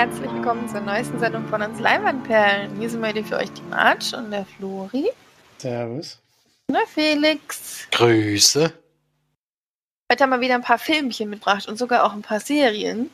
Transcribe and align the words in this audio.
Herzlich 0.00 0.32
willkommen 0.32 0.66
zur 0.66 0.80
neuesten 0.80 1.18
Sendung 1.18 1.46
von 1.48 1.60
uns 1.60 1.78
Leinwandperlen. 1.78 2.74
Hier 2.78 2.88
sind 2.88 3.04
heute 3.04 3.22
für 3.22 3.36
euch 3.36 3.52
die 3.52 3.62
March 3.68 4.14
und 4.14 4.30
der 4.30 4.46
Flori. 4.46 5.10
Servus. 5.58 6.18
Und 6.68 6.76
der 6.76 6.86
Felix. 6.86 7.86
Grüße. 7.92 8.72
Heute 10.10 10.22
haben 10.24 10.30
wir 10.30 10.40
wieder 10.40 10.54
ein 10.54 10.62
paar 10.62 10.78
Filmchen 10.78 11.28
mitgebracht 11.28 11.68
und 11.68 11.76
sogar 11.76 12.04
auch 12.04 12.14
ein 12.14 12.22
paar 12.22 12.40
Serien. 12.40 13.10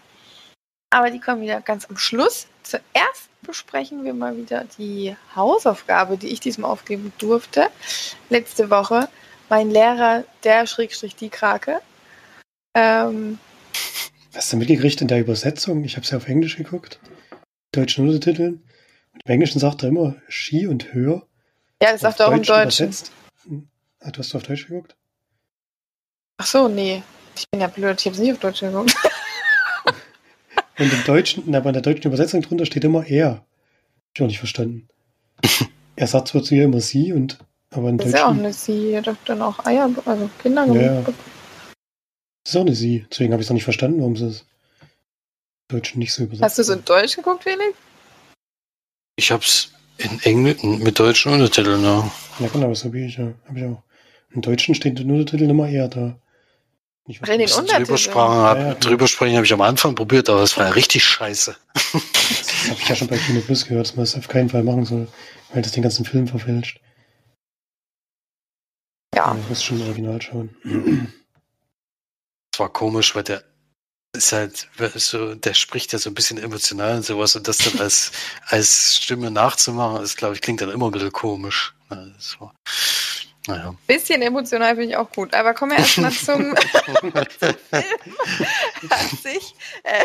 Aber 0.90 1.10
die 1.10 1.18
kommen 1.18 1.42
wieder 1.42 1.60
ganz 1.60 1.86
am 1.90 1.96
Schluss. 1.96 2.46
Zuerst 2.62 3.30
besprechen 3.42 4.04
wir 4.04 4.14
mal 4.14 4.36
wieder 4.36 4.62
die 4.78 5.16
Hausaufgabe, 5.34 6.16
die 6.16 6.28
ich 6.28 6.38
diesmal 6.38 6.70
aufgeben 6.70 7.12
durfte. 7.18 7.68
Letzte 8.30 8.70
Woche. 8.70 9.08
Mein 9.48 9.72
Lehrer, 9.72 10.22
der 10.44 10.68
Schrägstrich 10.68 11.16
die 11.16 11.30
Krake. 11.30 11.80
Ähm, 12.76 13.40
Hast 14.36 14.52
du 14.52 14.58
mitgekriegt 14.58 15.00
in 15.00 15.08
der 15.08 15.20
Übersetzung? 15.20 15.82
Ich 15.84 15.96
habe 15.96 16.04
es 16.04 16.10
ja 16.10 16.18
auf 16.18 16.28
Englisch 16.28 16.56
geguckt. 16.58 17.00
Deutschen 17.72 18.06
Untertiteln. 18.06 18.62
Und 19.14 19.22
Im 19.24 19.32
Englischen 19.32 19.60
sagt 19.60 19.82
er 19.82 19.88
immer 19.88 20.16
Ski 20.28 20.66
und 20.66 20.92
Hör. 20.92 21.26
ja, 21.82 21.92
das 21.92 22.02
sagt 22.02 22.20
er 22.20 22.28
auch 22.28 22.32
im 22.32 22.42
Deutschen. 22.42 22.88
übersetzt. 22.88 23.12
Ah, 24.00 24.10
du 24.10 24.18
hast 24.18 24.34
auf 24.34 24.42
Deutsch 24.42 24.66
geguckt? 24.66 24.94
Ach 26.36 26.44
so, 26.46 26.68
nee. 26.68 27.02
Ich 27.34 27.48
bin 27.50 27.62
ja 27.62 27.66
blöd. 27.68 27.98
Ich 27.98 28.04
habe 28.04 28.14
es 28.14 28.20
nicht 28.20 28.32
auf 28.32 28.38
Deutsch 28.40 28.60
geguckt. 28.60 28.94
Und 30.78 30.92
im 30.92 31.04
Deutschen, 31.04 31.44
na, 31.46 31.60
bei 31.60 31.72
der 31.72 31.80
deutschen 31.80 32.08
Übersetzung 32.08 32.42
drunter 32.42 32.66
steht 32.66 32.84
immer 32.84 33.06
er. 33.06 33.30
Hab 33.30 33.44
ich 34.14 34.22
auch 34.22 34.26
nicht 34.26 34.38
verstanden. 34.38 34.86
er 35.96 36.06
sagt 36.06 36.28
zwar 36.28 36.42
zu 36.42 36.54
ihr 36.54 36.64
immer 36.64 36.82
sie 36.82 37.14
und 37.14 37.38
aber 37.70 37.88
im 37.88 37.96
Das 37.96 38.08
ist 38.08 38.14
ja 38.14 38.26
auch 38.26 38.30
eine 38.32 38.52
Sie. 38.52 38.92
Er 38.92 39.02
doch 39.02 39.16
dann 39.24 39.40
auch 39.42 39.64
Eier, 39.64 39.90
also 40.04 40.30
Kinder 40.42 40.66
Ja. 40.66 41.02
Gemacht. 42.46 42.48
ist 42.48 42.56
auch 42.56 42.60
eine 42.60 42.74
sie. 42.74 43.06
Deswegen 43.10 43.32
habe 43.32 43.42
ich 43.42 43.46
es 43.46 43.50
auch 43.50 43.54
nicht 43.54 43.64
verstanden, 43.64 43.98
warum 44.00 44.16
sie 44.16 44.26
es 44.26 44.40
im 45.68 45.76
Deutschen 45.76 45.98
nicht 45.98 46.12
so 46.12 46.22
übersetzt. 46.24 46.42
Hast 46.42 46.58
du 46.58 46.62
es 46.62 46.68
in 46.68 46.84
Deutsch 46.84 47.16
geguckt, 47.16 47.42
Felix? 47.42 47.76
Ich 49.16 49.30
hab's 49.30 49.72
in 49.98 50.20
Englisch 50.22 50.62
mit 50.62 50.98
deutschen 50.98 51.32
Untertiteln, 51.32 51.82
ja. 51.82 52.10
Ja, 52.38 52.48
genau, 52.48 52.68
das 52.68 52.84
habe 52.84 53.00
ich 53.00 53.16
ja. 53.16 53.32
Hab 53.48 53.56
ich 53.56 53.64
auch. 53.64 53.82
Im 54.30 54.42
Deutschen 54.42 54.74
steht 54.74 54.98
der 54.98 55.06
Untertitel 55.06 55.48
immer 55.48 55.68
eher 55.68 55.88
da. 55.88 56.18
Nicht 57.06 57.20
Ach, 57.22 57.28
in 57.28 57.38
den 57.38 57.48
drüber, 57.48 57.96
sprachen, 57.96 58.36
hab, 58.42 58.58
Ja, 58.58 58.66
ja. 58.66 58.74
drüber 58.74 59.06
sprechen 59.06 59.36
habe 59.36 59.46
ich 59.46 59.52
am 59.52 59.60
Anfang 59.60 59.94
probiert, 59.94 60.28
aber 60.28 60.42
es 60.42 60.56
war 60.56 60.66
ja 60.66 60.70
richtig 60.72 61.04
scheiße. 61.04 61.56
Das 61.72 62.70
habe 62.70 62.80
ich 62.80 62.88
ja 62.88 62.96
schon 62.96 63.06
bei 63.06 63.16
Kino 63.16 63.40
Plus 63.40 63.64
gehört, 63.64 63.86
dass 63.86 63.96
man 63.96 64.04
das 64.04 64.16
auf 64.16 64.26
keinen 64.26 64.48
Fall 64.50 64.64
machen 64.64 64.84
soll, 64.84 65.06
weil 65.52 65.62
das 65.62 65.70
den 65.70 65.84
ganzen 65.84 66.04
Film 66.04 66.26
verfälscht. 66.26 66.80
Ja. 69.14 69.28
Man 69.28 69.48
muss 69.48 69.62
schon 69.62 69.80
im 69.80 69.86
Original 69.86 70.20
schauen. 70.20 71.12
War 72.58 72.72
komisch, 72.72 73.14
weil 73.14 73.24
der 73.24 73.42
ist 74.16 74.32
halt 74.32 74.68
so, 74.94 75.34
der 75.34 75.54
spricht 75.54 75.92
ja 75.92 75.98
so 75.98 76.10
ein 76.10 76.14
bisschen 76.14 76.38
emotional 76.38 76.96
und 76.96 77.04
sowas 77.04 77.36
und 77.36 77.46
das 77.48 77.58
dann 77.58 77.78
als, 77.80 78.12
als 78.46 78.96
Stimme 78.96 79.30
nachzumachen, 79.30 80.02
ist, 80.02 80.16
glaube 80.16 80.34
ich, 80.34 80.40
klingt 80.40 80.60
dann 80.60 80.70
immer 80.70 80.86
ein 80.86 80.92
bisschen 80.92 81.12
komisch. 81.12 81.74
War, 81.88 82.52
naja. 83.46 83.74
Bisschen 83.86 84.22
emotional 84.22 84.74
finde 84.74 84.90
ich 84.90 84.96
auch 84.96 85.10
gut. 85.10 85.32
Aber 85.34 85.54
kommen 85.54 85.72
wir 85.72 85.78
erstmal 85.78 86.10
zum, 86.10 86.54
zum 87.00 87.12
Film. 87.12 87.84
Hat 88.90 89.10
sich. 89.22 89.54
Äh, 89.84 90.04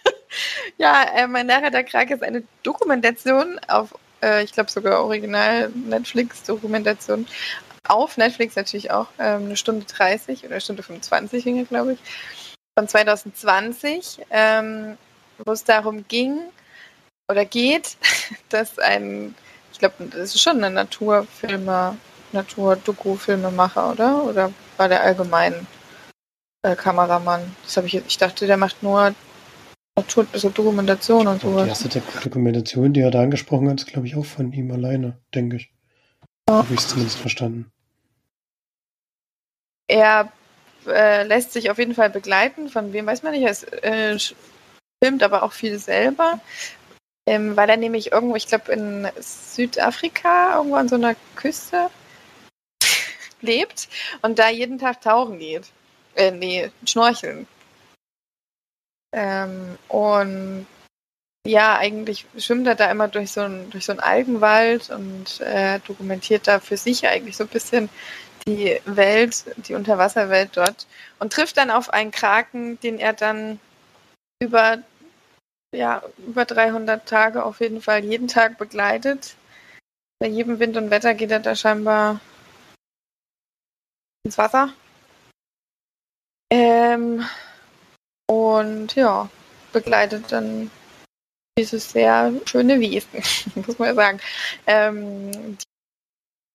ja, 0.78 1.02
äh, 1.14 1.26
mein 1.26 1.48
der 1.48 1.84
Krake 1.84 2.14
ist 2.14 2.22
eine 2.22 2.44
Dokumentation 2.62 3.58
auf, 3.66 3.94
äh, 4.22 4.44
ich 4.44 4.52
glaube 4.52 4.70
sogar 4.70 5.02
original 5.02 5.70
Netflix-Dokumentation. 5.70 7.26
Auf 7.88 8.16
Netflix 8.16 8.56
natürlich 8.56 8.90
auch, 8.90 9.08
ähm, 9.18 9.46
eine 9.46 9.56
Stunde 9.56 9.84
30 9.86 10.44
oder 10.44 10.60
Stunde 10.60 10.82
25 10.82 11.44
ging 11.44 11.66
glaube 11.66 11.94
ich. 11.94 11.98
Von 12.78 12.88
2020, 12.88 14.20
ähm, 14.30 14.96
wo 15.44 15.52
es 15.52 15.64
darum 15.64 16.04
ging 16.08 16.38
oder 17.30 17.44
geht, 17.44 17.96
dass 18.48 18.78
ein, 18.78 19.34
ich 19.72 19.78
glaube, 19.78 19.94
das 20.10 20.34
ist 20.34 20.40
schon 20.40 20.62
ein 20.62 20.74
Naturfilmer, 20.74 21.96
Natur-Doku-Filmemacher, 22.32 23.90
oder? 23.92 24.24
Oder 24.24 24.52
war 24.76 24.88
der 24.88 25.02
allgemein 25.02 25.66
äh, 26.62 26.76
Kameramann? 26.76 27.54
Das 27.64 27.76
habe 27.76 27.86
ich 27.86 27.92
jetzt, 27.94 28.06
ich 28.08 28.18
dachte, 28.18 28.46
der 28.46 28.56
macht 28.56 28.82
nur 28.82 29.14
Natur, 29.96 30.26
so 30.32 30.48
Dokumentation 30.48 31.26
und 31.26 31.44
Und 31.44 31.64
die 31.64 31.68
erste 31.68 31.88
Dok- 31.88 32.22
Dokumentation, 32.22 32.94
die 32.94 33.00
er 33.00 33.10
da 33.10 33.20
angesprochen 33.22 33.68
hat, 33.68 33.80
ist, 33.80 33.86
glaube 33.86 34.06
ich, 34.06 34.16
auch 34.16 34.24
von 34.24 34.52
ihm 34.52 34.70
alleine, 34.70 35.18
denke 35.34 35.56
ich. 35.56 35.70
Habe 36.50 36.74
ich 36.74 36.80
es 36.80 36.88
zumindest 36.88 37.18
verstanden. 37.18 37.70
Er 39.88 40.32
äh, 40.86 41.24
lässt 41.24 41.52
sich 41.52 41.70
auf 41.70 41.78
jeden 41.78 41.94
Fall 41.94 42.10
begleiten, 42.10 42.68
von 42.68 42.92
wem 42.92 43.06
weiß 43.06 43.22
man 43.22 43.32
nicht. 43.32 43.42
Er 43.42 43.50
ist, 43.50 43.72
äh, 43.72 44.18
filmt 45.02 45.22
aber 45.22 45.42
auch 45.42 45.52
viel 45.52 45.78
selber, 45.78 46.40
ähm, 47.26 47.56
weil 47.56 47.68
er 47.68 47.76
nämlich 47.76 48.12
irgendwo, 48.12 48.36
ich 48.36 48.46
glaube 48.46 48.72
in 48.72 49.08
Südafrika, 49.18 50.56
irgendwo 50.56 50.76
an 50.76 50.88
so 50.88 50.94
einer 50.94 51.16
Küste 51.34 51.90
lebt 53.40 53.88
und 54.22 54.38
da 54.38 54.48
jeden 54.48 54.78
Tag 54.78 55.00
tauchen 55.00 55.38
geht. 55.38 55.70
Äh, 56.14 56.30
nee, 56.30 56.70
schnorcheln. 56.84 57.46
Ähm, 59.14 59.76
und 59.88 60.66
ja, 61.46 61.76
eigentlich 61.76 62.26
schwimmt 62.38 62.66
er 62.66 62.76
da 62.76 62.90
immer 62.90 63.08
durch 63.08 63.32
so 63.32 63.40
einen, 63.40 63.68
durch 63.70 63.84
so 63.84 63.92
einen 63.92 64.00
Algenwald 64.00 64.90
und 64.90 65.40
äh, 65.40 65.80
dokumentiert 65.80 66.46
da 66.46 66.60
für 66.60 66.76
sich 66.76 67.06
eigentlich 67.08 67.36
so 67.36 67.44
ein 67.44 67.48
bisschen 67.48 67.88
die 68.46 68.80
Welt, 68.84 69.44
die 69.66 69.74
Unterwasserwelt 69.74 70.56
dort 70.56 70.86
und 71.18 71.32
trifft 71.32 71.56
dann 71.56 71.70
auf 71.70 71.90
einen 71.90 72.10
Kraken, 72.10 72.78
den 72.80 72.98
er 72.98 73.12
dann 73.12 73.60
über, 74.40 74.78
ja, 75.74 76.02
über 76.18 76.44
300 76.44 77.08
Tage 77.08 77.44
auf 77.44 77.60
jeden 77.60 77.80
Fall 77.80 78.04
jeden 78.04 78.28
Tag 78.28 78.58
begleitet. 78.58 79.36
Bei 80.20 80.28
jedem 80.28 80.60
Wind 80.60 80.76
und 80.76 80.90
Wetter 80.90 81.14
geht 81.14 81.32
er 81.32 81.40
da 81.40 81.56
scheinbar 81.56 82.20
ins 84.24 84.38
Wasser. 84.38 84.72
Ähm, 86.52 87.24
und 88.28 88.94
ja, 88.94 89.28
begleitet 89.72 90.30
dann 90.30 90.70
dieses 91.58 91.92
sehr 91.92 92.32
schöne 92.46 92.80
Wesen, 92.80 93.22
muss 93.66 93.78
man 93.78 93.88
ja 93.88 93.94
sagen. 93.94 94.20
Ähm, 94.66 95.58
die 95.58 95.66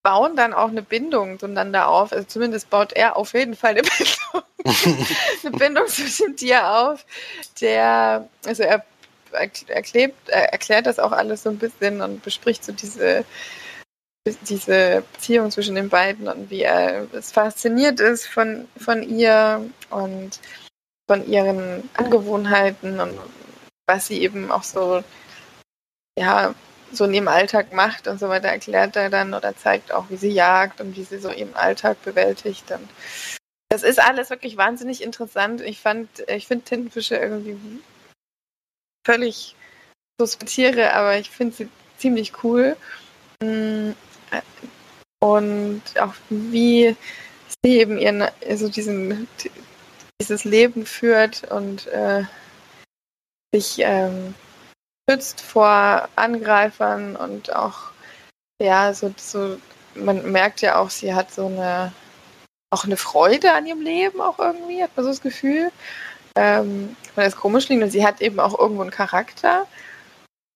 bauen 0.04 0.36
dann 0.36 0.54
auch 0.54 0.70
eine 0.70 0.82
Bindung 0.82 1.38
zueinander 1.40 1.88
auf. 1.88 2.12
Also 2.12 2.26
zumindest 2.26 2.70
baut 2.70 2.94
er 2.94 3.18
auf 3.18 3.34
jeden 3.34 3.56
Fall 3.56 3.72
eine 3.72 3.82
Bindung, 4.64 5.06
eine 5.44 5.58
Bindung 5.58 5.86
dem 5.88 6.36
Tier 6.36 6.68
auf, 6.68 7.06
der, 7.62 8.28
also 8.46 8.64
er 8.64 8.84
erklärt, 9.32 10.14
er 10.28 10.52
erklärt 10.54 10.86
das 10.86 11.00
auch 11.00 11.12
alles 11.12 11.44
so 11.44 11.50
ein 11.50 11.60
bisschen 11.60 12.02
und 12.02 12.24
bespricht 12.24 12.64
so 12.64 12.72
diese, 12.72 13.26
diese 14.48 15.04
Beziehung 15.14 15.52
zwischen 15.52 15.76
den 15.76 15.90
beiden 15.90 16.28
und 16.28 16.50
wie 16.50 16.62
er 16.62 17.08
es 17.14 17.32
fasziniert 17.32 18.00
ist 18.00 18.26
von, 18.26 18.68
von 18.78 19.04
ihr 19.04 19.70
und 19.90 20.40
von 21.08 21.28
ihren 21.30 21.90
Angewohnheiten 21.94 23.00
und 23.00 23.20
was 23.88 24.08
sie 24.08 24.22
eben 24.22 24.52
auch 24.52 24.64
so, 24.64 25.04
ja, 26.18 26.54
so 26.92 27.06
in 27.06 27.14
ihrem 27.14 27.28
Alltag 27.28 27.74
macht 27.74 28.08
und 28.08 28.20
so 28.20 28.30
weiter, 28.30 28.50
erklärt 28.50 28.96
er 28.96 29.10
dann 29.10 29.34
oder 29.34 29.56
zeigt 29.56 29.92
auch, 29.92 30.10
wie 30.10 30.18
sie 30.18 30.30
jagt 30.30 30.80
und 30.80 30.96
wie 30.96 31.04
sie 31.04 31.20
so 31.20 31.32
ihren 31.32 31.56
Alltag 31.56 32.02
bewältigt. 32.04 32.72
Und 32.72 32.90
das 33.70 33.84
ist 33.84 34.00
alles 34.00 34.30
wirklich 34.30 34.58
wahnsinnig 34.58 35.04
interessant. 35.04 35.62
Ich 35.62 35.80
fand, 35.80 36.08
ich 36.28 36.48
finde 36.48 36.66
Tintenfische 36.66 37.18
irgendwie 37.18 37.58
völlig 39.06 39.56
Tiere, 40.46 40.94
aber 40.94 41.18
ich 41.18 41.30
finde 41.30 41.56
sie 41.56 41.70
ziemlich 41.98 42.44
cool. 42.44 42.76
Und 45.20 45.82
auch 46.00 46.14
wie 46.30 46.96
sie 47.64 47.78
eben 47.78 47.98
ihren, 47.98 48.24
also 48.48 48.70
diesen, 48.70 49.28
dieses 50.22 50.44
Leben 50.44 50.86
führt 50.86 51.52
und 51.52 51.88
äh, 51.88 52.24
sich 53.54 53.80
ähm, 53.80 54.34
schützt 55.10 55.42
vor 55.42 56.10
Angreifern 56.16 57.16
und 57.16 57.56
auch, 57.56 57.92
ja, 58.62 58.94
so, 58.94 59.14
so, 59.18 59.58
man 59.96 60.32
merkt 60.32 60.62
ja 60.62 60.80
auch, 60.80 60.90
sie 60.90 61.14
hat 61.14 61.32
so 61.32 61.48
eine, 61.48 61.92
auch 62.70 62.84
eine 62.84 62.98
Freude 62.98 63.54
an 63.54 63.66
ihrem 63.66 63.82
Leben 63.82 64.22
auch 64.22 64.40
irgendwie, 64.40 64.84
hat 64.84 64.96
man 64.96 65.06
so 65.06 65.12
das 65.12 65.22
Gefühl. 65.22 65.72
Ähm, 66.36 66.96
weil 67.16 67.26
das 67.26 67.36
komisch 67.36 67.66
klingt 67.66 67.82
und 67.82 67.90
sie 67.90 68.06
hat 68.06 68.22
eben 68.22 68.40
auch 68.40 68.58
irgendwo 68.60 68.84
einen 68.84 68.92
Charakter. 68.92 69.66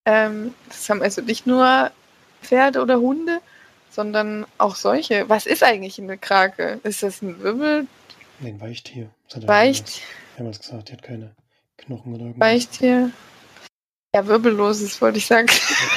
Ähm, 0.05 0.53
das 0.67 0.87
haben 0.89 1.01
also 1.01 1.21
nicht 1.21 1.47
nur 1.47 1.91
Pferde 2.43 2.81
oder 2.81 2.99
Hunde, 2.99 3.39
sondern 3.89 4.45
auch 4.59 4.75
solche. 4.75 5.27
Was 5.27 5.47
ist 5.47 5.63
eigentlich 5.63 5.99
eine 5.99 6.19
Krake? 6.19 6.79
Ist 6.83 7.01
das 7.01 7.23
ein 7.23 7.39
Wirbel? 7.39 7.87
Nee, 8.39 8.49
ein 8.49 8.61
Weichtier. 8.61 9.09
Das 9.27 9.37
hat 9.37 9.43
er 9.43 9.49
Weicht, 9.49 10.01
Damals 10.37 10.59
gesagt, 10.59 10.89
die 10.89 10.93
hat 10.93 11.03
keine 11.03 11.31
Knochen 11.85 12.13
oder 12.15 12.25
irgendwas. 12.25 12.47
Weichtier? 12.47 13.11
Ja, 14.13 14.27
wirbelloses, 14.27 15.01
wollte 15.01 15.19
ich 15.19 15.25
sagen. 15.25 15.47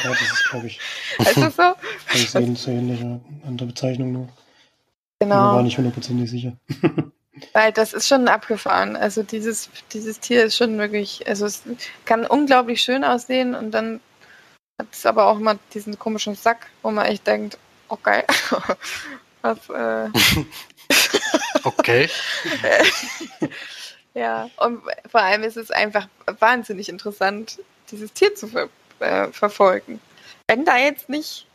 Ja, 0.04 0.10
das 0.10 0.20
ist, 0.22 0.48
glaube 0.50 0.66
ich, 0.68 0.80
ist 1.18 1.36
das 1.36 1.56
so? 1.56 1.74
das 2.12 2.20
ist 2.20 2.32
so 2.32 2.38
ähnlich, 2.38 2.66
ähnliche 2.68 3.20
andere 3.46 3.66
Bezeichnung 3.68 4.12
nur. 4.12 4.24
Ich 4.24 5.18
bin 5.20 5.28
mir 5.28 5.34
Genau. 5.34 5.54
war 5.54 5.62
nicht 5.62 5.76
hundertprozentig 5.78 6.30
sicher. 6.30 6.56
Weil 7.52 7.72
das 7.72 7.92
ist 7.92 8.06
schon 8.06 8.28
abgefahren. 8.28 8.94
Also 8.94 9.24
dieses, 9.24 9.68
dieses 9.92 10.20
Tier 10.20 10.44
ist 10.44 10.56
schon 10.56 10.78
wirklich, 10.78 11.26
also 11.26 11.46
es 11.46 11.62
kann 12.04 12.26
unglaublich 12.26 12.80
schön 12.80 13.02
aussehen 13.02 13.54
und 13.56 13.72
dann 13.72 14.00
hat 14.78 14.86
es 14.92 15.04
aber 15.06 15.26
auch 15.26 15.38
immer 15.38 15.58
diesen 15.72 15.98
komischen 15.98 16.36
Sack, 16.36 16.68
wo 16.82 16.90
man 16.92 17.06
echt 17.06 17.26
denkt, 17.26 17.58
oh 17.88 17.98
geil. 18.02 18.24
Was, 19.42 19.58
äh, 19.70 20.10
Okay. 21.64 22.08
Ja, 24.14 24.48
und 24.58 24.82
vor 25.10 25.20
allem 25.20 25.42
ist 25.42 25.56
es 25.56 25.70
einfach 25.70 26.08
wahnsinnig 26.38 26.88
interessant, 26.88 27.58
dieses 27.90 28.12
Tier 28.12 28.34
zu 28.34 28.48
ver 28.48 28.68
äh, 29.00 29.28
verfolgen. 29.32 30.00
Wenn 30.46 30.64
da 30.64 30.78
jetzt 30.78 31.08
nicht 31.08 31.46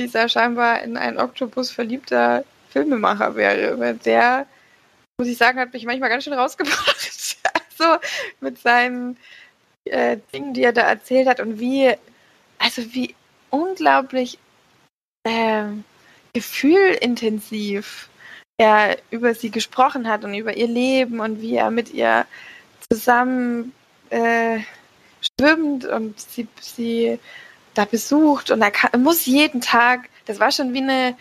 dieser 0.00 0.28
scheinbar 0.28 0.82
in 0.82 0.96
einen 0.96 1.18
Oktopus 1.18 1.70
verliebter 1.70 2.44
Filmemacher 2.70 3.34
wäre, 3.34 3.78
weil 3.80 3.94
der, 3.96 4.46
muss 5.18 5.28
ich 5.28 5.36
sagen, 5.36 5.58
hat 5.58 5.72
mich 5.72 5.84
manchmal 5.84 6.08
ganz 6.08 6.24
schön 6.24 6.34
rausgebracht. 6.34 7.36
also 7.78 7.98
mit 8.40 8.58
seinen 8.58 9.16
äh, 9.84 10.18
Dingen, 10.32 10.54
die 10.54 10.62
er 10.62 10.72
da 10.72 10.82
erzählt 10.82 11.26
hat 11.26 11.40
und 11.40 11.58
wie, 11.58 11.94
also 12.58 12.82
wie 12.94 13.14
unglaublich 13.50 14.38
äh, 15.24 15.64
gefühlintensiv 16.32 18.08
er 18.58 18.98
über 19.10 19.34
sie 19.34 19.50
gesprochen 19.50 20.08
hat 20.08 20.24
und 20.24 20.34
über 20.34 20.56
ihr 20.56 20.66
Leben 20.66 21.20
und 21.20 21.40
wie 21.40 21.54
er 21.54 21.70
mit 21.70 21.94
ihr 21.94 22.26
zusammen 22.90 23.72
äh, 24.10 24.58
schwimmt 25.20 25.84
und 25.84 26.18
sie, 26.20 26.48
sie 26.60 27.18
da 27.74 27.84
besucht 27.84 28.50
und 28.50 28.60
er, 28.60 28.72
kann, 28.72 28.90
er 28.92 28.98
muss 28.98 29.26
jeden 29.26 29.60
Tag, 29.60 30.08
das 30.26 30.40
war 30.40 30.50
schon 30.50 30.74
wie 30.74 30.82
eine, 30.82 31.16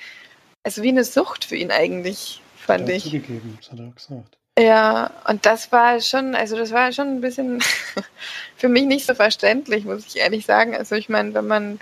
also 0.64 0.82
wie 0.82 0.90
eine 0.90 1.04
Sucht 1.04 1.46
für 1.46 1.56
ihn 1.56 1.72
eigentlich, 1.72 2.42
fand 2.58 2.90
ich. 2.90 3.04
zugegeben, 3.04 3.58
das 3.62 3.72
hat 3.72 3.80
er 3.80 3.88
auch 3.88 3.96
gesagt. 3.96 4.38
Ja, 4.60 5.12
und 5.28 5.46
das 5.46 5.72
war 5.72 6.02
schon, 6.02 6.34
also 6.34 6.58
das 6.58 6.72
war 6.72 6.92
schon 6.92 7.10
ein 7.10 7.22
bisschen 7.22 7.62
für 8.58 8.70
mich 8.70 8.86
nicht 8.86 9.06
so 9.06 9.14
verständlich, 9.14 9.86
muss 9.86 10.08
ich 10.08 10.18
ehrlich 10.18 10.48
sagen. 10.48 10.76
Also 10.76 10.96
ich 10.96 11.10
meine, 11.10 11.36
wenn 11.36 11.46
man 11.46 11.80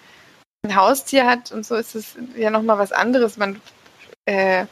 ein 0.64 0.76
Haustier 0.76 1.26
hat 1.26 1.54
und 1.54 1.66
so, 1.66 1.76
ist 1.76 1.96
es 1.96 2.18
ja 2.36 2.50
nochmal 2.50 2.78
was 2.78 2.92
anderes. 2.92 3.38
Man 3.38 3.62
äh, 4.26 4.66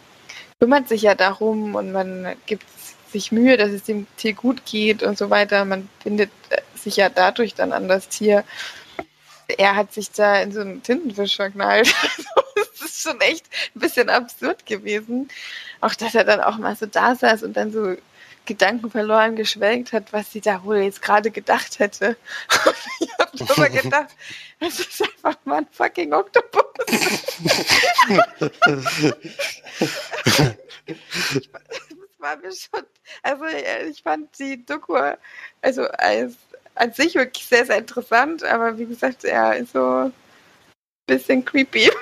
kümmert 0.60 0.88
sich 0.88 1.04
ja 1.04 1.16
darum 1.16 1.76
und 1.76 1.92
man 1.92 2.36
gibt 2.46 2.66
sich 3.12 3.32
Mühe, 3.32 3.58
dass 3.58 3.70
es 3.70 3.84
dem 3.84 4.08
Tier 4.18 4.34
gut 4.34 4.66
geht 4.66 5.04
und 5.04 5.18
so 5.18 5.30
weiter. 5.30 5.66
Man 5.66 5.88
bindet 6.04 6.32
äh, 6.50 6.62
sich 6.76 6.98
ja 6.98 7.10
dadurch 7.10 7.54
dann 7.54 7.72
an 7.72 7.88
das 7.88 8.10
Tier. 8.10 8.44
Er 9.58 9.76
hat 9.76 9.94
sich 9.94 10.12
da 10.12 10.42
in 10.42 10.52
so 10.52 10.62
einen 10.62 10.84
Tintenfisch 10.84 11.36
verknallt. 11.36 11.94
das 12.56 12.82
ist 12.82 13.02
schon 13.04 13.22
echt 13.22 13.46
ein 13.76 13.80
bisschen 13.80 14.10
absurd 14.10 14.66
gewesen. 14.66 15.30
Auch 15.82 15.94
dass 15.94 16.16
er 16.16 16.24
dann 16.24 16.42
auch 16.42 16.58
mal 16.58 16.76
so 16.76 16.86
da 16.86 17.16
saß 17.16 17.44
und 17.44 17.56
dann 17.56 17.72
so 17.72 17.96
Gedanken 18.46 18.92
verloren 18.92 19.36
geschwelgt 19.36 19.94
hat, 19.94 20.12
was 20.12 20.32
sie 20.32 20.42
da 20.42 20.64
wohl 20.64 20.78
jetzt 20.78 21.02
gerade 21.02 21.32
gedacht 21.32 21.80
hätte. 21.80 22.18
Und 22.66 22.76
ich 23.34 23.42
habe 23.42 23.54
immer 23.56 23.70
gedacht, 23.70 24.16
das 24.60 24.80
ist 24.80 25.02
einfach 25.02 25.38
mal 25.46 25.60
ein 25.60 25.68
fucking 25.72 26.14
Oktopus. 26.14 26.64
das 26.78 28.52
war 32.20 32.38
mir 32.38 32.52
schon, 32.52 32.84
also 33.22 33.46
ich 33.90 34.02
fand 34.02 34.38
die 34.40 34.66
Doku 34.66 34.98
also 35.62 35.84
als 35.84 36.36
an 36.76 36.94
sich 36.94 37.16
wirklich 37.16 37.46
sehr, 37.46 37.66
sehr 37.66 37.78
interessant, 37.78 38.44
aber 38.44 38.78
wie 38.78 38.86
gesagt, 38.86 39.24
er 39.24 39.56
ist 39.58 39.74
so 39.74 40.06
ein 40.06 40.14
bisschen 41.08 41.46
creepy. 41.46 41.90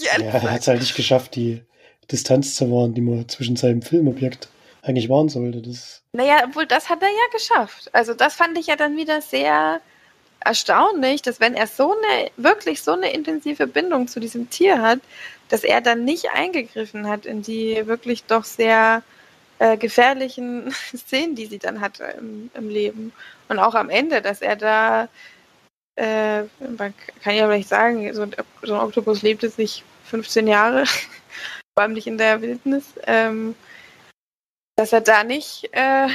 Ja, 0.00 0.12
er 0.22 0.52
hat 0.52 0.60
es 0.60 0.68
halt 0.68 0.78
nicht 0.78 0.94
geschafft, 0.94 1.34
die 1.34 1.60
Distanz 2.08 2.54
zu 2.54 2.70
wahren, 2.70 2.94
die 2.94 3.00
man 3.00 3.28
zwischen 3.28 3.56
seinem 3.56 3.82
Filmobjekt 3.82 4.48
eigentlich 4.88 5.08
wahren 5.08 5.28
sollte. 5.28 5.60
Das, 5.62 6.02
Naja, 6.12 6.42
obwohl 6.44 6.66
das 6.66 6.88
hat 6.88 7.02
er 7.02 7.08
ja 7.08 7.32
geschafft. 7.32 7.90
Also 7.92 8.14
das 8.14 8.34
fand 8.34 8.58
ich 8.58 8.66
ja 8.66 8.76
dann 8.76 8.96
wieder 8.96 9.20
sehr 9.20 9.80
erstaunlich, 10.40 11.22
dass 11.22 11.40
wenn 11.40 11.54
er 11.54 11.66
so 11.66 11.92
eine, 11.92 12.30
wirklich 12.36 12.82
so 12.82 12.92
eine 12.92 13.12
intensive 13.12 13.66
Bindung 13.66 14.08
zu 14.08 14.20
diesem 14.20 14.50
Tier 14.50 14.80
hat, 14.80 15.00
dass 15.48 15.64
er 15.64 15.80
dann 15.80 16.04
nicht 16.04 16.30
eingegriffen 16.30 17.08
hat 17.08 17.26
in 17.26 17.42
die 17.42 17.86
wirklich 17.86 18.24
doch 18.24 18.44
sehr 18.44 19.02
äh, 19.58 19.76
gefährlichen 19.76 20.72
Szenen, 20.96 21.34
die 21.34 21.46
sie 21.46 21.58
dann 21.58 21.80
hatte 21.80 22.04
im, 22.18 22.50
im 22.54 22.68
Leben. 22.68 23.12
Und 23.48 23.58
auch 23.58 23.74
am 23.74 23.90
Ende, 23.90 24.22
dass 24.22 24.40
er 24.40 24.56
da, 24.56 25.08
äh, 25.96 26.42
man 26.76 26.94
kann 27.22 27.34
ja 27.34 27.46
vielleicht 27.46 27.68
sagen, 27.68 28.12
so 28.14 28.22
ein, 28.22 28.34
so 28.62 28.74
ein 28.74 28.80
Oktopus 28.80 29.22
lebte 29.22 29.48
sich 29.48 29.84
15 30.04 30.46
Jahre, 30.46 30.84
vor 31.74 31.82
allem 31.82 31.94
nicht 31.94 32.06
in 32.06 32.18
der 32.18 32.40
Wildnis, 32.40 32.84
ähm, 33.06 33.54
dass 34.78 34.92
er 34.92 35.00
da 35.00 35.24
nicht 35.24 35.68
äh, 35.72 36.08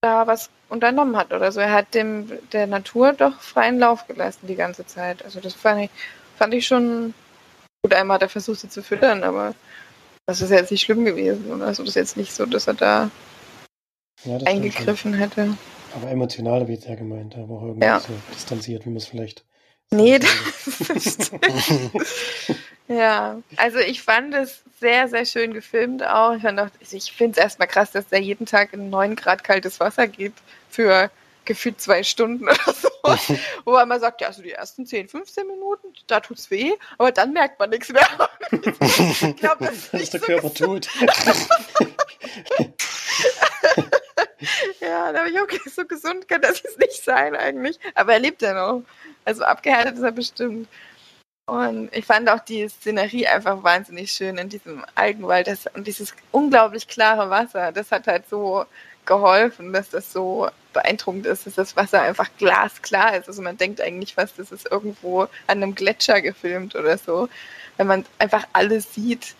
da 0.00 0.26
was 0.28 0.48
unternommen 0.68 1.16
hat 1.16 1.32
oder 1.32 1.50
so. 1.50 1.58
Er 1.58 1.72
hat 1.72 1.92
dem 1.92 2.30
der 2.52 2.68
Natur 2.68 3.12
doch 3.12 3.40
freien 3.40 3.80
Lauf 3.80 4.06
gelassen 4.06 4.46
die 4.46 4.54
ganze 4.54 4.86
Zeit. 4.86 5.24
Also 5.24 5.40
das 5.40 5.54
fand 5.54 5.82
ich, 5.82 5.90
fand 6.38 6.54
ich 6.54 6.66
schon 6.68 7.12
gut. 7.82 7.92
Einmal 7.94 8.14
hat 8.14 8.22
er 8.22 8.28
versucht, 8.28 8.60
sie 8.60 8.68
zu 8.68 8.82
füttern, 8.82 9.24
aber 9.24 9.54
das 10.26 10.40
ist 10.40 10.50
jetzt 10.50 10.70
nicht 10.70 10.82
schlimm 10.82 11.04
gewesen. 11.04 11.50
Oder? 11.50 11.66
Also 11.66 11.82
das 11.82 11.90
ist 11.90 11.96
jetzt 11.96 12.16
nicht 12.16 12.32
so, 12.32 12.46
dass 12.46 12.68
er 12.68 12.74
da 12.74 13.10
ja, 14.22 14.38
das 14.38 14.46
eingegriffen 14.46 15.12
hätte. 15.12 15.56
Aber 15.96 16.08
emotional 16.08 16.68
wird 16.68 16.86
er 16.86 16.94
gemeint, 16.94 17.34
aber 17.34 17.56
auch 17.56 17.62
irgendwie 17.62 17.86
Ja. 17.86 17.98
so 17.98 18.12
distanziert, 18.32 18.84
wie 18.86 18.90
man 18.90 18.98
es 18.98 19.06
vielleicht. 19.06 19.44
Nee, 19.90 20.20
das 20.20 20.30
stimmt. 21.14 21.44
Ja, 22.90 23.40
also 23.56 23.78
ich 23.78 24.02
fand 24.02 24.34
es 24.34 24.62
sehr, 24.80 25.06
sehr 25.08 25.24
schön 25.24 25.54
gefilmt 25.54 26.04
auch. 26.04 26.34
Ich, 26.34 26.42
fand 26.42 26.58
auch- 26.58 26.66
ich 26.80 27.12
finde 27.12 27.38
es 27.38 27.44
erstmal 27.44 27.68
krass, 27.68 27.92
dass 27.92 28.08
der 28.08 28.20
jeden 28.20 28.46
Tag 28.46 28.72
in 28.72 28.90
9 28.90 29.14
Grad 29.14 29.44
kaltes 29.44 29.78
Wasser 29.78 30.08
geht 30.08 30.32
für 30.68 31.08
gefühlt 31.44 31.80
zwei 31.80 32.02
Stunden 32.02 32.44
oder 32.48 32.74
so. 32.74 32.88
Wo 33.64 33.74
er 33.76 33.86
mal 33.86 34.00
sagt, 34.00 34.20
ja, 34.22 34.26
also 34.26 34.42
die 34.42 34.50
ersten 34.50 34.86
10, 34.86 35.08
15 35.08 35.46
Minuten, 35.46 35.86
da 36.08 36.18
tut's 36.18 36.50
weh, 36.50 36.72
aber 36.98 37.12
dann 37.12 37.32
merkt 37.32 37.60
man 37.60 37.70
nichts 37.70 37.90
mehr. 37.90 38.06
ich 38.50 39.36
glaube, 39.36 39.66
das 39.66 39.74
ist 39.74 39.92
nicht 39.94 40.02
ist 40.02 40.12
der 40.14 40.20
so 40.20 40.26
Körper 40.26 40.52
tot. 40.52 40.88
Ja, 44.80 45.12
da 45.12 45.20
habe 45.20 45.30
ich 45.30 45.40
okay, 45.40 45.60
so 45.70 45.84
gesund 45.84 46.26
kann 46.28 46.40
das 46.40 46.62
jetzt 46.62 46.78
nicht 46.78 47.04
sein 47.04 47.36
eigentlich. 47.36 47.78
Aber 47.94 48.14
er 48.14 48.18
lebt 48.18 48.42
ja 48.42 48.52
noch. 48.54 48.82
Also 49.24 49.44
abgehärtet 49.44 49.96
ist 49.96 50.02
er 50.02 50.12
bestimmt. 50.12 50.68
Und 51.50 51.88
ich 51.92 52.06
fand 52.06 52.30
auch 52.30 52.38
die 52.38 52.68
Szenerie 52.68 53.26
einfach 53.26 53.64
wahnsinnig 53.64 54.12
schön 54.12 54.38
in 54.38 54.48
diesem 54.48 54.84
Algenwald. 54.94 55.48
Das, 55.48 55.66
und 55.74 55.84
dieses 55.84 56.14
unglaublich 56.30 56.86
klare 56.86 57.28
Wasser, 57.28 57.72
das 57.72 57.90
hat 57.90 58.06
halt 58.06 58.28
so 58.28 58.66
geholfen, 59.04 59.72
dass 59.72 59.90
das 59.90 60.12
so 60.12 60.48
beeindruckend 60.72 61.26
ist, 61.26 61.46
dass 61.46 61.56
das 61.56 61.76
Wasser 61.76 62.02
einfach 62.02 62.28
glasklar 62.38 63.16
ist. 63.16 63.26
Also 63.26 63.42
man 63.42 63.56
denkt 63.56 63.80
eigentlich 63.80 64.14
fast, 64.14 64.38
das 64.38 64.52
ist 64.52 64.70
irgendwo 64.70 65.22
an 65.22 65.28
einem 65.48 65.74
Gletscher 65.74 66.20
gefilmt 66.20 66.76
oder 66.76 66.96
so, 66.96 67.28
wenn 67.78 67.88
man 67.88 68.06
einfach 68.20 68.46
alles 68.52 68.94
sieht. 68.94 69.34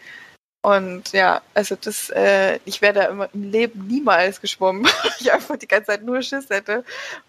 Und 0.63 1.13
ja, 1.13 1.43
also 1.55 1.77
das, 1.77 2.11
äh, 2.11 2.59
ich 2.65 2.83
wäre 2.83 2.93
da 2.93 3.05
immer 3.05 3.29
im 3.33 3.53
Leben 3.53 3.87
niemals 3.87 4.41
geschwommen, 4.41 4.85
weil 5.03 5.13
ich 5.21 5.33
einfach 5.33 5.59
die 5.59 5.69
ganze 5.69 5.93
Zeit 5.93 6.03
nur 6.03 6.23
Schiss 6.23 6.51
hätte. 6.51 6.85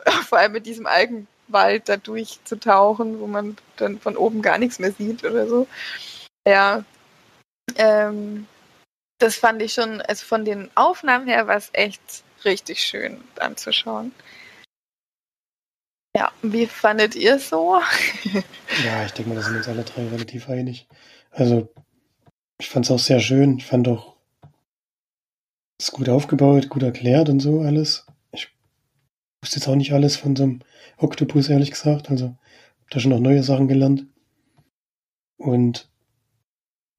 Vor 0.27 0.39
allem 0.39 0.53
mit 0.53 0.65
diesem 0.65 0.87
Algenwald 1.51 1.89
da 1.89 1.97
durchzutauchen, 1.97 3.19
wo 3.19 3.27
man 3.27 3.57
dann 3.77 3.99
von 3.99 4.17
oben 4.17 4.41
gar 4.41 4.57
nichts 4.57 4.79
mehr 4.79 4.91
sieht 4.91 5.23
oder 5.23 5.47
so. 5.47 5.67
Ja. 6.47 6.83
Ähm, 7.75 8.47
das 9.19 9.35
fand 9.35 9.61
ich 9.61 9.73
schon, 9.73 10.01
also 10.01 10.25
von 10.25 10.45
den 10.45 10.69
Aufnahmen 10.75 11.27
her 11.27 11.47
war 11.47 11.57
es 11.57 11.69
echt 11.73 12.01
richtig 12.43 12.81
schön 12.81 13.23
anzuschauen. 13.39 14.11
Ja, 16.15 16.31
wie 16.41 16.65
fandet 16.65 17.15
ihr 17.15 17.35
es 17.35 17.49
so? 17.49 17.79
Ja, 18.85 19.05
ich 19.05 19.11
denke 19.11 19.29
mal, 19.29 19.35
da 19.35 19.41
sind 19.41 19.57
uns 19.57 19.67
alle 19.67 19.83
drei 19.83 20.07
relativ 20.07 20.49
einig. 20.49 20.87
Also, 21.29 21.69
ich 22.57 22.69
fand 22.69 22.85
es 22.85 22.91
auch 22.91 22.99
sehr 22.99 23.19
schön. 23.19 23.57
Ich 23.57 23.65
fand 23.65 23.87
auch, 23.89 24.15
es 25.77 25.91
gut 25.91 26.07
aufgebaut, 26.07 26.69
gut 26.69 26.83
erklärt 26.83 27.29
und 27.29 27.41
so 27.41 27.61
alles. 27.61 28.05
Ich 29.41 29.47
wusste 29.47 29.59
jetzt 29.59 29.67
auch 29.67 29.75
nicht 29.75 29.93
alles 29.93 30.17
von 30.17 30.35
so 30.35 30.43
einem 30.43 30.59
Oktopus, 30.97 31.49
ehrlich 31.49 31.71
gesagt. 31.71 32.11
Also, 32.11 32.27
hab 32.27 32.89
da 32.91 32.99
schon 32.99 33.11
noch 33.11 33.19
neue 33.19 33.41
Sachen 33.41 33.67
gelernt. 33.67 34.05
Und 35.37 35.89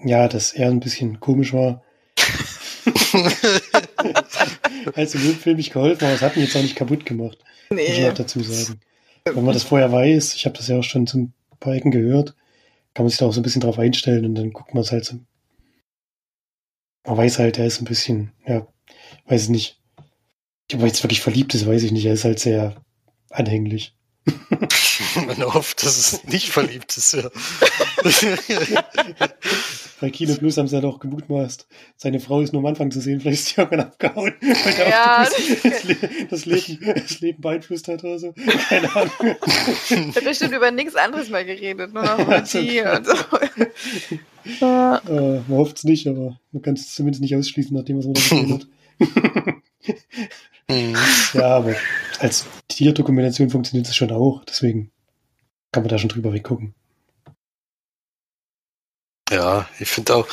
ja, 0.00 0.26
dass 0.26 0.52
er 0.52 0.68
ein 0.68 0.80
bisschen 0.80 1.20
komisch 1.20 1.52
war, 1.52 1.84
als 4.94 5.14
im 5.14 5.20
Film 5.20 5.56
nicht 5.56 5.72
geholfen, 5.72 6.04
aber 6.04 6.14
es 6.14 6.22
hat 6.22 6.36
mich 6.36 6.46
jetzt 6.46 6.56
auch 6.56 6.62
nicht 6.62 6.74
kaputt 6.74 7.06
gemacht. 7.06 7.38
Muss 7.70 7.80
ich 7.80 7.98
nee. 7.98 8.10
auch 8.10 8.14
dazu 8.14 8.42
sagen. 8.42 8.80
Wenn 9.24 9.44
man 9.44 9.54
das 9.54 9.62
vorher 9.62 9.92
weiß, 9.92 10.34
ich 10.34 10.44
habe 10.44 10.56
das 10.56 10.66
ja 10.66 10.78
auch 10.78 10.84
schon 10.84 11.06
zu 11.06 11.18
ein 11.18 11.32
paar 11.60 11.74
Ecken 11.74 11.92
gehört, 11.92 12.34
kann 12.94 13.04
man 13.04 13.10
sich 13.10 13.18
da 13.18 13.26
auch 13.26 13.32
so 13.32 13.40
ein 13.40 13.44
bisschen 13.44 13.60
drauf 13.60 13.78
einstellen 13.78 14.24
und 14.24 14.34
dann 14.34 14.52
guckt 14.52 14.74
man 14.74 14.82
es 14.82 14.90
halt 14.90 15.04
so. 15.04 15.20
Man 17.06 17.16
weiß 17.16 17.38
halt, 17.38 17.58
er 17.58 17.66
ist 17.66 17.80
ein 17.80 17.84
bisschen, 17.84 18.32
ja, 18.46 18.66
weiß 19.26 19.48
nicht. 19.48 19.80
Ob 20.74 20.80
er 20.80 20.86
jetzt 20.86 21.02
wirklich 21.02 21.20
verliebt 21.20 21.54
ist, 21.54 21.66
weiß 21.66 21.82
ich 21.82 21.92
nicht. 21.92 22.06
Er 22.06 22.14
ist 22.14 22.24
halt 22.24 22.38
sehr 22.38 22.74
anhänglich. 23.30 23.94
Man 25.26 25.42
hofft, 25.42 25.82
dass 25.82 25.98
es 25.98 26.24
nicht 26.24 26.50
verliebt 26.50 26.96
ist, 26.96 27.14
ja. 27.14 27.28
bei 30.00 30.10
Kino 30.10 30.34
Plus 30.36 30.56
haben 30.56 30.68
sie 30.68 30.76
ja 30.76 30.80
doch 30.80 31.00
gemutmaßt, 31.00 31.66
seine 31.96 32.20
Frau 32.20 32.40
ist 32.40 32.52
nur 32.52 32.60
am 32.60 32.66
Anfang 32.66 32.92
zu 32.92 33.00
sehen, 33.00 33.20
vielleicht 33.20 33.40
ist 33.40 33.56
die 33.56 33.60
irgendwann 33.60 33.86
abgehauen, 33.86 34.34
weil 34.40 34.74
der 34.74 34.88
Ja, 34.88 35.24
das, 35.24 35.84
Le 35.84 35.96
das, 36.30 36.44
Leben, 36.46 36.94
das 36.94 37.20
Leben 37.20 37.40
beeinflusst 37.40 37.88
hat 37.88 38.04
oder 38.04 38.20
so. 38.20 38.32
Keine 38.68 38.94
Ahnung. 38.94 39.10
Ich 39.90 40.16
habe 40.16 40.22
bestimmt 40.22 40.52
über 40.52 40.70
nichts 40.70 40.94
anderes 40.94 41.28
mal 41.28 41.44
geredet, 41.44 41.92
nur 41.92 42.04
noch 42.04 42.18
über 42.20 42.36
Also, 42.36 42.60
die 42.60 42.80
und 42.80 43.04
so. 43.06 43.14
Ja. 44.60 44.98
Äh, 44.98 45.40
man 45.48 45.58
hofft 45.58 45.78
es 45.78 45.84
nicht, 45.84 46.06
aber 46.06 46.38
man 46.52 46.62
kann 46.62 46.74
es 46.74 46.94
zumindest 46.94 47.22
nicht 47.22 47.34
ausschließen, 47.34 47.76
nachdem 47.76 47.98
was 47.98 48.04
man 48.04 48.14
da 48.14 48.20
gesehen 48.20 48.54
hat. 48.54 48.66
Mhm. 50.70 50.96
ja, 51.34 51.56
aber 51.56 51.74
als 52.20 52.46
Tierdokumentation 52.68 53.50
funktioniert 53.50 53.88
es 53.88 53.96
schon 53.96 54.10
auch, 54.12 54.44
deswegen 54.44 54.90
kann 55.72 55.82
man 55.82 55.90
da 55.90 55.98
schon 55.98 56.08
drüber 56.08 56.32
weggucken. 56.32 56.74
Ja, 59.30 59.68
ich 59.78 59.88
finde 59.88 60.14
auch, 60.16 60.28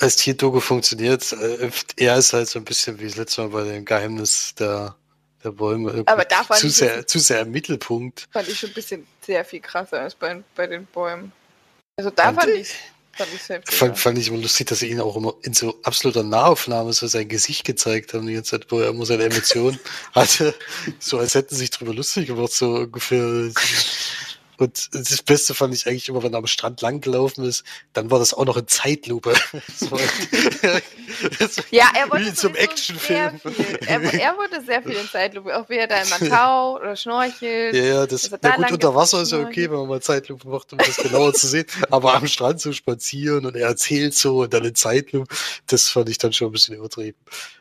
als 0.00 0.16
Tierdoku 0.16 0.60
funktioniert, 0.60 1.32
äh, 1.32 1.70
er 1.96 2.16
ist 2.16 2.32
halt 2.32 2.48
so 2.48 2.58
ein 2.58 2.64
bisschen 2.64 2.98
wie 2.98 3.04
das 3.04 3.16
letzte 3.16 3.42
Mal 3.42 3.48
bei 3.50 3.64
dem 3.64 3.84
Geheimnis 3.84 4.54
der, 4.54 4.96
der 5.44 5.50
Bäume. 5.52 6.02
Aber 6.06 6.24
da 6.24 6.42
fand 6.42 6.60
zu 6.60 6.68
ich 6.68 6.76
sehr, 6.76 7.06
zu 7.06 7.18
sehr 7.18 7.40
im 7.42 7.50
Mittelpunkt. 7.50 8.26
Fand 8.30 8.48
ich 8.48 8.58
schon 8.58 8.70
ein 8.70 8.74
bisschen 8.74 9.06
sehr 9.24 9.44
viel 9.44 9.60
krasser 9.60 10.00
als 10.00 10.14
bei, 10.14 10.42
bei 10.54 10.66
den 10.66 10.86
Bäumen. 10.86 11.32
Also 11.98 12.10
da 12.10 12.24
Fand 12.24 12.40
fand 12.40 12.52
ich- 12.54 12.60
ich 12.70 12.74
fand 13.20 13.34
ich 13.34 13.48
heftiger. 13.48 13.76
Fand, 13.76 13.98
fand 13.98 14.18
ich 14.18 14.28
immer 14.28 14.38
lustig, 14.38 14.66
dass 14.68 14.78
sie 14.78 14.90
ihn 14.90 15.00
auch 15.00 15.16
immer 15.16 15.34
in 15.42 15.52
so 15.52 15.78
absoluter 15.82 16.22
Nahaufnahme 16.22 16.92
so 16.92 17.06
sein 17.06 17.28
Gesicht 17.28 17.64
gezeigt 17.64 18.14
haben, 18.14 18.26
die 18.26 18.34
ganze 18.34 18.52
Zeit, 18.52 18.70
wo 18.70 18.80
er 18.80 18.90
immer 18.90 19.04
seine 19.06 19.24
Emotionen 19.24 19.78
hatte. 20.12 20.54
So 20.98 21.18
als 21.18 21.34
hätten 21.34 21.54
sie 21.54 21.60
sich 21.60 21.70
drüber 21.70 21.94
lustig 21.94 22.26
gemacht, 22.26 22.52
so 22.52 22.76
ungefähr. 22.76 23.50
Und 24.60 24.94
das 24.94 25.22
Beste 25.22 25.54
fand 25.54 25.74
ich 25.74 25.86
eigentlich 25.86 26.10
immer, 26.10 26.22
wenn 26.22 26.34
er 26.34 26.38
am 26.38 26.46
Strand 26.46 26.82
langgelaufen 26.82 27.44
ist, 27.44 27.64
dann 27.94 28.10
war 28.10 28.18
das 28.18 28.34
auch 28.34 28.44
noch 28.44 28.58
in 28.58 28.68
Zeitlupe. 28.68 29.32
Das 29.80 29.90
war, 29.90 29.98
das 31.38 31.56
war 31.56 31.64
Ja, 31.70 31.90
er 31.96 32.10
wurde 32.10 32.24
sowieso 32.34 32.48
Actionfilm. 32.58 33.40
sehr 33.42 33.52
viel. 33.52 33.78
Er, 33.86 34.02
er 34.14 34.36
wurde 34.36 34.62
sehr 34.64 34.82
viel 34.82 34.92
in 34.92 35.08
Zeitlupe, 35.08 35.58
auch 35.58 35.68
wie 35.70 35.76
er 35.76 35.86
da 35.86 36.02
immer 36.02 36.18
taucht 36.28 36.82
oder 36.82 36.94
schnorchelt. 36.94 37.74
Ja, 37.74 37.82
ja, 37.82 38.06
das, 38.06 38.24
Also 38.24 38.36
na 38.42 38.56
gut, 38.56 38.72
unter 38.72 38.94
Wasser 38.94 39.22
ist 39.22 39.32
ja 39.32 39.38
okay, 39.38 39.70
wenn 39.70 39.78
man 39.78 39.88
mal 39.88 40.02
Zeitlupe 40.02 40.46
macht, 40.46 40.72
um 40.72 40.78
das 40.78 40.96
genauer 40.96 41.32
zu 41.32 41.46
sehen. 41.46 41.66
Aber 41.90 42.14
am 42.14 42.26
Strand 42.26 42.60
so 42.60 42.72
spazieren 42.72 43.46
und 43.46 43.56
er 43.56 43.68
erzählt 43.68 44.14
so 44.14 44.42
und 44.42 44.52
dann 44.52 44.64
in 44.64 44.74
Zeitlupe, 44.74 45.34
das 45.68 45.88
fand 45.88 46.10
ich 46.10 46.18
dann 46.18 46.34
schon 46.34 46.48
ein 46.48 46.52
bisschen 46.52 46.76
übertrieben. 46.76 47.16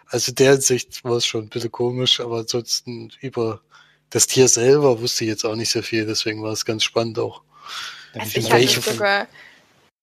Also 0.07 0.31
der 0.33 0.51
Hinsicht 0.53 1.03
war 1.05 1.17
es 1.17 1.25
schon 1.25 1.43
ein 1.45 1.49
bisschen 1.49 1.71
komisch, 1.71 2.19
aber 2.19 2.39
ansonsten 2.39 3.11
über 3.21 3.61
das 4.09 4.27
Tier 4.27 4.47
selber 4.47 4.99
wusste 5.01 5.23
ich 5.23 5.29
jetzt 5.29 5.45
auch 5.45 5.55
nicht 5.55 5.69
so 5.71 5.81
viel, 5.81 6.05
deswegen 6.05 6.41
war 6.43 6.51
es 6.51 6.65
ganz 6.65 6.83
spannend 6.83 7.19
auch. 7.19 7.41
Also 8.15 8.37
ich 8.39 8.51
hatte 8.51 8.67
sogar, 8.81 9.27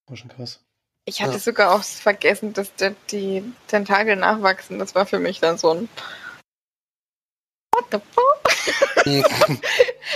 war 0.07 0.17
schon 0.17 0.29
krass. 0.29 0.59
ich 1.05 1.21
hatte 1.21 1.33
Ja. 1.33 1.39
sogar 1.39 1.71
auch 1.75 1.83
vergessen, 1.83 2.53
dass 2.53 2.73
der, 2.75 2.95
die 3.11 3.43
Tentakel 3.67 4.15
nachwachsen. 4.15 4.79
Das 4.79 4.95
war 4.95 5.05
für 5.05 5.19
mich 5.19 5.39
dann 5.39 5.57
so 5.57 5.71
ein 5.71 5.89
What 7.75 7.85
the 7.91 7.99
fuck? 8.11 9.05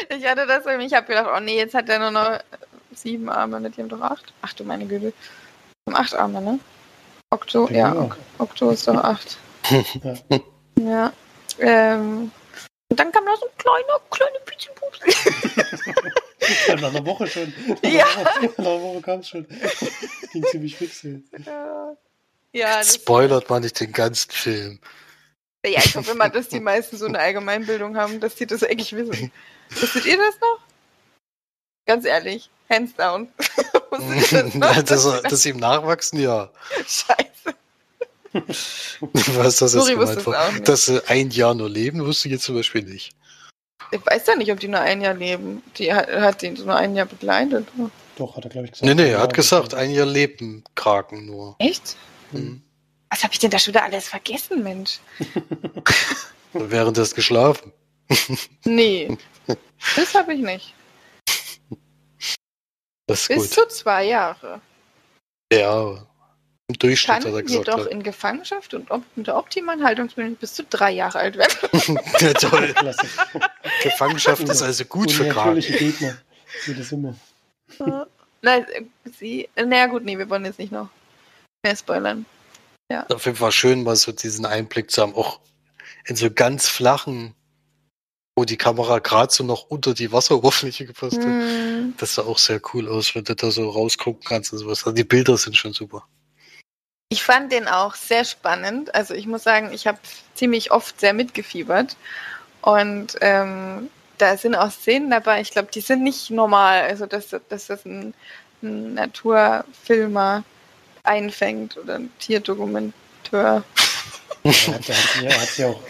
Ich 0.10 0.26
hatte 0.26 0.48
das 0.48 0.66
irgendwie, 0.66 0.88
ich 0.88 0.94
habe 0.94 1.08
gedacht, 1.08 1.28
oh 1.36 1.40
nee, 1.40 1.58
jetzt 1.58 1.74
hat 1.74 1.88
er 1.90 2.00
nur 2.00 2.12
noch 2.12 2.40
sieben 2.94 3.30
Arme? 3.30 3.70
Die 3.70 3.82
haben 3.82 3.90
doch 3.90 4.02
acht. 4.02 4.34
Ach 4.42 4.52
du 4.54 4.64
meine 4.64 4.86
Güte. 4.86 5.14
Haben 5.88 5.96
acht 5.96 6.14
Arme, 6.16 6.42
ne? 6.42 6.60
Okto, 7.30 7.68
ja, 7.70 7.94
Ja. 7.94 8.02
Ok 8.02 8.18
Okto 8.40 8.72
ist 8.72 8.88
doch 8.88 9.02
acht. 9.04 9.38
Ja. 9.70 10.16
Ja. 10.80 11.14
Ähm, 11.60 12.32
und 12.92 13.00
dann 13.00 13.12
kam 13.12 13.26
noch 13.26 13.40
so 13.40 13.46
ein 13.48 13.58
kleiner, 13.58 14.00
kleiner 14.12 14.40
Pizzenpups. 14.46 15.00
Nach 16.68 16.90
einer 16.90 17.06
Woche 17.06 17.26
schon. 17.28 17.54
Nach 17.84 17.90
Ja. 17.92 18.06
einer 18.06 18.26
Woche, 18.26 18.46
nach 18.46 18.58
einer 18.58 18.82
Woche 18.82 19.02
kam 19.02 19.20
es 19.22 19.30
schon. 19.30 19.48
Ging 20.34 20.44
ziemlich 20.46 20.76
fix. 20.76 21.04
Ey. 21.04 21.24
Ja. 21.46 21.96
Ja, 22.54 22.84
Spoilert 22.84 23.50
man 23.50 23.64
nicht 23.64 23.80
den 23.80 23.94
ganzen 23.94 24.30
Film. 24.32 24.80
ja, 25.66 25.80
ich 25.84 25.96
hoffe 25.96 26.12
immer, 26.12 26.28
dass 26.30 26.50
die 26.50 26.60
meisten 26.60 26.98
so 26.98 27.06
eine 27.06 27.18
Allgemeinbildung 27.20 27.96
haben, 27.96 28.20
dass 28.20 28.36
die 28.36 28.46
das 28.46 28.62
eigentlich 28.64 28.94
wissen. 28.94 29.32
Wusstet 29.70 30.06
ihr 30.06 30.18
das 30.18 30.38
noch? 30.42 30.60
Ganz 31.86 32.04
ehrlich, 32.06 32.50
hands 32.70 32.94
down. 32.96 33.30
Das 34.32 34.54
noch? 34.56 34.84
dass, 34.84 35.22
dass 35.24 35.42
sie 35.42 35.50
ihm 35.50 35.58
nachwachsen, 35.58 36.20
ja. 36.20 36.50
Scheiße. 36.88 37.31
Was 39.02 39.58
das 39.58 39.74
jetzt 39.74 39.88
gemeint 39.88 40.26
war. 40.26 40.52
Dass 40.60 40.86
sie 40.86 41.08
ein 41.08 41.30
Jahr 41.32 41.54
nur 41.54 41.70
leben, 41.70 42.06
wusste 42.06 42.28
ich 42.28 42.34
jetzt 42.34 42.44
zum 42.46 42.56
Beispiel 42.56 42.84
nicht. 42.84 43.12
Ich 43.92 44.06
weiß 44.06 44.28
ja 44.28 44.36
nicht, 44.36 44.52
ob 44.52 44.60
die 44.60 44.70
nur 44.70 44.80
ein 44.80 45.02
Jahr 45.02 45.14
leben. 45.14 45.62
Die 45.78 45.94
hat, 45.94 46.08
hat 46.10 46.42
den 46.42 46.56
so 46.56 46.66
nur 46.66 46.76
ein 46.76 46.96
Jahr 46.96 47.06
begleitet. 47.06 47.68
Doch, 48.16 48.38
hat 48.38 48.46
er, 48.46 48.50
glaube 48.50 48.66
ich, 48.66 48.72
gesagt. 48.72 48.88
Nee, 48.88 48.96
nee, 48.96 49.12
er 49.12 49.20
hat 49.20 49.34
gesagt, 49.34 49.74
ein 49.74 49.92
Jahr 49.92 50.06
leben 50.06 50.64
Kraken 50.76 51.26
nur. 51.26 51.56
Echt? 51.60 51.98
Mhm. 52.32 52.62
Was 53.10 53.24
habe 53.24 53.34
ich 53.34 53.40
denn 53.40 53.52
da 53.52 53.60
schon 53.60 53.74
wieder 53.74 53.84
alles 53.84 54.08
vergessen, 54.08 54.64
Mensch? 54.64 55.00
Während 56.54 56.98
das 56.98 57.14
geschlafen. 57.14 57.74
Nee, 58.66 59.18
das 59.96 60.14
habe 60.14 60.34
ich 60.34 60.42
nicht. 60.42 60.74
Das 63.08 63.22
ist 63.22 63.28
Bis 63.30 63.38
gut. 63.38 63.50
zu 63.50 63.68
zwei 63.68 64.06
Jahre. 64.06 64.62
Ja, 65.52 66.06
im 66.72 66.80
Durchschnitt 66.80 67.24
Kann 67.24 67.26
hat 67.26 67.34
er 67.34 67.44
gesagt. 67.44 67.68
jedoch 67.68 67.86
ja. 67.86 67.92
in 67.92 68.04
Gefangenschaft 68.04 68.74
und 68.74 68.90
unter 69.16 69.38
optimalen 69.38 69.84
Haltungsbedingungen 69.84 70.38
bis 70.38 70.54
zu 70.54 70.64
drei 70.64 70.92
Jahre 70.92 71.20
alt 71.20 71.38
werden. 71.38 72.00
ja, 72.20 72.34
toll. 72.34 72.74
Gefangenschaft 73.84 74.48
ist 74.48 74.62
also 74.62 74.86
gut 74.86 75.12
für. 75.12 75.24
Unnatürliche 75.24 75.74
Gegner. 75.74 76.18
Wie 76.66 76.74
das 76.74 76.92
immer. 76.92 77.16
Nein, 78.42 78.66
sie. 79.18 79.50
Naja, 79.56 79.88
gut, 79.88 80.04
nee, 80.04 80.18
wir 80.18 80.30
wollen 80.30 80.46
jetzt 80.46 80.60
nicht 80.60 80.72
noch 80.72 80.90
mehr 81.64 81.76
spoilern. 81.76 82.26
Auf 83.10 83.26
jeden 83.26 83.38
Fall 83.38 83.52
schön, 83.52 83.84
mal 83.84 83.96
so 83.96 84.12
diesen 84.12 84.46
Einblick 84.46 84.92
zu 84.92 85.02
haben, 85.02 85.16
auch 85.16 85.40
in 86.06 86.18
so 86.18 86.30
ganz 86.30 86.68
flachen, 86.68 87.34
wo 88.36 88.44
die 88.44 88.58
Kamera 88.58 89.00
gerade 89.00 89.34
so 89.34 89.44
noch 89.44 89.64
unter 89.70 89.94
die 89.94 90.12
Wasseroberfläche 90.12 90.86
gepasst 90.86 91.18
hat. 91.18 91.24
Hm, 91.24 91.94
Das 91.98 92.16
sah 92.16 92.24
auch 92.24 92.38
sehr 92.38 92.60
cool 92.74 92.90
aus, 92.90 93.16
wenn 93.16 93.24
du 93.24 93.36
da 93.36 93.52
so 93.52 93.70
rausgucken 93.70 94.24
kannst 94.26 94.52
und 94.52 94.60
sowas. 94.60 94.84
Also 94.84 94.96
die 94.96 95.04
Bilder 95.04 95.38
sind 95.38 95.56
schon 95.56 95.74
super. 95.74 96.06
Ich 97.12 97.24
fand 97.24 97.52
den 97.52 97.68
auch 97.68 97.96
sehr 97.96 98.24
spannend. 98.24 98.96
Also 98.96 99.14
ich 99.14 99.28
muss 99.28 99.44
sagen, 99.44 99.74
ich 99.74 99.86
habe 99.86 99.98
ziemlich 100.34 100.72
oft 100.72 100.98
sehr 100.98 101.12
mitgefiebert. 101.12 101.98
Und 102.62 103.18
ähm, 103.20 103.90
da 104.18 104.38
sind 104.38 104.56
auch 104.56 104.72
Szenen 104.72 105.10
dabei, 105.10 105.42
ich 105.42 105.52
glaube, 105.52 105.68
die 105.74 105.82
sind 105.82 106.04
nicht 106.04 106.32
normal. 106.32 106.84
Also 106.84 107.08
dass, 107.08 107.36
dass 107.50 107.68
das 107.68 107.86
ein, 107.86 108.14
ein 108.64 108.94
Naturfilmer 108.94 110.46
einfängt 111.04 111.76
oder 111.76 111.96
ein 111.96 112.10
Tierdokumenteur. 112.20 112.94
Er 114.44 114.52
hat, 114.54 114.90
er 114.90 114.96
hat, 114.96 115.22
ja, 115.22 115.30
er 115.30 115.42
hat 115.42 115.58
ja 115.58 115.68
auch 115.68 115.84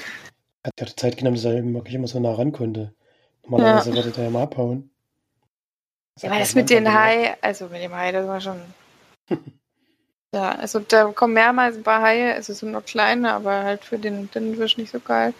hat 0.65 0.73
ja 0.79 0.87
Zeit 0.87 1.17
genommen, 1.17 1.35
dass 1.35 1.45
er 1.45 1.63
wirklich 1.63 1.93
immer 1.93 2.07
so 2.07 2.19
nah 2.19 2.33
ran 2.33 2.51
konnte. 2.51 2.95
Normalerweise 3.43 3.93
würde 3.93 4.09
der 4.09 4.27
immer 4.27 4.41
abhauen. 4.41 4.89
Ja, 6.19 6.31
aber 6.31 6.39
das 6.39 6.55
mit 6.55 6.71
den 6.71 6.91
Hai, 6.91 7.35
also 7.41 7.67
mit 7.67 7.83
dem 7.83 7.93
Hai, 7.93 8.11
das 8.11 8.27
war 8.27 8.41
schon. 8.41 8.59
ja, 10.33 10.51
also 10.51 10.79
da 10.79 11.05
kommen 11.11 11.33
mehrmals 11.33 11.75
ein 11.75 11.83
paar 11.83 12.01
Haie, 12.01 12.33
also 12.33 12.53
es 12.53 12.59
sind 12.59 12.71
noch 12.71 12.85
kleine, 12.85 13.33
aber 13.33 13.63
halt 13.63 13.83
für 13.83 13.99
den 13.99 14.31
Dinnenfisch 14.31 14.77
nicht 14.77 14.91
so 14.91 14.99
geil. 14.99 15.33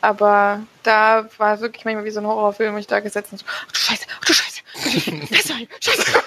Aber 0.00 0.62
da 0.82 1.28
war 1.38 1.54
es 1.54 1.60
wirklich 1.62 1.84
manchmal 1.84 2.04
wie 2.04 2.10
so 2.10 2.20
ein 2.20 2.26
Horrorfilm, 2.26 2.74
wo 2.74 2.78
ich 2.78 2.86
da 2.86 3.00
gesetzt 3.00 3.32
und 3.32 3.38
so, 3.38 3.46
ach 3.48 3.72
du 3.72 3.78
Scheiße, 3.78 4.06
ach 4.14 4.24
du 4.24 4.32
Scheiße, 4.32 4.62
ein 5.10 5.68
Scheiße. 5.80 6.02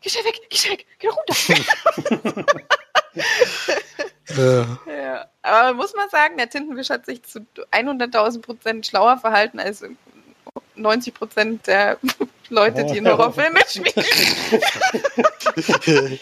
geh 0.00 0.10
schnell 0.10 0.24
weg, 0.24 0.40
geh 0.48 0.56
schnell 0.56 0.72
weg, 0.72 0.86
geh 0.98 1.08
runter. 1.08 1.34
Ja. 4.36 4.78
ja. 4.86 5.26
Aber 5.42 5.72
muss 5.74 5.94
man 5.94 6.10
sagen, 6.10 6.36
der 6.36 6.50
Tintenfisch 6.50 6.90
hat 6.90 7.06
sich 7.06 7.22
zu 7.22 7.40
100.000 7.72 8.42
Prozent 8.42 8.86
schlauer 8.86 9.16
verhalten 9.16 9.58
als 9.58 9.82
90 10.74 11.14
Prozent 11.14 11.66
der 11.66 11.98
Leute, 12.50 12.84
die 12.86 12.98
in 12.98 13.06
Oh. 13.06 13.10
Horrorfilmen 13.10 13.54
mitspielen. 13.54 13.92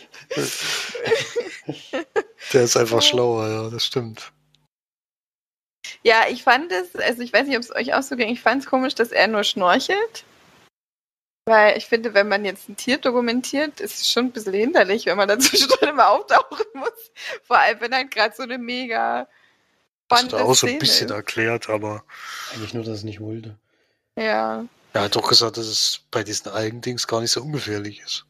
Der 2.53 2.63
ist 2.63 2.77
einfach 2.77 3.03
schlauer, 3.03 3.49
ja, 3.49 3.71
das 3.71 3.87
stimmt. 3.87 4.33
Ja, 6.03 6.25
ich 6.29 6.43
fand 6.43 6.71
es, 6.73 6.95
also 6.97 7.23
ich 7.23 7.33
weiß 7.33 7.47
nicht, 7.47 7.57
ob 7.57 7.63
es 7.63 7.75
euch 7.75 7.95
auch 7.95 8.03
so 8.03 8.17
ging, 8.17 8.29
ich 8.29 8.41
fand 8.41 8.63
es 8.63 8.69
komisch, 8.69 8.95
dass 8.95 9.13
er 9.13 9.29
nur 9.29 9.45
schnorchelt. 9.45 10.25
Weil 11.49 11.77
ich 11.79 11.87
finde, 11.87 12.13
wenn 12.15 12.29
man 12.29 12.45
jetzt 12.45 12.69
ein 12.69 12.77
Tier 12.77 12.99
dokumentiert, 12.99 13.81
ist 13.81 14.01
es 14.01 14.11
schon 14.11 14.27
ein 14.27 14.33
bisschen 14.33 14.53
hinderlich, 14.55 15.07
wenn 15.07 15.17
man 15.17 15.29
dazwischen 15.29 15.71
immer 15.89 16.11
auftauchen 16.11 16.67
muss. 16.75 17.13
Vor 17.45 17.59
allem, 17.59 17.81
wenn 17.81 17.93
dann 17.93 18.11
gerade 18.11 18.35
so 18.35 18.43
eine 18.43 18.59
mega 18.59 19.29
spannende 20.07 20.39
er 20.39 20.45
auch 20.45 20.55
so 20.55 20.67
ein 20.67 20.79
bisschen 20.79 21.09
ist. 21.09 21.15
erklärt, 21.15 21.69
aber 21.69 22.05
Eigentlich 22.53 22.75
nur, 22.75 22.83
dass 22.83 22.99
es 22.99 23.05
nicht 23.05 23.21
wollte. 23.21 23.57
Ja. 24.19 24.65
Er 24.97 25.05
hat 25.05 25.17
doch 25.17 25.29
gesagt, 25.29 25.57
dass 25.57 25.67
es 25.67 26.01
bei 26.11 26.23
diesen 26.25 26.49
Algendings 26.51 27.07
gar 27.07 27.21
nicht 27.21 27.31
so 27.31 27.43
ungefährlich 27.43 28.01
ist. 28.01 28.27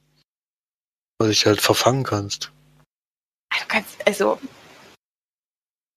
Weil 1.19 1.31
dich 1.31 1.47
halt 1.47 1.61
verfangen 1.61 2.05
kannst. 2.05 2.53
Du 3.59 3.67
kannst, 3.69 4.07
also, 4.07 4.39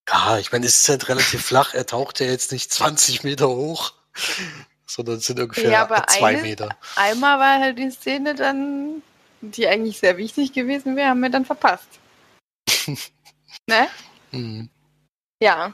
Ja, 0.10 0.38
ich 0.40 0.52
meine, 0.52 0.66
es 0.66 0.80
ist 0.80 0.90
halt 0.90 1.08
relativ 1.10 1.46
flach. 1.46 1.74
Er 1.74 1.86
taucht 1.86 2.20
ja 2.20 2.26
jetzt 2.28 2.52
nicht 2.52 2.72
20 2.72 3.24
Meter 3.24 3.50
hoch, 3.50 3.94
sondern 4.88 5.18
es 5.18 5.26
sind 5.26 5.40
ungefähr 5.40 5.70
Ja, 5.72 5.82
aber 5.84 6.08
zwei 6.08 6.30
eine- 6.30 6.42
Meter. 6.42 6.70
einmal 6.96 7.38
war 7.40 7.60
halt 7.60 7.78
die 7.78 7.92
Szene 7.92 8.34
dann 8.36 9.02
die 9.42 9.68
eigentlich 9.68 10.00
sehr 10.00 10.18
wichtig 10.18 10.52
gewesen 10.52 10.96
wäre, 10.98 11.10
haben 11.10 11.22
wir 11.22 11.30
dann 11.30 11.46
verpasst. 11.46 11.88
ne? 13.70 13.88
Mhm. 14.32 14.70
Ja. 15.42 15.74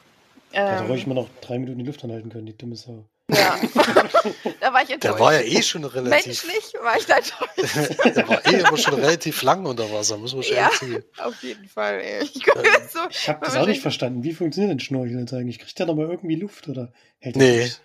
Ja, 0.51 0.75
da 0.75 0.81
Ähm, 0.83 0.87
wollte 0.87 1.01
ich 1.01 1.07
mal 1.07 1.15
noch 1.15 1.29
drei 1.41 1.57
Minuten 1.59 1.79
die 1.79 1.85
Luft 1.85 2.03
anhalten 2.03 2.29
können, 2.29 2.45
die 2.45 2.55
dumme 2.57 2.75
Sau. 2.75 3.05
Ja. 3.31 3.59
da 4.59 4.73
war 4.73 4.81
ich 4.81 4.87
Der 4.87 4.95
enttäuscht. 4.95 5.19
war 5.19 5.33
ja 5.33 5.41
eh 5.41 5.61
schon 5.61 5.83
relativ. 5.83 6.45
Menschlich 6.45 6.73
war 6.81 6.97
ich 6.97 7.05
da 7.05 7.17
enttäuscht. 7.17 8.05
Der 8.15 8.27
war 8.29 8.45
eh 8.45 8.59
immer 8.59 8.77
schon 8.77 8.93
relativ 8.95 9.41
lang 9.41 9.65
unter 9.65 9.91
Wasser, 9.91 10.17
muss 10.17 10.33
man 10.33 10.43
schon 10.43 10.55
Ja. 10.55 10.65
erzählen. 10.69 11.03
Auf 11.17 11.41
jeden 11.41 11.67
Fall. 11.67 11.99
Ey. 12.01 12.23
Ich 12.23 12.43
komme 12.45 12.63
jetzt 12.63 12.93
so. 12.93 12.99
Ich 13.09 13.27
habe 13.29 13.43
das 13.45 13.55
auch 13.55 13.65
nicht 13.65 13.77
ich- 13.77 13.81
verstanden. 13.81 14.23
Wie 14.23 14.33
funktioniert 14.33 14.71
denn 14.71 14.79
Schnorcheln 14.79 15.19
jetzt 15.19 15.33
eigentlich? 15.33 15.59
Kriegt 15.59 15.77
der 15.79 15.85
noch 15.87 15.95
mal 15.95 16.09
irgendwie 16.09 16.35
Luft 16.35 16.67
oder 16.67 16.91
hält 17.19 17.35
Nee. 17.35 17.61
das? 17.63 17.81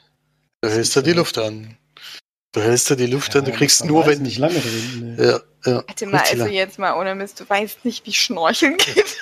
Du 0.62 0.68
hältst 0.70 0.97
da 0.97 1.02
die 1.02 1.12
Luft 1.14 1.38
an. 1.38 1.76
Du 2.52 2.61
hältst 2.61 2.90
da 2.90 2.97
die 2.97 3.06
Luft 3.06 3.35
an, 3.37 3.44
du 3.44 3.52
kriegst 3.52 3.85
nur, 3.85 4.06
wenn. 4.06 4.23
nicht 4.23 4.37
lange 4.38 4.59
drin. 4.59 5.14
Nee. 5.16 5.25
Ja, 5.25 5.40
ja. 5.64 5.75
Warte 5.87 6.06
mal, 6.06 6.18
also 6.20 6.37
lang. 6.37 6.50
jetzt 6.52 6.78
mal 6.80 6.99
ohne 6.99 7.14
Mist, 7.14 7.38
du 7.40 7.49
weißt 7.49 7.85
nicht, 7.85 8.04
wie 8.06 8.12
Schnorcheln 8.12 8.76
geht. 8.76 9.20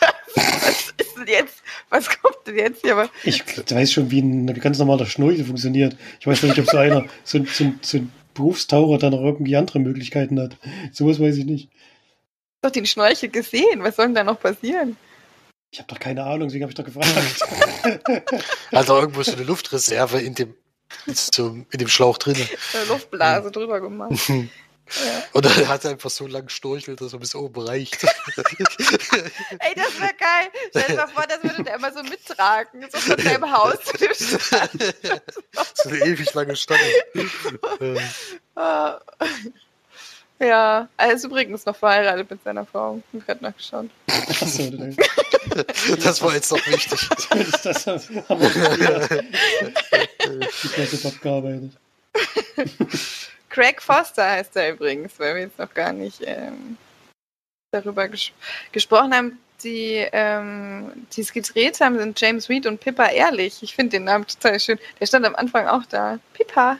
Was 1.18 1.26
ist 1.26 1.28
denn 1.28 1.34
jetzt? 1.46 1.62
Was 1.90 2.08
kommt 2.08 2.37
denn 2.46 2.56
jetzt 2.56 2.82
hier? 2.82 2.92
Aber 2.92 3.08
Ich 3.25 3.42
weiß 3.70 3.92
schon, 3.92 4.10
wie 4.10 4.20
ein 4.20 4.46
ganz 4.60 4.78
normaler 4.78 5.06
Schnorchel 5.06 5.44
funktioniert. 5.44 5.96
Ich 6.20 6.26
weiß 6.26 6.42
noch 6.42 6.50
nicht, 6.50 6.60
ob 6.60 6.66
so 6.70 6.76
einer, 6.76 7.04
so, 7.25 7.38
ein- 7.38 7.46
so, 7.46 7.72
so 7.82 7.98
ein 7.98 8.12
Berufstaucher 8.34 8.98
da 8.98 9.10
noch 9.10 9.20
irgendwie 9.20 9.56
andere 9.56 9.80
Möglichkeiten 9.80 10.38
hat. 10.40 10.56
Sowas 10.92 11.18
weiß 11.20 11.37
ich 11.38 11.44
nicht. 11.44 11.68
doch 12.62 12.70
den 12.70 12.87
Schnorchel 12.87 13.28
gesehen. 13.30 13.82
Was 13.82 13.96
soll 13.96 14.06
denn 14.06 14.14
da 14.14 14.25
noch 14.25 14.38
passieren? 14.40 14.96
Ich 15.70 15.78
habe 15.80 15.88
doch 15.92 15.98
keine 16.00 16.22
Ahnung, 16.25 16.48
deswegen 16.48 16.62
habe 16.64 16.70
ich 16.70 16.76
doch 16.76 16.84
gefragt. 16.84 17.08
Er 18.70 18.88
irgendwo 18.88 19.22
so 19.22 19.32
eine 19.32 19.42
Luftreserve 19.42 20.18
in 20.20 20.34
dem, 20.34 20.54
in 21.06 21.78
dem 21.78 21.88
Schlauch 21.88 22.16
drin. 22.18 22.37
Eine 22.75 22.84
Luftblase 22.87 23.50
drüber 23.50 23.80
gemacht. 23.80 24.12
Ja. 25.04 25.23
Und 25.33 25.45
dann 25.45 25.68
hat 25.68 25.85
er 25.85 25.92
einfach 25.92 26.11
so 26.11 26.26
lang 26.26 26.47
gestorchelt, 26.47 27.00
dass 27.00 27.12
er 27.12 27.18
bis 27.18 27.35
oben 27.35 27.66
reicht. 27.66 28.02
Ey, 29.59 29.75
das 29.76 30.00
wäre 30.00 30.14
geil. 30.18 30.50
Stell 30.71 30.85
dir 30.88 30.97
mal 30.97 31.09
vor, 31.09 31.26
das 31.26 31.42
würde 31.42 31.62
der 31.64 31.76
immer 31.76 31.92
so 31.92 32.02
mittragen. 32.02 32.87
So 32.90 32.99
von 32.99 33.18
seinem 33.18 33.52
Haus 33.57 33.76
zu 33.85 33.97
dem 33.99 34.14
Strand. 34.14 34.95
so 35.75 35.88
eine 35.88 35.99
ewig 35.99 36.33
lange 36.35 36.57
Stange. 36.57 36.80
Äh. 37.80 38.00
Ja, 40.40 40.88
er 40.97 41.12
ist 41.12 41.25
übrigens 41.25 41.66
noch 41.66 41.75
verheiratet 41.75 42.30
mit 42.30 42.42
seiner 42.45 42.64
Frau. 42.64 43.02
Ich 43.12 43.26
habe 43.28 43.42
nachgeschaut. 43.42 43.90
Achso, 44.07 44.71
das 46.02 46.23
war 46.23 46.35
jetzt 46.35 46.52
noch 46.52 46.64
wichtig. 46.66 47.11
ist 47.35 47.66
das 47.66 47.87
haben 47.87 48.40
wir 48.40 49.26
die 50.62 50.68
Klasse 50.68 51.09
abgearbeitet. 51.09 51.73
Craig 53.58 53.82
Foster 53.82 54.24
heißt 54.24 54.54
er 54.54 54.70
übrigens, 54.70 55.18
weil 55.18 55.34
wir 55.34 55.42
jetzt 55.42 55.58
noch 55.58 55.74
gar 55.74 55.92
nicht 55.92 56.20
ähm, 56.24 56.76
darüber 57.72 58.06
ges 58.06 58.30
gesprochen 58.70 59.12
haben. 59.12 59.38
Die, 59.64 60.06
ähm, 60.12 60.92
die 61.12 61.22
es 61.22 61.32
gedreht 61.32 61.80
haben, 61.80 61.98
sind 61.98 62.20
James 62.20 62.48
Reed 62.48 62.66
und 62.66 62.78
Pippa 62.78 63.06
Ehrlich. 63.08 63.60
Ich 63.64 63.74
finde 63.74 63.96
den 63.96 64.04
Namen 64.04 64.24
total 64.28 64.60
schön. 64.60 64.78
Der 65.00 65.06
stand 65.06 65.26
am 65.26 65.34
Anfang 65.34 65.66
auch 65.66 65.84
da. 65.86 66.20
Pippa. 66.34 66.78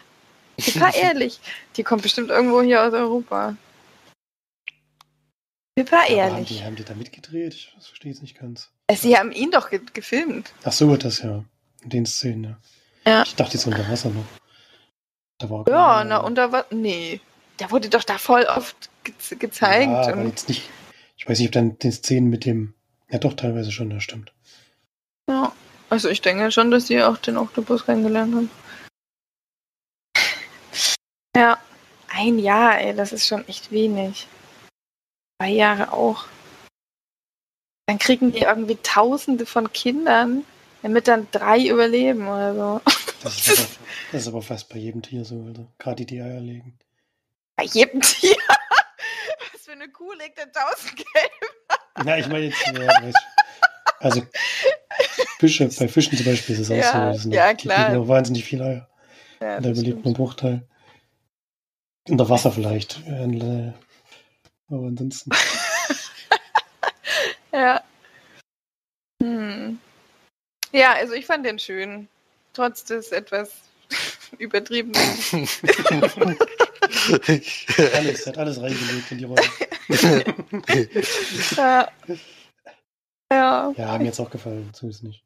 Pippa 0.57 0.91
Ehrlich. 0.95 1.41
Die 1.77 1.83
kommt 1.83 2.03
bestimmt 2.03 2.31
irgendwo 2.31 2.63
hier 2.63 2.85
aus 2.85 2.93
Europa. 2.93 3.57
Pippa 5.75 6.03
haben, 6.03 6.15
Ehrlich. 6.15 6.47
die, 6.47 6.63
haben 6.63 6.77
die 6.77 6.85
da 6.85 6.95
mitgedreht? 6.95 7.55
Ich 7.55 7.75
verstehe 7.81 8.13
es 8.13 8.23
nicht 8.23 8.39
ganz. 8.39 8.71
Äh, 8.87 8.95
Sie 8.95 9.19
haben 9.19 9.33
ihn 9.33 9.51
doch 9.51 9.69
ge 9.71 9.81
gefilmt. 9.93 10.53
Ach 10.63 10.73
so, 10.73 10.97
das 10.97 11.23
ja. 11.23 11.43
In 11.83 11.91
den 11.91 12.07
Szenen, 12.07 12.45
ja. 12.45 12.59
Ja. 13.05 13.23
Ich 13.25 13.35
dachte 13.35 13.55
jetzt 13.55 13.67
unter 13.67 13.89
Wasser 13.91 14.11
noch. 14.11 14.25
Da 15.39 15.49
war 15.51 15.65
Ja, 15.69 16.05
na, 16.05 16.19
unter 16.19 16.53
was? 16.53 16.67
Nee. 16.71 17.21
Der 17.61 17.71
wurde 17.71 17.89
doch 17.89 18.05
da 18.05 18.19
voll 18.19 18.45
oft 18.45 18.91
ge 19.05 19.15
gezeigt. 19.39 19.91
Ja, 19.91 20.13
aber 20.13 20.21
und, 20.21 20.29
jetzt 20.29 20.49
nicht. 20.49 20.69
Ich 21.17 21.29
weiß 21.29 21.39
nicht, 21.39 21.49
ob 21.49 21.53
dann 21.53 21.79
die 21.79 21.91
Szenen 21.91 22.29
mit 22.31 22.45
dem. 22.45 22.75
Ja, 23.11 23.19
doch, 23.19 23.35
teilweise 23.35 23.73
schon, 23.73 23.91
das 23.91 24.03
stimmt. 24.03 24.33
ja. 25.29 25.53
Also 25.91 26.11
ich 26.11 26.21
denke 26.21 26.53
schon, 26.53 26.71
dass 26.71 26.87
sie 26.87 27.03
auch 27.03 27.17
den 27.17 27.39
Oktopus 27.39 27.87
kennengelernt 27.87 28.35
haben. 28.35 28.51
Ja. 31.37 31.59
Ein 32.11 32.39
Jahr, 32.39 32.81
ey, 32.81 32.97
das 32.97 33.13
ist 33.13 33.27
schon 33.27 33.47
echt 33.49 33.71
wenig. 33.71 34.27
Zwei 35.41 35.51
Jahre 35.51 35.93
auch. 35.93 36.25
Dann 37.87 37.99
kriegen 37.99 38.33
die 38.33 38.41
irgendwie 38.41 38.77
tausende 38.83 39.47
von 39.47 39.73
Kindern, 39.73 40.45
damit 40.83 41.07
dann 41.07 41.29
drei 41.31 41.67
überleben 41.67 42.27
oder 42.27 42.55
so. 42.55 42.81
Das 43.23 43.37
ist 43.47 43.49
aber, 43.59 43.69
das 44.13 44.23
ist 44.23 44.29
aber 44.29 44.43
fast 44.43 44.69
bei 44.69 44.79
jedem 44.79 45.03
Tier 45.03 45.25
so, 45.25 45.43
Alter. 45.43 45.67
Gerade 45.79 45.97
die, 45.97 46.07
die 46.07 46.21
Eier 46.23 46.41
legen. 46.41 46.79
Bei 47.57 47.65
jedem 47.65 48.01
Tier. 48.01 48.37
Was 49.53 49.63
für 49.63 49.73
eine 49.73 49.89
Kuh 49.91 50.13
legt 50.15 50.39
denn 50.39 50.53
tausend 50.53 50.97
Gelb? 50.97 51.33
Na, 52.05 52.19
ich 52.19 52.29
meine 52.29 52.47
jetzt, 52.47 52.65
ja. 52.67 53.13
Also, 54.01 54.23
Fische, 55.39 55.69
bei 55.69 55.89
Fischen 55.89 56.17
zum 56.17 56.27
Beispiel 56.27 56.55
ist 56.55 56.61
es 56.63 56.71
auch 56.71 56.77
Ja, 56.77 57.13
so. 57.15 57.21
Sind 57.23 57.33
ja, 57.35 57.53
die 57.53 57.67
klar. 57.67 57.89
legen 57.91 58.03
auch 58.03 58.09
wahnsinnig 58.09 58.45
viel 58.45 58.63
Eier. 58.63 58.89
Ja, 59.41 59.57
Und 59.57 59.65
da 59.67 59.71
überlebt 59.71 60.05
man 60.05 60.15
Bruchteil. 60.15 60.67
Unter 62.09 62.29
Wasser 62.29 62.53
vielleicht. 62.53 63.01
äh, 63.07 63.73
Aber 64.69 64.87
ansonsten. 64.87 65.31
Ja. 67.53 67.83
Hm. 69.23 69.81
Ja, 70.71 70.93
also 70.93 71.15
ich 71.15 71.27
fand 71.27 71.47
den 71.47 71.59
schön. 71.59 72.09
Trotz 72.59 72.83
des 72.83 73.13
etwas 73.13 73.51
übertriebenen. 74.39 75.01
Alles, 77.95 78.27
hat 78.27 78.37
alles 78.37 78.61
reingelegt 78.61 79.13
in 79.13 79.19
die 79.19 79.25
Rolle. 79.27 79.43
ja. 81.57 81.89
ja, 83.31 83.73
Ja, 83.77 83.87
haben 83.87 83.99
mir 84.03 84.07
jetzt 84.07 84.19
auch 84.19 84.29
gefallen. 84.29 84.69
So 84.75 84.89
ist 84.89 84.97
es 84.97 85.03
nicht. 85.05 85.23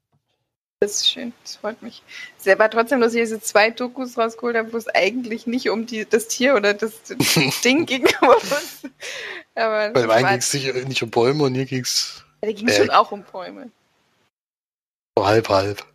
das 0.80 0.96
ist 0.96 1.08
schön. 1.08 1.32
Das 1.42 1.56
freut 1.56 1.80
mich. 1.80 2.02
Es 2.38 2.44
war 2.58 2.68
trotzdem, 2.70 3.00
dass 3.00 3.14
ich 3.14 3.22
diese 3.22 3.40
zwei 3.40 3.70
Dokus 3.70 4.18
rausgeholt 4.18 4.54
habe, 4.54 4.70
wo 4.74 4.76
es 4.76 4.88
eigentlich 4.88 5.46
nicht 5.46 5.70
um 5.70 5.86
die, 5.86 6.04
das 6.04 6.28
Tier 6.28 6.54
oder 6.54 6.74
das 6.74 7.00
Ding 7.64 7.86
ging. 7.86 8.06
aber 9.54 9.88
Beim 9.90 10.10
es 10.10 10.10
einen 10.10 10.26
ging 10.28 10.36
es 10.38 10.52
nicht, 10.52 10.88
nicht 10.88 11.02
um 11.02 11.08
Bäume 11.08 11.44
und 11.44 11.54
hier 11.54 11.64
ging 11.64 11.80
es 11.80 12.26
da 12.42 12.52
ging 12.52 12.68
es 12.68 12.76
Berg. 12.76 12.88
schon 12.88 12.90
auch 12.90 13.10
um 13.10 13.22
Bäume. 13.24 13.70
so 15.16 15.24
halb 15.26 15.48
halb. 15.48 15.91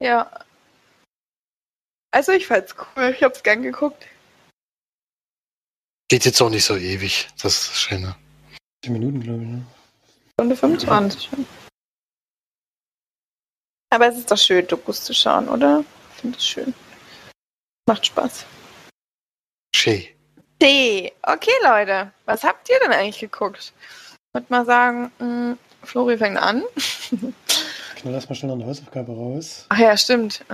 Ja. 0.00 0.30
Also 2.10 2.32
ich 2.32 2.46
fand's 2.46 2.74
cool. 2.96 3.14
Ich 3.16 3.22
hab's 3.22 3.42
gern 3.42 3.62
geguckt. 3.62 4.06
Geht 6.08 6.24
jetzt 6.24 6.40
auch 6.40 6.50
nicht 6.50 6.64
so 6.64 6.76
ewig. 6.76 7.28
Das 7.42 7.54
ist 7.54 7.70
das 7.70 7.80
Schöne. 7.80 8.16
10 8.84 8.92
Minuten, 8.92 9.20
glaube 9.20 9.42
ich. 9.42 9.48
Ne? 9.48 9.66
Stunde 10.32 10.56
25. 10.56 11.30
Aber 13.90 14.06
es 14.08 14.18
ist 14.18 14.30
doch 14.30 14.38
schön, 14.38 14.66
Dokus 14.66 15.04
zu 15.04 15.14
schauen, 15.14 15.48
oder? 15.48 15.84
Ich 16.14 16.20
finde 16.20 16.38
es 16.38 16.46
schön. 16.46 16.74
Macht 17.86 18.06
Spaß. 18.06 18.44
Schön. 19.74 20.06
Okay, 20.60 21.52
Leute. 21.62 22.12
Was 22.24 22.42
habt 22.44 22.68
ihr 22.68 22.78
denn 22.80 22.92
eigentlich 22.92 23.20
geguckt? 23.20 23.72
Ich 23.72 24.34
würde 24.34 24.46
mal 24.50 24.64
sagen, 24.64 25.10
mh, 25.18 25.56
Flori 25.84 26.18
fängt 26.18 26.38
an. 26.38 26.64
Knall 27.98 28.14
erstmal 28.14 28.36
schnell 28.36 28.48
noch 28.50 28.56
eine 28.56 28.66
Hausaufgabe 28.66 29.12
raus. 29.12 29.66
Ach 29.68 29.78
ja, 29.78 29.96
stimmt. 29.96 30.44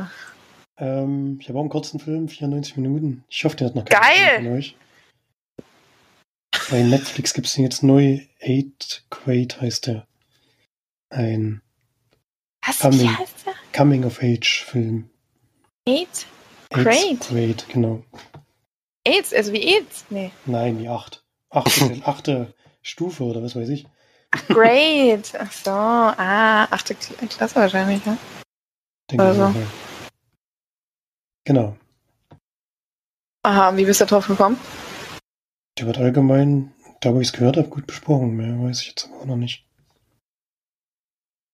Ähm, 0.78 1.38
ich 1.40 1.48
habe 1.48 1.58
auch 1.58 1.62
einen 1.62 1.70
kurzen 1.70 2.00
Film, 2.00 2.28
94 2.28 2.76
Minuten. 2.76 3.24
Ich 3.28 3.44
hoffe, 3.44 3.56
der 3.56 3.68
hat 3.68 3.74
noch 3.74 3.84
Geil! 3.84 4.00
keiner 4.00 4.48
von 4.48 4.58
euch. 4.58 4.76
Bei 6.70 6.82
Netflix 6.82 7.34
gibt 7.34 7.46
es 7.46 7.54
den 7.54 7.64
jetzt 7.64 7.82
neu. 7.82 8.20
Eight 8.40 9.04
Grade 9.10 9.60
heißt 9.60 9.86
der. 9.88 10.06
Ein 11.10 11.60
Was? 12.66 12.78
Coming. 12.80 13.18
Heißt 13.18 13.46
der? 13.46 13.54
Coming-of-Age-Film. 13.72 15.10
AIDS? 15.86 16.26
Eighth 16.70 16.84
Grade? 16.84 17.16
Grade, 17.20 17.64
genau. 17.72 18.04
AIDS, 19.06 19.34
also 19.34 19.52
wie 19.52 19.62
AIDS? 19.62 20.06
Nee. 20.08 20.30
Nein, 20.46 20.78
die 20.78 20.88
acht. 20.88 21.22
Achte, 21.50 22.00
achte 22.04 22.54
Stufe 22.82 23.24
oder 23.24 23.42
was 23.42 23.54
weiß 23.54 23.68
ich. 23.68 23.86
Great. 24.48 25.32
Ach 25.38 25.52
so. 25.52 25.70
Ah, 25.70 26.64
achte 26.64 26.94
Kla- 26.94 27.26
Klasse 27.28 27.56
wahrscheinlich, 27.56 28.04
ja. 28.04 28.16
Denke 29.10 29.24
Also. 29.24 29.48
ich 29.48 29.54
mal. 29.54 29.66
Genau. 31.46 31.76
Aha, 33.44 33.76
wie 33.76 33.84
bist 33.84 34.00
du 34.00 34.06
drauf 34.06 34.26
gekommen? 34.26 34.58
Der 35.78 35.86
wird 35.86 35.98
allgemein, 35.98 36.72
da 37.00 37.12
wo 37.14 37.20
ich 37.20 37.28
es 37.28 37.32
gehört 37.32 37.56
habe, 37.56 37.68
gut 37.68 37.86
besprochen. 37.86 38.36
Mehr 38.36 38.58
weiß 38.66 38.80
ich 38.80 38.88
jetzt 38.88 39.06
aber 39.06 39.20
auch 39.20 39.24
noch 39.26 39.36
nicht. 39.36 39.66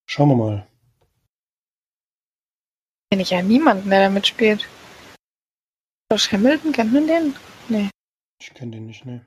Schauen 0.09 0.29
wir 0.29 0.37
mal. 0.37 0.67
Kenn 3.11 3.21
ich 3.21 3.31
ja 3.31 3.43
niemanden, 3.43 3.91
der 3.91 4.05
da 4.05 4.11
mitspielt. 4.11 4.69
Josh 6.13 6.31
Hamilton, 6.33 6.73
kennt 6.73 6.93
man 6.93 7.07
den? 7.07 7.37
Ich 8.41 8.55
kenne 8.55 8.71
den 8.73 8.87
nicht, 8.87 9.05
ne. 9.05 9.27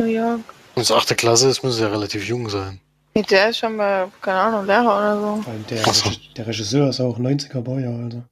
New 0.00 0.06
York. 0.06 0.42
Wenn 0.74 0.82
es 0.82 0.92
achte 0.92 1.16
Klasse 1.16 1.48
ist, 1.48 1.64
muss 1.64 1.80
ja 1.80 1.88
relativ 1.88 2.24
jung 2.28 2.48
sein. 2.48 2.80
Der 3.16 3.48
ist 3.48 3.58
schon 3.58 3.74
mal, 3.74 4.12
keine 4.22 4.38
Ahnung, 4.38 4.64
Lehrer 4.64 4.96
oder 4.96 5.20
so. 5.20 5.42
Vor 5.42 5.52
allem 5.52 5.66
der, 5.66 5.92
so. 5.92 6.10
der 6.36 6.46
Regisseur 6.46 6.88
ist 6.88 7.00
auch 7.00 7.18
90er 7.18 7.60
Baujahr, 7.60 7.98
also. 7.98 8.22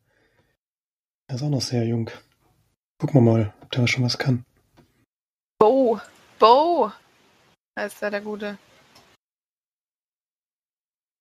Der 1.28 1.36
ist 1.36 1.42
auch 1.42 1.48
noch 1.48 1.60
sehr 1.60 1.84
jung. 1.84 2.08
Gucken 3.00 3.14
wir 3.24 3.32
mal, 3.32 3.52
ob 3.62 3.70
der 3.72 3.88
schon 3.88 4.04
was 4.04 4.16
kann. 4.16 4.44
Bo. 5.58 6.00
Bo 6.38 6.92
heißt 7.76 8.00
da 8.00 8.10
der 8.10 8.20
Gute. 8.20 8.58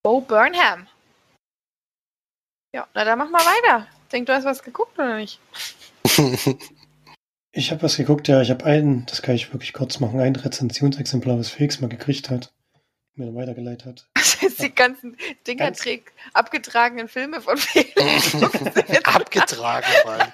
Bo 0.04 0.22
Burnham. 0.22 0.88
Ja, 2.76 2.88
na 2.94 3.04
dann 3.04 3.18
mach 3.18 3.32
mal 3.32 3.40
weiter. 3.40 3.88
Denk, 4.12 4.28
du 4.28 4.36
hast 4.36 4.46
was 4.46 4.62
geguckt 4.62 5.00
oder 5.00 5.16
nicht? 5.16 5.40
Ich 7.58 7.72
habe 7.72 7.82
was 7.84 7.96
geguckt, 7.96 8.28
ja. 8.28 8.42
Ich 8.42 8.50
habe 8.50 8.66
einen, 8.66 9.06
das 9.06 9.22
kann 9.22 9.34
ich 9.34 9.54
wirklich 9.54 9.72
kurz 9.72 10.02
machen, 10.02 10.20
ein 10.20 10.36
Rezensionsexemplar, 10.36 11.40
was 11.40 11.48
Felix 11.48 11.80
mal 11.80 11.88
gekriegt 11.88 12.30
hat, 12.30 12.52
mir 13.16 13.28
dann 13.28 13.36
weitergeleitet 13.36 13.86
hat. 13.86 14.10
Das 14.14 14.42
heißt, 14.42 14.62
die 14.62 14.76
ganzen 14.76 15.16
Dinger 15.48 15.68
Ganz- 15.68 15.80
trägt 15.80 16.12
abgetragenen 16.34 17.08
Filme 17.08 17.40
von 17.40 17.56
Felix. 17.56 18.36
Abgetragen, 19.06 19.88
Mann. 20.04 20.34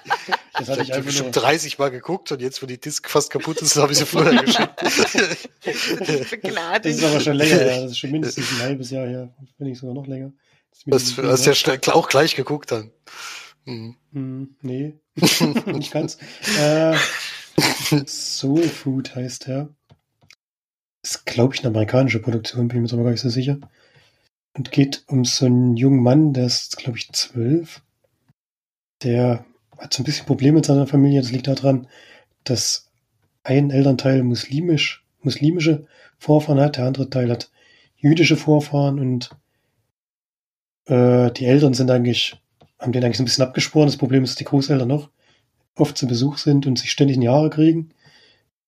Das 0.54 0.62
Ich 0.62 0.68
hatte 0.68 0.82
ich 0.82 0.90
habe 0.90 1.02
bestimmt 1.02 1.36
30 1.36 1.78
Mal 1.78 1.92
geguckt 1.92 2.32
und 2.32 2.42
jetzt, 2.42 2.60
wo 2.60 2.66
die 2.66 2.80
Disc 2.80 3.08
fast 3.08 3.30
kaputt 3.30 3.62
ist, 3.62 3.76
habe 3.76 3.92
ich 3.92 3.98
sie 3.98 4.06
vorher 4.06 4.42
geschickt. 4.42 4.82
Das 4.82 5.14
ist 6.86 7.04
aber 7.04 7.20
schon 7.20 7.36
länger 7.36 7.54
her. 7.54 7.82
Das 7.82 7.92
ist 7.92 7.98
schon 7.98 8.10
mindestens 8.10 8.50
ein 8.50 8.62
halbes 8.62 8.90
Jahr 8.90 9.06
her, 9.06 9.32
wenn 9.58 9.68
nicht 9.68 9.78
sogar 9.78 9.94
noch 9.94 10.08
länger. 10.08 10.32
Das 10.86 11.16
hast 11.16 11.46
du 11.46 11.52
ja 11.70 11.94
auch 11.94 12.08
gleich 12.08 12.34
geguckt 12.34 12.72
dann. 12.72 12.90
Mhm. 13.64 13.96
Hm, 14.12 14.56
nee, 14.62 14.94
nicht 15.66 15.92
ganz. 15.92 16.18
Äh, 16.58 16.96
Soul 18.06 18.62
Food 18.62 19.14
heißt 19.14 19.48
er. 19.48 19.68
Ist, 21.02 21.26
glaube 21.26 21.54
ich, 21.54 21.60
eine 21.60 21.68
amerikanische 21.68 22.20
Produktion, 22.20 22.68
bin 22.68 22.76
ich 22.76 22.80
mir 22.80 22.86
jetzt 22.86 22.92
aber 22.94 23.04
gar 23.04 23.10
nicht 23.10 23.20
so 23.20 23.28
sicher. 23.28 23.58
Und 24.54 24.70
geht 24.70 25.04
um 25.08 25.24
so 25.24 25.46
einen 25.46 25.76
jungen 25.76 26.02
Mann, 26.02 26.32
der 26.32 26.46
ist, 26.46 26.76
glaube 26.76 26.98
ich, 26.98 27.10
zwölf. 27.12 27.82
Der 29.02 29.44
hat 29.78 29.92
so 29.92 30.02
ein 30.02 30.04
bisschen 30.04 30.26
Probleme 30.26 30.56
mit 30.56 30.66
seiner 30.66 30.86
Familie. 30.86 31.20
Das 31.20 31.32
liegt 31.32 31.48
daran, 31.48 31.88
dass 32.44 32.90
ein 33.42 33.70
Elternteil 33.70 34.22
muslimisch, 34.22 35.04
muslimische 35.22 35.86
Vorfahren 36.18 36.60
hat, 36.60 36.76
der 36.76 36.84
andere 36.84 37.10
Teil 37.10 37.30
hat 37.30 37.50
jüdische 37.96 38.36
Vorfahren 38.36 38.98
und 39.00 39.30
äh, 40.86 41.30
die 41.32 41.46
Eltern 41.46 41.74
sind 41.74 41.90
eigentlich 41.90 42.41
haben 42.82 42.92
den 42.92 43.04
eigentlich 43.04 43.16
so 43.16 43.22
ein 43.22 43.26
bisschen 43.26 43.44
abgesporen. 43.44 43.86
Das 43.86 43.96
Problem 43.96 44.24
ist, 44.24 44.30
dass 44.30 44.36
die 44.36 44.44
Großeltern 44.44 44.88
noch 44.88 45.08
oft 45.76 45.96
zu 45.96 46.06
Besuch 46.06 46.38
sind 46.38 46.66
und 46.66 46.78
sich 46.78 46.90
ständig 46.90 47.14
in 47.14 47.22
die 47.22 47.28
Haare 47.28 47.48
kriegen. 47.48 47.90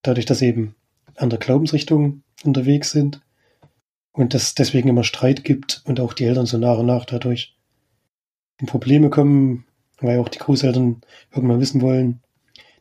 Dadurch, 0.03 0.25
dass 0.25 0.41
eben 0.41 0.75
andere 1.17 1.39
Glaubensrichtungen 1.39 2.23
unterwegs 2.45 2.91
sind. 2.91 3.21
Und 4.13 4.33
dass 4.33 4.45
es 4.45 4.55
deswegen 4.55 4.89
immer 4.89 5.03
Streit 5.03 5.43
gibt 5.43 5.83
und 5.87 5.99
auch 5.99 6.13
die 6.13 6.25
Eltern 6.25 6.47
so 6.47 6.57
nach 6.57 6.79
und 6.79 6.87
nach 6.87 7.05
dadurch 7.05 7.57
in 8.61 8.67
Probleme 8.67 9.11
kommen, 9.11 9.67
weil 9.99 10.21
auch 10.21 10.29
die 10.29 10.39
Großeltern 10.39 11.01
irgendwann 11.33 11.61
wissen 11.61 11.81
wollen, 11.81 12.21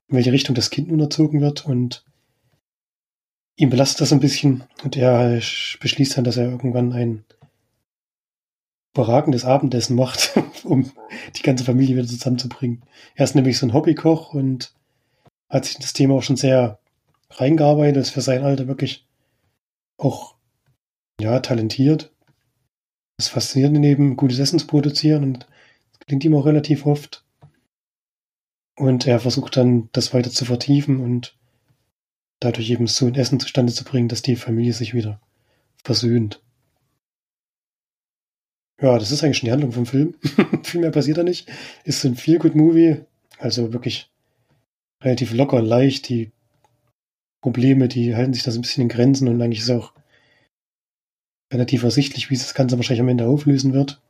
in 0.07 0.17
welche 0.17 0.31
Richtung 0.31 0.53
das 0.53 0.69
Kind 0.69 0.89
nun 0.89 0.99
erzogen 0.99 1.41
wird. 1.41 1.65
Und 1.65 2.05
ihm 3.55 3.71
belastet 3.71 4.01
das 4.01 4.13
ein 4.13 4.19
bisschen. 4.19 4.63
Und 4.83 4.95
er 4.95 5.41
beschließt 5.81 6.17
dann, 6.17 6.23
dass 6.23 6.37
er 6.37 6.51
irgendwann 6.51 6.93
ein 6.93 7.25
überragendes 8.93 9.45
Abendessen 9.45 9.95
macht, 9.95 10.33
um 10.63 10.91
die 11.35 11.41
ganze 11.41 11.63
Familie 11.63 11.95
wieder 11.95 12.07
zusammenzubringen. 12.07 12.83
Er 13.15 13.25
ist 13.25 13.35
nämlich 13.35 13.57
so 13.57 13.65
ein 13.65 13.73
Hobbykoch 13.73 14.33
und 14.33 14.73
hat 15.49 15.65
sich 15.65 15.77
das 15.77 15.93
Thema 15.93 16.15
auch 16.15 16.23
schon 16.23 16.35
sehr 16.35 16.79
reingearbeitet, 17.31 18.01
ist 18.01 18.11
für 18.11 18.21
sein 18.21 18.43
Alter 18.43 18.67
wirklich 18.67 19.07
auch 19.97 20.35
ja, 21.19 21.39
talentiert. 21.39 22.11
Das 23.17 23.27
Faszinierende 23.27 23.79
neben 23.79 24.17
gutes 24.17 24.39
Essen 24.39 24.59
zu 24.59 24.67
produzieren 24.67 25.23
und 25.23 25.47
das 25.91 26.07
klingt 26.07 26.25
ihm 26.25 26.35
auch 26.35 26.45
relativ 26.45 26.85
oft. 26.85 27.23
Und 28.75 29.05
er 29.05 29.19
versucht 29.19 29.55
dann, 29.57 29.89
das 29.91 30.13
weiter 30.13 30.31
zu 30.31 30.45
vertiefen 30.45 30.99
und 30.99 31.37
dadurch 32.39 32.69
eben 32.69 32.87
so 32.87 33.05
ein 33.05 33.15
Essen 33.15 33.39
zustande 33.39 33.71
zu 33.71 33.83
bringen, 33.83 34.09
dass 34.09 34.23
die 34.23 34.35
Familie 34.35 34.73
sich 34.73 34.93
wieder 34.93 35.21
versöhnt. 35.83 36.42
Ja, 38.81 38.97
das 38.97 39.11
ist 39.11 39.23
eigentlich 39.23 39.37
schon 39.37 39.47
die 39.47 39.51
Handlung 39.51 39.71
vom 39.71 39.85
Film. 39.85 40.15
Viel 40.63 40.81
mehr 40.81 40.91
passiert 40.91 41.17
da 41.17 41.23
nicht. 41.23 41.49
Ist 41.83 42.03
ein 42.03 42.15
Feel-Good-Movie. 42.15 43.01
Also 43.37 43.73
wirklich 43.73 44.11
relativ 45.03 45.33
locker 45.33 45.57
und 45.57 45.65
leicht. 45.65 46.09
Die 46.09 46.31
Probleme, 47.41 47.87
die 47.87 48.15
halten 48.15 48.33
sich 48.33 48.43
da 48.43 48.51
so 48.51 48.59
ein 48.59 48.61
bisschen 48.61 48.83
in 48.83 48.89
Grenzen 48.89 49.27
und 49.27 49.41
eigentlich 49.41 49.59
ist 49.59 49.69
auch 49.69 49.93
relativ 51.53 51.83
ersichtlich, 51.83 52.29
wie 52.29 52.35
sich 52.35 52.47
das 52.47 52.55
Ganze 52.55 52.77
wahrscheinlich 52.77 53.01
am 53.01 53.09
Ende 53.09 53.27
auflösen 53.27 53.73
wird. 53.73 54.01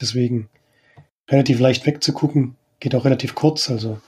Deswegen 0.00 0.48
relativ 1.30 1.60
leicht 1.60 1.86
wegzugucken. 1.86 2.56
Geht 2.80 2.94
auch 2.94 3.04
relativ 3.04 3.34
kurz, 3.34 3.70
also 3.70 4.00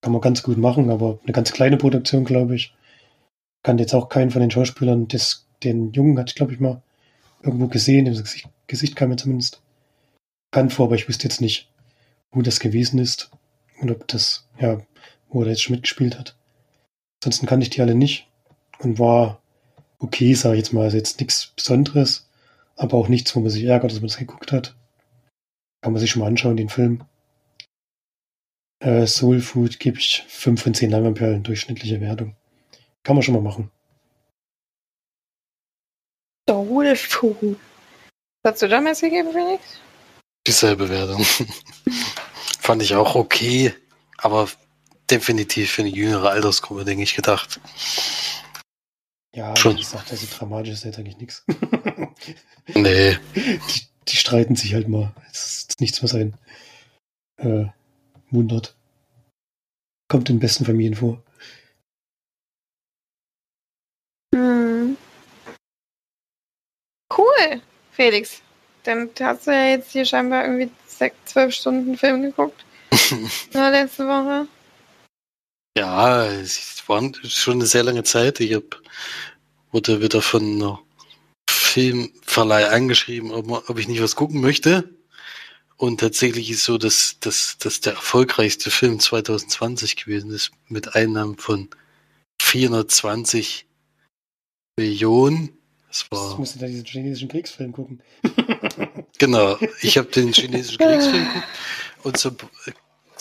kann 0.00 0.12
man 0.12 0.20
ganz 0.20 0.42
gut 0.42 0.56
machen, 0.56 0.90
aber 0.90 1.18
eine 1.24 1.32
ganz 1.32 1.52
kleine 1.52 1.76
Produktion, 1.76 2.24
glaube 2.24 2.54
ich. 2.54 2.74
Kann 3.62 3.78
jetzt 3.78 3.94
auch 3.94 4.08
keinen 4.08 4.30
von 4.30 4.40
den 4.40 4.50
Schauspielern, 4.50 5.08
das, 5.08 5.46
den 5.62 5.92
Jungen 5.92 6.18
hatte 6.18 6.30
ich, 6.30 6.34
glaube 6.36 6.52
ich, 6.52 6.60
mal 6.60 6.82
irgendwo 7.42 7.68
gesehen, 7.68 8.06
im 8.06 8.14
Gesicht, 8.14 8.48
Gesicht 8.68 8.94
kam 8.94 9.08
mir 9.08 9.16
zumindest 9.16 9.60
bekannt 10.50 10.72
vor, 10.72 10.86
aber 10.86 10.94
ich 10.94 11.08
wüsste 11.08 11.24
jetzt 11.24 11.40
nicht, 11.40 11.72
wo 12.30 12.42
das 12.42 12.60
gewesen 12.60 12.98
ist 12.98 13.30
und 13.80 13.90
ob 13.90 14.06
das, 14.06 14.48
ja, 14.60 14.80
wo 15.28 15.42
er 15.42 15.48
jetzt 15.48 15.62
schon 15.62 15.74
mitgespielt 15.74 16.18
hat. 16.18 16.36
Ansonsten 17.20 17.46
kannte 17.46 17.64
ich 17.64 17.70
die 17.70 17.80
alle 17.80 17.94
nicht 17.94 18.28
und 18.78 18.98
war 18.98 19.42
okay, 19.98 20.34
sage 20.34 20.54
ich 20.54 20.60
jetzt 20.60 20.72
mal. 20.72 20.84
Also 20.84 20.96
jetzt 20.96 21.18
nichts 21.20 21.48
Besonderes, 21.56 22.28
aber 22.76 22.96
auch 22.96 23.08
nichts, 23.08 23.34
wo 23.34 23.40
man 23.40 23.50
sich 23.50 23.64
ärgert, 23.64 23.90
dass 23.90 24.00
man 24.00 24.08
das 24.08 24.18
geguckt 24.18 24.52
hat. 24.52 24.76
Kann 25.82 25.92
man 25.92 26.00
sich 26.00 26.10
schon 26.10 26.20
mal 26.20 26.28
anschauen, 26.28 26.56
den 26.56 26.68
Film. 26.68 27.04
Äh, 28.80 29.06
Soul 29.06 29.40
Food 29.40 29.80
gebe 29.80 29.98
ich 29.98 30.24
5 30.28 30.62
von 30.62 30.74
10 30.74 30.90
Leinwandperlen, 30.90 31.42
durchschnittliche 31.42 32.00
Wertung. 32.00 32.36
Kann 33.02 33.16
man 33.16 33.22
schon 33.22 33.34
mal 33.34 33.42
machen. 33.42 33.70
Soul 36.48 36.94
Food. 36.96 37.58
Was 38.48 38.54
hast 38.54 38.62
du 38.62 38.68
damals 38.68 39.00
gegeben, 39.02 39.30
Felix? 39.30 39.62
Dieselbe 40.46 40.88
Wertung. 40.88 41.22
Fand 42.60 42.80
ich 42.80 42.94
auch 42.94 43.14
okay, 43.14 43.74
aber 44.16 44.48
definitiv 45.10 45.72
für 45.72 45.82
eine 45.82 45.90
jüngere 45.90 46.30
Altersgruppe, 46.30 46.86
denke 46.86 47.02
ich, 47.02 47.14
gedacht. 47.14 47.60
Ja, 49.34 49.54
Schon. 49.54 49.74
wie 49.74 49.80
gesagt, 49.80 50.10
also 50.10 50.26
dramatisch 50.34 50.72
ist 50.72 50.84
jetzt 50.84 50.98
eigentlich 50.98 51.18
nichts. 51.18 51.44
Nee. 52.74 53.18
die, 53.34 53.82
die 54.08 54.16
streiten 54.16 54.56
sich 54.56 54.72
halt 54.72 54.88
mal. 54.88 55.14
Es 55.30 55.58
ist 55.68 55.80
nichts, 55.82 56.02
was 56.02 56.14
einen 56.14 56.34
äh, 57.36 57.66
wundert. 58.30 58.76
Kommt 60.08 60.30
in 60.30 60.38
besten 60.38 60.64
Familien 60.64 60.94
vor. 60.94 61.22
Hm. 64.34 64.96
Cool, 67.14 67.60
Felix. 67.98 68.42
Dann 68.84 69.10
hast 69.20 69.48
du 69.48 69.50
ja 69.50 69.70
jetzt 69.70 69.90
hier 69.90 70.04
scheinbar 70.04 70.44
irgendwie 70.44 70.70
sechs, 70.86 71.16
zwölf 71.24 71.52
Stunden 71.52 71.98
Film 71.98 72.22
geguckt. 72.22 72.64
in 73.10 73.28
der 73.52 73.70
letzten 73.72 74.06
Woche. 74.06 74.46
Ja, 75.76 76.24
es 76.26 76.82
war 76.86 77.02
schon 77.24 77.54
eine 77.54 77.66
sehr 77.66 77.82
lange 77.82 78.04
Zeit. 78.04 78.38
Ich 78.38 78.54
hab, 78.54 78.80
wurde 79.72 80.00
wieder 80.00 80.22
von 80.22 80.42
einer 80.44 80.80
Filmverleih 81.50 82.68
angeschrieben, 82.68 83.32
ob, 83.32 83.68
ob 83.68 83.78
ich 83.78 83.88
nicht 83.88 84.00
was 84.00 84.14
gucken 84.14 84.40
möchte. 84.40 84.88
Und 85.76 85.98
tatsächlich 85.98 86.48
ist 86.50 86.62
so, 86.62 86.78
dass, 86.78 87.18
dass, 87.18 87.58
dass 87.58 87.80
der 87.80 87.94
erfolgreichste 87.94 88.70
Film 88.70 89.00
2020 89.00 89.96
gewesen 89.96 90.30
ist, 90.30 90.52
mit 90.68 90.94
Einnahmen 90.94 91.36
von 91.36 91.68
420 92.40 93.66
Millionen. 94.76 95.57
Das 95.88 96.00
Jetzt 96.00 96.12
war, 96.12 96.38
musst 96.38 96.54
du 96.54 96.58
da 96.58 96.66
diesen 96.66 96.84
chinesischen 96.84 97.28
Kriegsfilm 97.28 97.72
gucken. 97.72 98.02
genau, 99.18 99.56
ich 99.80 99.96
habe 99.96 100.08
den 100.08 100.32
chinesischen 100.32 100.78
Kriegsfilm 100.78 101.24
geguckt 101.28 101.48
und 102.02 102.16
so, 102.18 102.30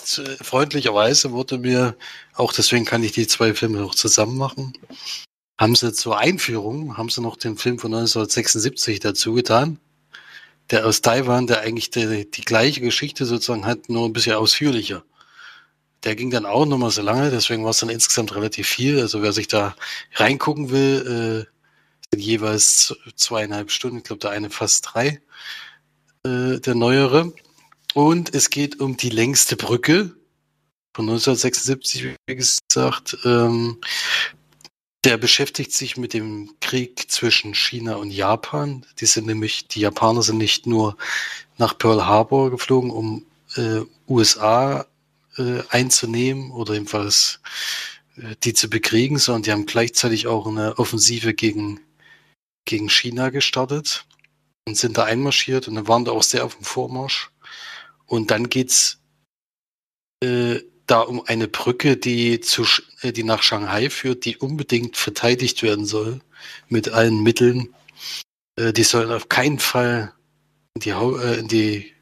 so 0.04 0.24
freundlicherweise 0.42 1.32
wurde 1.32 1.58
mir, 1.58 1.96
auch 2.34 2.54
deswegen 2.54 2.86
kann 2.86 3.04
ich 3.04 3.14
die 3.14 3.28
zwei 3.28 3.54
Filme 3.54 3.84
auch 3.84 3.96
zusammen 3.96 4.38
machen, 4.38 4.74
haben 5.58 5.76
sie 5.76 5.94
zur 5.94 6.18
Einführung, 6.20 6.98
haben 6.98 7.10
sie 7.10 7.22
noch 7.22 7.38
den 7.38 7.58
Film 7.58 7.80
von 7.80 7.94
1976 7.94 9.00
dazu 9.00 9.34
getan, 9.34 9.80
der 10.70 10.86
aus 10.86 11.02
Taiwan, 11.02 11.48
der 11.48 11.62
eigentlich 11.62 11.90
die, 11.90 12.30
die 12.30 12.42
gleiche 12.44 12.82
Geschichte 12.82 13.26
sozusagen 13.26 13.66
hat, 13.66 13.90
nur 13.90 14.06
ein 14.06 14.14
bisschen 14.14 14.36
ausführlicher. 14.36 15.04
Der 16.04 16.16
ging 16.16 16.30
dann 16.30 16.46
auch 16.46 16.66
nochmal 16.66 16.92
so 16.92 17.02
lange, 17.02 17.32
deswegen 17.32 17.64
war 17.64 17.72
es 17.72 17.80
dann 17.80 17.90
insgesamt 17.90 18.36
relativ 18.36 18.68
viel. 18.68 19.00
Also 19.00 19.24
wer 19.24 19.34
sich 19.34 19.48
da 19.48 19.76
reingucken 20.14 20.70
will, 20.70 21.48
äh, 21.48 21.57
jeweils 22.16 22.96
zweieinhalb 23.16 23.72
Stunden, 23.72 23.98
ich 23.98 24.04
glaube 24.04 24.20
der 24.20 24.32
eine 24.32 24.50
fast 24.50 24.88
drei, 24.94 25.22
äh, 26.24 26.60
der 26.60 26.76
neuere. 26.76 27.34
Und 27.94 28.34
es 28.34 28.50
geht 28.50 28.80
um 28.80 28.98
die 28.98 29.10
längste 29.10 29.56
Brücke 29.56 30.16
von 30.94 31.06
1976, 31.06 32.16
wie 32.28 32.36
gesagt. 32.36 33.18
Ähm, 33.26 33.80
der 35.04 35.18
beschäftigt 35.18 35.72
sich 35.72 35.96
mit 35.96 36.14
dem 36.14 36.56
Krieg 36.60 37.10
zwischen 37.10 37.54
China 37.54 37.96
und 37.96 38.12
Japan. 38.12 38.86
Die 39.00 39.06
sind 39.06 39.28
nämlich, 39.28 39.68
die 39.68 39.80
Japaner 39.80 40.22
sind 40.22 40.38
nicht 40.38 40.68
nur 40.68 40.98
nach 41.58 41.78
Pearl 41.78 42.06
Harbor 42.06 42.52
geflogen, 42.52 42.92
um 42.92 43.26
äh, 43.56 43.82
USA 44.08 44.86
äh, 45.38 45.62
einzunehmen 45.70 46.52
oder 46.52 46.74
jedenfalls 46.74 47.40
äh, 48.18 48.36
die 48.44 48.54
zu 48.54 48.70
bekriegen, 48.70 49.18
sondern 49.18 49.44
die 49.44 49.52
haben 49.52 49.66
gleichzeitig 49.66 50.28
auch 50.28 50.48
eine 50.48 50.78
Offensive 50.78 51.34
gegen, 51.34 51.80
gegen 52.68 52.90
China 52.90 53.30
gestartet 53.30 54.06
und 54.68 54.78
sind 54.78 54.98
da 54.98 55.06
einmarschiert 55.06 55.68
und 55.68 55.76
dann 55.76 55.88
waren 55.88 56.06
da 56.06 56.12
auch 56.12 56.22
sehr 56.22 56.46
auf 56.46 56.56
dem 56.56 56.64
Vormarsch. 56.64 57.32
Und 58.06 58.30
dann 58.30 58.50
geht's 58.50 59.00
äh, 60.24 60.60
da 60.86 61.02
um 61.02 61.26
eine 61.26 61.48
Brücke, 61.48 61.98
die, 61.98 62.40
zu, 62.40 62.66
äh, 63.02 63.12
die 63.12 63.24
nach 63.24 63.42
Shanghai 63.42 63.90
führt, 63.90 64.26
die 64.26 64.38
unbedingt 64.38 64.98
verteidigt 64.98 65.64
werden 65.64 65.86
soll 65.86 66.22
mit 66.70 66.90
allen 66.90 67.24
Mitteln. 67.24 67.74
Äh, 68.56 68.74
die 68.74 68.84
sollen 68.84 69.12
auf 69.12 69.30
keinen 69.30 69.60
Fall 69.60 70.14
in 70.76 70.82
die, 70.82 70.90
äh, 70.92 71.40
in 71.40 71.48
die 71.48 71.94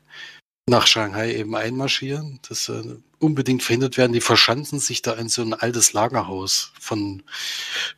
nach 0.68 0.88
Shanghai 0.88 1.36
eben 1.36 1.56
einmarschieren. 1.56 2.40
Das 2.48 2.70
äh, 2.70 2.98
unbedingt 3.20 3.64
verhindert 3.64 3.98
werden. 3.98 4.14
Die 4.14 4.22
verschanzen 4.22 4.80
sich 4.80 5.02
da 5.02 5.14
in 5.14 5.30
so 5.30 5.42
ein 5.42 5.54
altes 5.54 5.94
Lagerhaus, 5.94 6.72
von 6.80 7.24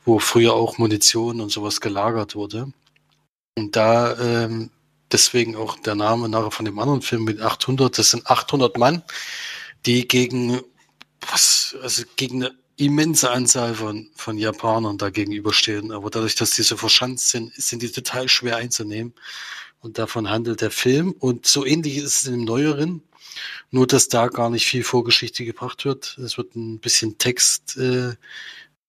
wo 0.04 0.18
früher 0.18 0.54
auch 0.54 0.78
Munition 0.78 1.40
und 1.40 1.50
sowas 1.50 1.80
gelagert 1.80 2.34
wurde. 2.34 2.72
Und 3.56 3.74
da 3.76 4.18
ähm, 4.18 4.70
deswegen 5.10 5.56
auch 5.56 5.78
der 5.78 5.94
Name 5.94 6.28
nachher 6.28 6.50
von 6.50 6.64
dem 6.64 6.78
anderen 6.78 7.02
Film 7.02 7.24
mit 7.24 7.40
800. 7.40 7.98
Das 7.98 8.10
sind 8.10 8.26
800 8.26 8.76
Mann, 8.76 9.02
die 9.86 10.06
gegen 10.06 10.60
was, 11.20 11.74
also 11.82 12.04
gegen 12.16 12.44
eine 12.44 12.54
immense 12.76 13.30
Anzahl 13.30 13.74
von, 13.74 14.08
von 14.14 14.38
Japanern 14.38 14.98
da 14.98 15.10
gegenüberstehen. 15.10 15.90
Aber 15.90 16.10
dadurch, 16.10 16.36
dass 16.36 16.52
die 16.52 16.62
so 16.62 16.76
verschanzt 16.76 17.30
sind, 17.30 17.52
sind 17.54 17.82
die 17.82 17.90
total 17.90 18.28
schwer 18.28 18.56
einzunehmen. 18.56 19.14
Und 19.80 19.98
davon 19.98 20.28
handelt 20.28 20.60
der 20.60 20.70
Film. 20.70 21.12
Und 21.12 21.46
so 21.46 21.64
ähnlich 21.64 21.98
ist 21.98 22.04
es 22.04 22.22
dem 22.24 22.44
neueren. 22.44 23.02
Nur, 23.70 23.86
dass 23.86 24.08
da 24.08 24.28
gar 24.28 24.50
nicht 24.50 24.66
viel 24.66 24.82
Vorgeschichte 24.82 25.44
gebracht 25.44 25.84
wird. 25.84 26.18
Es 26.18 26.38
wird 26.38 26.56
ein 26.56 26.80
bisschen 26.80 27.18
Text, 27.18 27.76
äh, 27.76 28.14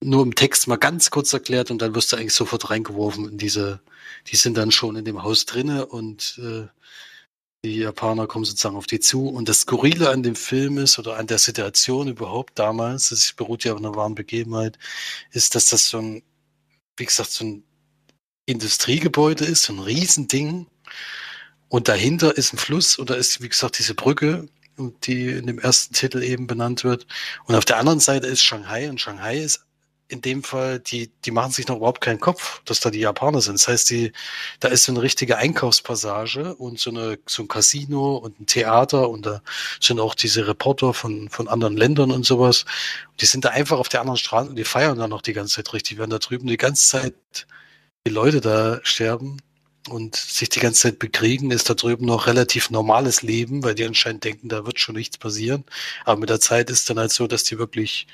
nur 0.02 0.24
im 0.24 0.36
Text 0.36 0.68
mal 0.68 0.78
ganz 0.78 1.12
kurz 1.12 1.34
erklärt 1.34 1.72
und 1.72 1.82
dann 1.82 1.94
wirst 1.94 2.12
du 2.12 2.16
eigentlich 2.16 2.34
sofort 2.34 2.70
reingeworfen 2.70 3.30
in 3.30 3.38
diese, 3.38 3.82
die 4.28 4.38
sind 4.38 4.58
dann 4.58 4.72
schon 4.72 4.96
in 4.96 5.06
dem 5.06 5.24
Haus 5.24 5.46
drinne 5.46 5.86
und 5.86 6.40
äh, 6.42 6.68
die 7.66 7.80
Japaner 7.80 8.28
kommen 8.28 8.46
sozusagen 8.46 8.78
auf 8.78 8.88
die 8.88 9.02
zu. 9.02 9.28
Und 9.28 9.50
das 9.50 9.62
Skurrile 9.62 10.10
an 10.10 10.24
dem 10.24 10.36
Film 10.36 10.78
ist, 10.78 10.98
oder 10.98 11.18
an 11.18 11.28
der 11.28 11.40
Situation 11.40 12.08
überhaupt 12.08 12.58
damals, 12.58 13.10
das 13.10 13.34
beruht 13.34 13.66
ja 13.66 13.74
auf 13.74 13.80
einer 13.80 13.96
wahren 13.96 14.16
Begebenheit, 14.16 14.80
ist, 15.32 15.56
dass 15.56 15.66
das 15.66 15.90
so 15.90 15.98
ein, 16.00 16.24
wie 16.98 17.06
gesagt, 17.06 17.32
so 17.32 17.44
ein 17.44 17.64
Industriegebäude 18.46 19.46
ist, 19.46 19.64
so 19.64 19.74
ein 19.74 19.80
Riesending. 19.80 20.68
Und 21.68 21.88
dahinter 21.88 22.36
ist 22.36 22.54
ein 22.54 22.58
Fluss 22.58 22.98
und 22.98 23.10
da 23.10 23.16
ist, 23.16 23.42
wie 23.42 23.50
gesagt, 23.50 23.78
diese 23.78 23.94
Brücke, 23.94 24.48
die 25.04 25.28
in 25.28 25.46
dem 25.46 25.60
ersten 25.60 25.94
Titel 25.94 26.24
eben 26.24 26.48
benannt 26.48 26.84
wird. 26.84 27.06
Und 27.46 27.56
auf 27.56 27.66
der 27.66 27.78
anderen 27.78 28.00
Seite 28.00 28.28
ist 28.28 28.44
Shanghai 28.44 28.90
und 28.90 29.00
Shanghai 29.00 29.40
ist 29.40 29.66
in 30.10 30.22
dem 30.22 30.44
Fall, 30.44 30.80
die, 30.80 31.12
die 31.24 31.32
machen 31.32 31.52
sich 31.52 31.68
noch 31.68 31.78
überhaupt 31.78 32.02
keinen 32.02 32.20
Kopf, 32.20 32.62
dass 32.66 32.80
da 32.80 32.90
die 32.90 33.00
Japaner 33.00 33.42
sind. 33.42 33.60
Das 33.60 33.68
heißt, 33.68 33.90
die, 33.92 34.12
da 34.60 34.68
ist 34.68 34.86
so 34.86 34.92
eine 34.92 35.04
richtige 35.04 35.38
Einkaufspassage 35.38 36.56
und 36.56 36.80
so, 36.80 36.90
eine, 36.90 37.20
so 37.28 37.44
ein 37.44 37.48
Casino 37.48 38.18
und 38.18 38.40
ein 38.40 38.48
Theater 38.48 39.08
und 39.08 39.28
da 39.28 39.42
sind 39.80 40.00
auch 40.00 40.16
diese 40.16 40.48
Reporter 40.48 40.96
von, 40.96 41.30
von 41.30 41.48
anderen 41.48 41.78
Ländern 41.78 42.12
und 42.12 42.26
sowas. 42.26 42.66
Die 43.22 43.28
sind 43.28 43.46
da 43.46 43.50
einfach 43.50 43.78
auf 43.78 43.88
der 43.88 44.02
anderen 44.02 44.18
Straße 44.18 44.50
und 44.50 44.56
die 44.56 44.64
feiern 44.64 44.98
dann 44.98 45.12
noch 45.12 45.22
die 45.22 45.34
ganze 45.34 45.58
Zeit 45.58 45.74
richtig, 45.74 46.00
während 46.00 46.12
da 46.12 46.18
drüben 46.18 46.48
die 46.48 46.58
ganze 46.58 46.88
Zeit 46.88 47.14
die 48.08 48.12
Leute 48.12 48.42
da 48.42 48.80
sterben 48.82 49.38
und 49.92 50.16
sich 50.16 50.50
die 50.50 50.60
ganze 50.60 50.82
Zeit 50.82 51.00
bekriegen, 51.00 51.52
ist 51.52 51.70
da 51.70 51.74
drüben 51.74 52.06
noch 52.06 52.28
relativ 52.28 52.70
normales 52.70 53.22
Leben, 53.22 53.64
weil 53.64 53.76
die 53.76 53.86
anscheinend 53.86 54.24
denken, 54.24 54.50
da 54.50 54.66
wird 54.66 54.80
schon 54.80 54.96
nichts 54.96 55.18
passieren. 55.18 55.66
Aber 56.06 56.20
mit 56.20 56.30
der 56.30 56.40
Zeit 56.40 56.70
ist 56.70 56.90
dann 56.90 57.00
halt 57.00 57.12
so, 57.12 57.28
dass 57.28 57.44
die 57.44 57.58
wirklich 57.58 58.08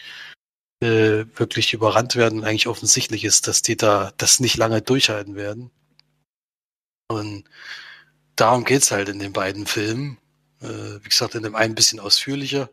äh, 0.82 1.26
wirklich 1.36 1.74
überrannt 1.74 2.16
werden 2.16 2.40
und 2.40 2.46
eigentlich 2.46 2.68
offensichtlich 2.68 3.24
ist, 3.24 3.48
dass 3.48 3.62
die 3.62 3.78
da 3.78 4.14
das 4.18 4.40
nicht 4.40 4.58
lange 4.58 4.82
durchhalten 4.82 5.36
werden. 5.36 5.72
Und 7.08 7.46
darum 8.36 8.66
geht's 8.66 8.92
halt 8.92 9.10
in 9.10 9.20
den 9.20 9.34
beiden 9.34 9.66
Filmen. 9.68 10.18
Äh, 10.62 11.04
wie 11.04 11.10
gesagt, 11.10 11.36
in 11.36 11.44
dem 11.44 11.56
einen 11.56 11.74
ein 11.74 11.76
bisschen 11.76 12.00
ausführlicher, 12.00 12.70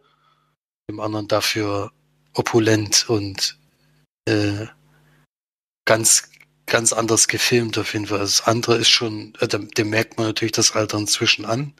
im 0.88 1.00
anderen 1.00 1.28
dafür 1.28 1.92
opulent 2.34 3.08
und 3.08 3.58
äh, 4.26 4.66
ganz 5.84 6.31
ganz 6.72 6.94
anders 6.94 7.28
gefilmt 7.28 7.76
auf 7.76 7.92
jeden 7.92 8.06
Fall. 8.06 8.20
Das 8.20 8.46
andere 8.46 8.76
ist 8.78 8.88
schon, 8.88 9.34
äh, 9.40 9.46
dem 9.46 9.90
merkt 9.90 10.16
man 10.16 10.28
natürlich 10.28 10.52
das 10.52 10.72
Alter 10.72 10.96
inzwischen 10.96 11.44
an. 11.44 11.74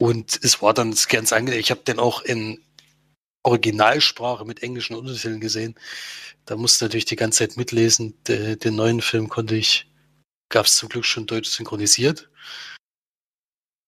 Und 0.00 0.42
es 0.42 0.62
war 0.62 0.72
dann 0.72 0.96
ganz 1.10 1.30
angenehm. 1.34 1.60
Ich 1.60 1.70
habe 1.70 1.82
den 1.82 1.98
auch 1.98 2.22
in 2.22 2.64
Originalsprache 3.42 4.46
mit 4.46 4.62
englischen 4.62 4.96
Untertiteln 4.96 5.40
gesehen. 5.40 5.74
Da 6.46 6.56
musste 6.56 6.86
natürlich 6.86 7.04
die 7.04 7.16
ganze 7.16 7.40
Zeit 7.40 7.58
mitlesen. 7.58 8.14
De, 8.26 8.56
den 8.56 8.76
neuen 8.76 9.02
Film 9.02 9.28
konnte 9.28 9.56
ich, 9.56 9.90
gab 10.48 10.64
es 10.64 10.76
zum 10.76 10.88
Glück 10.88 11.04
schon 11.04 11.26
deutsch 11.26 11.50
synchronisiert. 11.50 12.30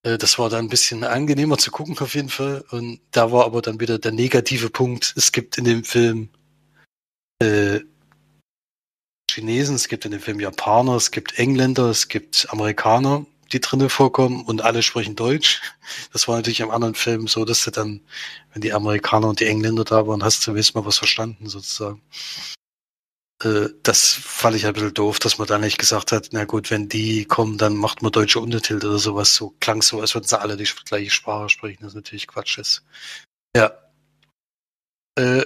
Äh, 0.03 0.19
das 0.19 0.39
war 0.39 0.51
dann 0.51 0.67
ein 0.67 0.69
bisschen 0.69 1.03
angenehmer 1.03 1.57
zu 1.57 1.71
gucken 1.71 1.97
auf 1.99 2.15
jeden 2.15 2.29
Fall. 2.29 2.63
Und 2.71 3.01
da 3.11 3.33
war 3.33 3.47
aber 3.47 3.63
dann 3.63 3.81
wieder 3.81 3.99
der 3.99 4.13
negative 4.13 4.69
Punkt. 4.69 5.15
Es 5.17 5.33
gibt 5.33 5.57
in 5.57 5.65
dem 5.65 5.83
Film 5.83 6.29
äh, 7.43 7.81
Chinesen, 9.31 9.77
es 9.77 9.89
gibt 9.89 10.05
in 10.05 10.11
dem 10.11 10.21
Film 10.21 10.41
Japaner, 10.41 10.97
es 10.97 11.11
gibt 11.11 11.39
Engländer, 11.39 11.91
es 11.91 12.09
gibt 12.09 12.47
Amerikaner 12.51 13.27
die 13.53 13.61
drinnen 13.61 13.91
vorkommen 13.91 14.43
und 14.45 14.63
alle 14.63 14.83
sprechen 14.83 15.17
Deutsch. 15.17 15.61
Das 16.13 16.29
war 16.29 16.37
natürlich 16.37 16.61
im 16.61 16.71
anderen 16.71 16.95
Film 16.95 17.27
so, 17.27 17.45
dass 17.45 17.65
du 17.65 17.71
dann, 17.71 18.01
wenn 18.53 18.63
die 18.63 18.73
Amerikaner 18.73 19.29
und 19.29 19.41
die 19.41 19.47
Engländer 19.47 19.85
da 19.85 20.07
waren, 20.07 20.23
hast 20.23 20.47
du 20.47 20.53
wenigstens 20.53 20.75
mal 20.75 20.87
was 20.87 20.99
verstanden, 20.99 21.49
sozusagen. 21.49 22.01
Äh, 23.43 23.71
das 23.83 24.13
fand 24.13 24.57
ich 24.57 24.67
ein 24.67 24.73
bisschen 24.73 24.95
doof, 24.95 25.19
dass 25.19 25.39
man 25.39 25.49
da 25.49 25.59
nicht 25.59 25.79
gesagt 25.79 26.13
hat, 26.13 26.29
na 26.33 26.45
gut, 26.45 26.71
wenn 26.71 26.89
die 26.89 27.25
kommen, 27.25 27.59
dann 27.59 27.77
macht 27.77 28.03
man 28.03 28.13
deutsche 28.13 28.41
Untertitel 28.41 28.87
oder 28.87 28.99
sowas. 28.99 29.35
So 29.35 29.55
klang 29.61 29.83
so, 29.83 30.01
als 30.01 30.15
würden 30.15 30.29
sie 30.29 30.41
alle 30.41 30.57
die 30.57 30.69
gleiche 30.85 31.11
Sprache 31.11 31.49
sprechen, 31.49 31.83
das 31.83 31.95
natürlich 31.95 32.29
Quatsch 32.29 32.59
ist. 32.59 32.85
Ja. 33.57 33.73
Äh, 35.17 35.45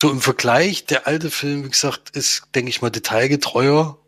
so 0.00 0.10
im 0.10 0.20
Vergleich, 0.20 0.86
der 0.86 1.06
alte 1.06 1.30
Film, 1.30 1.64
wie 1.64 1.70
gesagt, 1.70 2.10
ist, 2.10 2.42
denke 2.54 2.70
ich 2.70 2.82
mal, 2.82 2.90
detailgetreuer. 2.90 3.98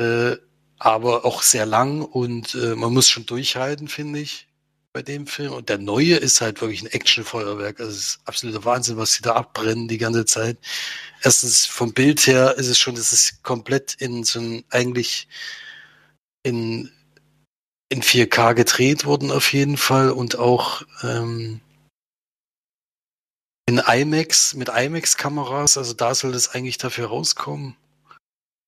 Äh, 0.00 0.36
aber 0.78 1.24
auch 1.24 1.42
sehr 1.42 1.66
lang 1.66 2.02
und 2.02 2.54
äh, 2.54 2.76
man 2.76 2.92
muss 2.92 3.08
schon 3.08 3.26
durchhalten, 3.26 3.88
finde 3.88 4.20
ich, 4.20 4.48
bei 4.92 5.02
dem 5.02 5.26
Film. 5.26 5.52
Und 5.52 5.68
der 5.68 5.78
neue 5.78 6.16
ist 6.16 6.40
halt 6.40 6.60
wirklich 6.60 6.82
ein 6.82 6.92
Actionfeuerwerk. 6.92 7.80
Also 7.80 7.92
es 7.92 7.98
ist 7.98 8.20
absoluter 8.24 8.64
Wahnsinn, 8.64 8.96
was 8.96 9.14
sie 9.14 9.22
da 9.22 9.34
abbrennen 9.34 9.88
die 9.88 9.98
ganze 9.98 10.24
Zeit. 10.24 10.56
Erstens 11.22 11.66
vom 11.66 11.92
Bild 11.92 12.26
her 12.26 12.54
ist 12.56 12.68
es 12.68 12.78
schon, 12.78 12.96
es 12.96 13.12
ist 13.12 13.42
komplett 13.42 13.94
in 13.94 14.24
so 14.24 14.40
ein, 14.40 14.64
eigentlich 14.70 15.28
in, 16.44 16.90
in 17.88 18.02
4K 18.02 18.54
gedreht 18.54 19.04
worden 19.04 19.32
auf 19.32 19.52
jeden 19.52 19.76
Fall 19.76 20.10
und 20.10 20.38
auch 20.38 20.82
ähm, 21.02 21.60
in 23.68 23.82
IMAX, 23.86 24.54
mit 24.54 24.70
IMAX-Kameras, 24.70 25.76
also 25.76 25.92
da 25.92 26.14
soll 26.14 26.32
das 26.32 26.54
eigentlich 26.54 26.78
dafür 26.78 27.08
rauskommen. 27.08 27.76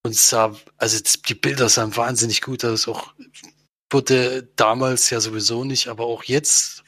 Und 0.04 0.14
sah, 0.14 0.54
also 0.76 0.98
die 1.26 1.34
Bilder 1.34 1.70
sahen 1.70 1.96
wahnsinnig 1.96 2.42
gut 2.42 2.66
aus. 2.66 2.86
Auch 2.86 3.14
wurde 3.90 4.46
damals 4.56 5.08
ja 5.08 5.20
sowieso 5.20 5.64
nicht, 5.64 5.88
aber 5.88 6.04
auch 6.04 6.24
jetzt, 6.24 6.84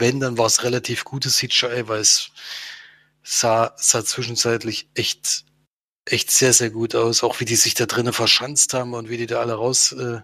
wenn, 0.00 0.18
dann 0.18 0.38
war 0.38 0.46
es 0.46 0.64
relativ 0.64 1.04
gutes 1.04 1.36
CGI, 1.36 1.86
weil 1.86 2.00
es 2.00 2.32
sah, 3.22 3.74
sah 3.76 4.04
zwischenzeitlich 4.04 4.88
echt, 4.94 5.44
echt 6.06 6.32
sehr, 6.32 6.52
sehr 6.52 6.70
gut 6.70 6.96
aus. 6.96 7.22
Auch 7.22 7.38
wie 7.38 7.44
die 7.44 7.54
sich 7.54 7.74
da 7.74 7.86
drinnen 7.86 8.12
verschanzt 8.12 8.74
haben 8.74 8.92
und 8.92 9.08
wie 9.08 9.18
die 9.18 9.28
da 9.28 9.38
alle 9.38 9.54
raus, 9.54 9.92
äh, 9.92 10.20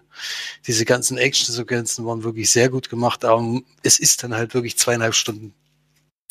diese 0.65 0.83
ganzen 0.83 1.17
Action-Sequenzen 1.17 2.05
waren 2.05 2.25
wirklich 2.25 2.51
sehr 2.51 2.67
gut 2.69 2.89
gemacht. 2.89 3.23
Aber 3.23 3.61
es 3.83 3.97
ist 3.97 4.23
dann 4.23 4.35
halt 4.35 4.53
wirklich 4.53 4.77
zweieinhalb 4.77 5.15
Stunden 5.15 5.53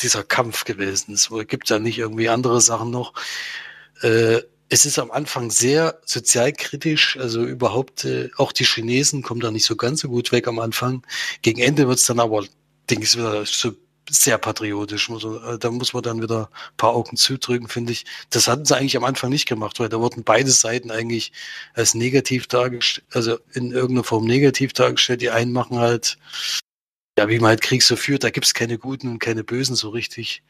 dieser 0.01 0.23
Kampf 0.23 0.65
gewesen. 0.65 1.13
Es 1.13 1.29
gibt 1.47 1.69
ja 1.69 1.79
nicht 1.79 1.97
irgendwie 1.97 2.29
andere 2.29 2.61
Sachen 2.61 2.91
noch. 2.91 3.13
Äh, 4.01 4.41
es 4.69 4.85
ist 4.85 4.99
am 4.99 5.11
Anfang 5.11 5.49
sehr 5.49 5.99
sozialkritisch, 6.05 7.17
also 7.17 7.45
überhaupt, 7.45 8.03
äh, 8.05 8.29
auch 8.37 8.51
die 8.51 8.65
Chinesen 8.65 9.23
kommen 9.23 9.39
da 9.39 9.51
nicht 9.51 9.65
so 9.65 9.75
ganz 9.75 10.01
so 10.01 10.09
gut 10.09 10.31
weg 10.31 10.47
am 10.47 10.59
Anfang. 10.59 11.05
Gegen 11.41 11.61
Ende 11.61 11.87
wird's 11.87 12.05
dann 12.05 12.19
aber, 12.19 12.43
denke 12.89 13.05
ich, 13.05 13.15
wieder 13.15 13.45
so 13.45 13.71
sehr 14.09 14.37
patriotisch. 14.37 15.09
Äh, 15.09 15.57
da 15.59 15.71
muss 15.71 15.93
man 15.93 16.03
dann 16.03 16.21
wieder 16.21 16.49
ein 16.51 16.77
paar 16.77 16.93
Augen 16.95 17.17
zudrücken, 17.17 17.67
finde 17.67 17.93
ich. 17.93 18.05
Das 18.29 18.47
hatten 18.47 18.65
sie 18.65 18.75
eigentlich 18.75 18.97
am 18.97 19.03
Anfang 19.03 19.29
nicht 19.29 19.47
gemacht, 19.47 19.79
weil 19.79 19.89
da 19.89 19.99
wurden 19.99 20.23
beide 20.23 20.51
Seiten 20.51 20.91
eigentlich 20.91 21.31
als 21.73 21.93
negativ 21.93 22.47
dargestellt, 22.47 23.07
also 23.11 23.37
in 23.53 23.71
irgendeiner 23.71 24.03
Form 24.03 24.25
negativ 24.25 24.73
dargestellt. 24.73 25.21
Die 25.21 25.29
einen 25.29 25.51
machen 25.51 25.79
halt, 25.79 26.17
ja, 27.17 27.27
wie 27.27 27.39
man 27.39 27.49
halt 27.49 27.61
Krieg 27.61 27.81
so 27.81 27.95
führt, 27.95 28.23
da 28.23 28.29
gibt's 28.29 28.53
keine 28.53 28.77
Guten 28.77 29.07
und 29.09 29.19
keine 29.19 29.43
Bösen 29.43 29.75
so 29.75 29.89
richtig. 29.89 30.43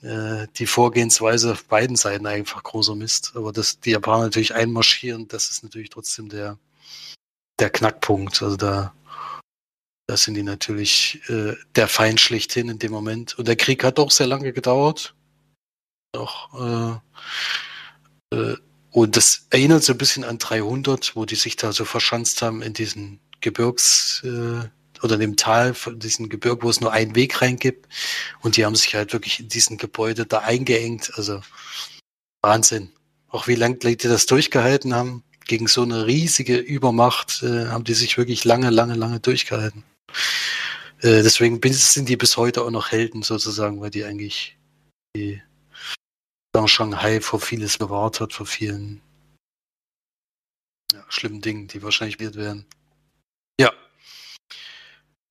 Äh, 0.00 0.46
die 0.56 0.66
Vorgehensweise 0.66 1.52
auf 1.52 1.64
beiden 1.64 1.96
Seiten 1.96 2.26
einfach 2.26 2.62
großer 2.62 2.94
Mist. 2.94 3.32
Aber 3.34 3.52
dass 3.52 3.80
die 3.80 3.90
Japaner 3.90 4.24
natürlich 4.24 4.54
einmarschieren, 4.54 5.26
das 5.26 5.50
ist 5.50 5.64
natürlich 5.64 5.90
trotzdem 5.90 6.28
der, 6.28 6.56
der 7.58 7.70
Knackpunkt. 7.70 8.40
Also 8.42 8.56
da, 8.56 8.94
da 10.06 10.16
sind 10.16 10.34
die 10.34 10.44
natürlich 10.44 11.20
äh, 11.28 11.54
der 11.74 11.88
Feind 11.88 12.20
schlechthin 12.20 12.68
in 12.68 12.78
dem 12.78 12.92
Moment. 12.92 13.36
Und 13.36 13.48
der 13.48 13.56
Krieg 13.56 13.82
hat 13.82 13.98
auch 13.98 14.12
sehr 14.12 14.28
lange 14.28 14.52
gedauert. 14.52 15.16
Auch, 16.16 17.00
äh, 18.32 18.36
äh, 18.36 18.56
und 18.92 19.16
das 19.16 19.46
erinnert 19.50 19.82
so 19.82 19.92
ein 19.92 19.98
bisschen 19.98 20.24
an 20.24 20.38
300, 20.38 21.16
wo 21.16 21.24
die 21.24 21.34
sich 21.34 21.56
da 21.56 21.72
so 21.72 21.84
verschanzt 21.84 22.40
haben 22.40 22.62
in 22.62 22.72
diesen 22.72 23.20
Gebirgs, 23.40 24.22
äh, 24.24 24.68
oder 25.02 25.14
in 25.14 25.20
dem 25.20 25.36
Tal 25.36 25.74
von 25.74 25.98
diesem 25.98 26.28
Gebirg, 26.28 26.62
wo 26.62 26.70
es 26.70 26.80
nur 26.80 26.92
einen 26.92 27.14
Weg 27.14 27.40
rein 27.42 27.56
gibt. 27.56 27.88
Und 28.40 28.56
die 28.56 28.64
haben 28.64 28.76
sich 28.76 28.94
halt 28.94 29.12
wirklich 29.12 29.40
in 29.40 29.48
diesen 29.48 29.78
Gebäude 29.78 30.26
da 30.26 30.38
eingeengt. 30.40 31.12
Also 31.14 31.40
Wahnsinn. 32.42 32.92
Auch 33.28 33.46
wie 33.46 33.56
lange 33.56 33.76
die 33.76 33.96
das 33.96 34.26
durchgehalten 34.26 34.94
haben, 34.94 35.22
gegen 35.46 35.66
so 35.66 35.82
eine 35.82 36.06
riesige 36.06 36.56
Übermacht, 36.56 37.42
äh, 37.42 37.66
haben 37.66 37.84
die 37.84 37.94
sich 37.94 38.16
wirklich 38.16 38.44
lange, 38.44 38.70
lange, 38.70 38.94
lange 38.94 39.20
durchgehalten. 39.20 39.82
Äh, 41.00 41.22
deswegen 41.22 41.60
sind 41.72 42.08
die 42.08 42.16
bis 42.16 42.36
heute 42.36 42.62
auch 42.62 42.70
noch 42.70 42.90
Helden 42.90 43.22
sozusagen, 43.22 43.80
weil 43.80 43.90
die 43.90 44.04
eigentlich 44.04 44.56
die 45.16 45.42
Shanghai 46.66 47.20
vor 47.20 47.40
vieles 47.40 47.78
bewahrt 47.78 48.20
hat, 48.20 48.32
vor 48.32 48.46
vielen 48.46 49.00
ja, 50.92 51.04
schlimmen 51.08 51.40
Dingen, 51.40 51.68
die 51.68 51.82
wahrscheinlich 51.82 52.18
wird 52.18 52.34
werden. 52.34 52.66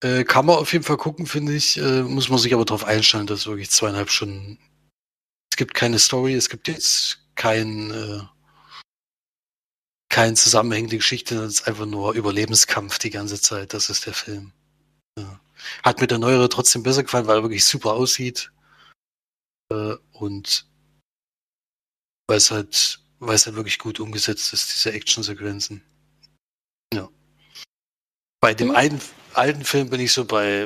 Äh, 0.04 0.24
kann 0.24 0.46
man 0.46 0.58
auf 0.58 0.74
jeden 0.74 0.86
Fall 0.86 0.98
gucken, 0.98 1.26
finde 1.26 1.56
ich. 1.56 1.78
Äh, 1.78 2.04
muss 2.04 2.30
man 2.30 2.40
sich 2.40 2.54
aber 2.54 2.66
darauf 2.66 2.84
einstellen, 2.84 3.28
dass 3.28 3.48
wirklich 3.48 3.72
zweieinhalb 3.72 4.10
Stunden. 4.10 4.60
Es 5.52 5.58
gibt 5.58 5.74
keine 5.74 5.98
Story, 5.98 6.36
es 6.36 6.50
gibt 6.50 6.68
jetzt 6.68 7.20
kein, 7.36 7.92
äh, 7.92 8.22
kein 10.10 10.36
zusammenhängende 10.36 10.98
Geschichte, 10.98 11.36
es 11.44 11.62
ist 11.62 11.68
einfach 11.68 11.86
nur 11.86 12.14
Überlebenskampf 12.14 13.00
die 13.00 13.10
ganze 13.10 13.42
Zeit. 13.42 13.74
Das 13.74 13.90
ist 13.90 14.06
der 14.06 14.14
Film. 14.14 14.54
Ja. 15.18 15.40
Hat 15.84 16.00
mir 16.00 16.08
der 16.08 16.20
Neuere 16.20 16.50
trotzdem 16.50 16.84
besser 16.84 17.04
gefallen, 17.04 17.28
weil 17.28 17.38
er 17.38 17.44
wirklich 17.44 17.66
super 17.66 17.94
aussieht. 17.94 18.52
Äh, 19.72 19.96
und 20.14 20.68
weil 22.28 22.38
es 22.38 22.52
halt, 22.52 23.00
weil 23.20 23.36
es 23.36 23.46
halt 23.46 23.56
wirklich 23.56 23.80
gut 23.80 24.00
umgesetzt 24.00 24.54
ist, 24.54 24.74
diese 24.74 24.92
Actionsequenzen. 24.92 25.84
Ja. 26.94 27.10
Bei 28.42 28.54
dem 28.54 28.70
mhm. 28.70 28.76
einen, 28.76 29.02
alten 29.38 29.64
Film 29.64 29.90
bin 29.90 30.00
ich 30.00 30.14
so 30.14 30.26
bei 30.26 30.66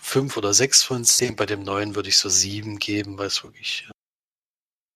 fünf 0.00 0.36
oder 0.36 0.54
sechs 0.54 0.82
von 0.82 1.04
zehn, 1.04 1.36
bei 1.36 1.46
dem 1.46 1.62
neuen 1.62 1.94
würde 1.94 2.08
ich 2.08 2.18
so 2.18 2.28
sieben 2.28 2.78
geben, 2.78 3.18
weil 3.18 3.26
es 3.26 3.42
wirklich. 3.42 3.88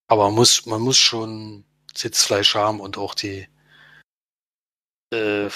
Aber 0.08 0.26
man 0.26 0.34
muss, 0.34 0.66
man 0.66 0.80
muss 0.80 0.98
schon 0.98 1.64
Sitzfleisch 1.94 2.54
haben 2.54 2.80
und 2.80 2.98
auch 2.98 3.14
die 3.14 3.48
äh, 5.12 5.48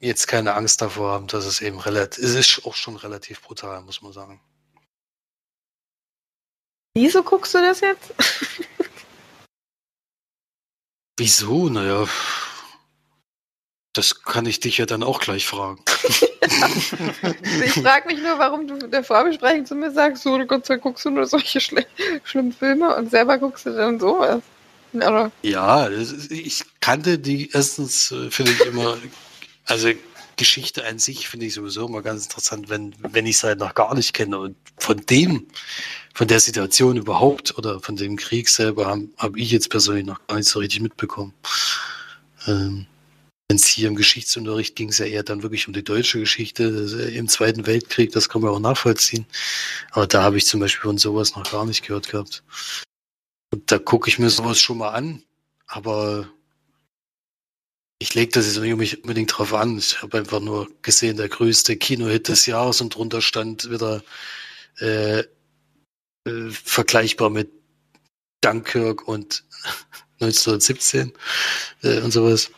jetzt 0.00 0.26
keine 0.26 0.54
Angst 0.54 0.80
davor 0.80 1.12
haben, 1.12 1.26
dass 1.26 1.44
es 1.44 1.60
eben 1.60 1.78
relativ, 1.78 2.24
es 2.24 2.34
ist 2.34 2.64
auch 2.64 2.74
schon 2.74 2.96
relativ 2.96 3.42
brutal, 3.42 3.82
muss 3.82 4.02
man 4.02 4.12
sagen. 4.12 4.40
Wieso 6.96 7.22
guckst 7.22 7.54
du 7.54 7.58
das 7.58 7.80
jetzt? 7.80 8.14
Wieso? 11.18 11.68
Naja, 11.68 12.06
das 13.94 14.22
kann 14.22 14.44
ich 14.44 14.60
dich 14.60 14.78
ja 14.78 14.86
dann 14.86 15.02
auch 15.02 15.20
gleich 15.20 15.46
fragen. 15.46 15.80
ich 17.64 17.72
frage 17.72 18.08
mich 18.08 18.20
nur, 18.20 18.38
warum 18.38 18.66
du 18.66 18.76
in 18.76 18.90
der 18.90 19.04
Vorbesprechung 19.04 19.64
zu 19.64 19.74
mir 19.74 19.90
sagst, 19.90 20.24
so, 20.24 20.36
Gott 20.46 20.66
sei 20.66 20.74
Dank 20.74 20.82
guckst 20.82 21.04
du 21.04 21.10
nur 21.10 21.26
solche 21.26 21.60
schl 21.60 21.86
schlimmen 22.24 22.52
Filme 22.52 22.94
und 22.96 23.10
selber 23.10 23.38
guckst 23.38 23.66
du 23.66 23.70
dann 23.70 23.98
sowas. 23.98 24.42
Oder? 24.92 25.30
Ja, 25.42 25.88
ich 25.90 26.64
kannte 26.80 27.18
die 27.18 27.50
erstens, 27.52 28.12
äh, 28.12 28.30
finde 28.30 28.52
ich 28.52 28.66
immer, 28.66 28.96
also 29.66 29.90
Geschichte 30.36 30.84
an 30.86 30.98
sich 30.98 31.28
finde 31.28 31.46
ich 31.46 31.54
sowieso 31.54 31.86
immer 31.86 32.02
ganz 32.02 32.24
interessant, 32.24 32.68
wenn, 32.68 32.94
wenn 33.00 33.26
ich 33.26 33.36
es 33.36 33.44
halt 33.44 33.58
noch 33.60 33.74
gar 33.74 33.94
nicht 33.94 34.12
kenne. 34.12 34.38
Und 34.38 34.56
von 34.78 34.98
dem, 35.06 35.46
von 36.14 36.28
der 36.28 36.40
Situation 36.40 36.96
überhaupt 36.96 37.56
oder 37.56 37.80
von 37.80 37.96
dem 37.96 38.16
Krieg 38.16 38.48
selber 38.48 38.86
habe 38.86 39.08
hab 39.16 39.36
ich 39.36 39.50
jetzt 39.50 39.70
persönlich 39.70 40.06
noch 40.06 40.24
gar 40.26 40.36
nicht 40.36 40.48
so 40.48 40.58
richtig 40.58 40.80
mitbekommen. 40.80 41.32
Ähm, 42.46 42.86
es 43.54 43.66
hier 43.66 43.88
im 43.88 43.96
Geschichtsunterricht 43.96 44.76
ging 44.76 44.88
es 44.90 44.98
ja 44.98 45.06
eher 45.06 45.22
dann 45.22 45.42
wirklich 45.42 45.66
um 45.66 45.74
die 45.74 45.84
deutsche 45.84 46.20
Geschichte 46.20 46.64
im 47.14 47.28
Zweiten 47.28 47.66
Weltkrieg, 47.66 48.12
das 48.12 48.28
kann 48.28 48.42
man 48.42 48.50
auch 48.50 48.60
nachvollziehen. 48.60 49.26
Aber 49.90 50.06
da 50.06 50.22
habe 50.22 50.36
ich 50.38 50.46
zum 50.46 50.60
Beispiel 50.60 50.88
von 50.88 50.98
sowas 50.98 51.36
noch 51.36 51.50
gar 51.50 51.66
nicht 51.66 51.86
gehört 51.86 52.08
gehabt. 52.08 52.42
Und 53.52 53.70
da 53.70 53.78
gucke 53.78 54.08
ich 54.08 54.18
mir 54.18 54.30
sowas 54.30 54.60
schon 54.60 54.78
mal 54.78 54.90
an, 54.90 55.22
aber 55.66 56.28
ich 57.98 58.14
lege 58.14 58.32
das 58.32 58.46
jetzt 58.46 58.58
nicht 58.58 59.02
unbedingt 59.02 59.36
drauf 59.36 59.54
an. 59.54 59.78
Ich 59.78 60.02
habe 60.02 60.18
einfach 60.18 60.40
nur 60.40 60.68
gesehen, 60.82 61.16
der 61.16 61.28
größte 61.28 61.76
Kinohit 61.76 62.28
des 62.28 62.46
Jahres 62.46 62.80
und 62.80 62.94
drunter 62.94 63.22
stand 63.22 63.70
wieder 63.70 64.02
äh, 64.80 65.20
äh, 65.20 66.50
vergleichbar 66.50 67.30
mit 67.30 67.50
Dunkirk 68.40 69.08
und 69.08 69.44
1917 70.20 71.12
äh, 71.82 72.00
und 72.00 72.10
sowas. 72.10 72.50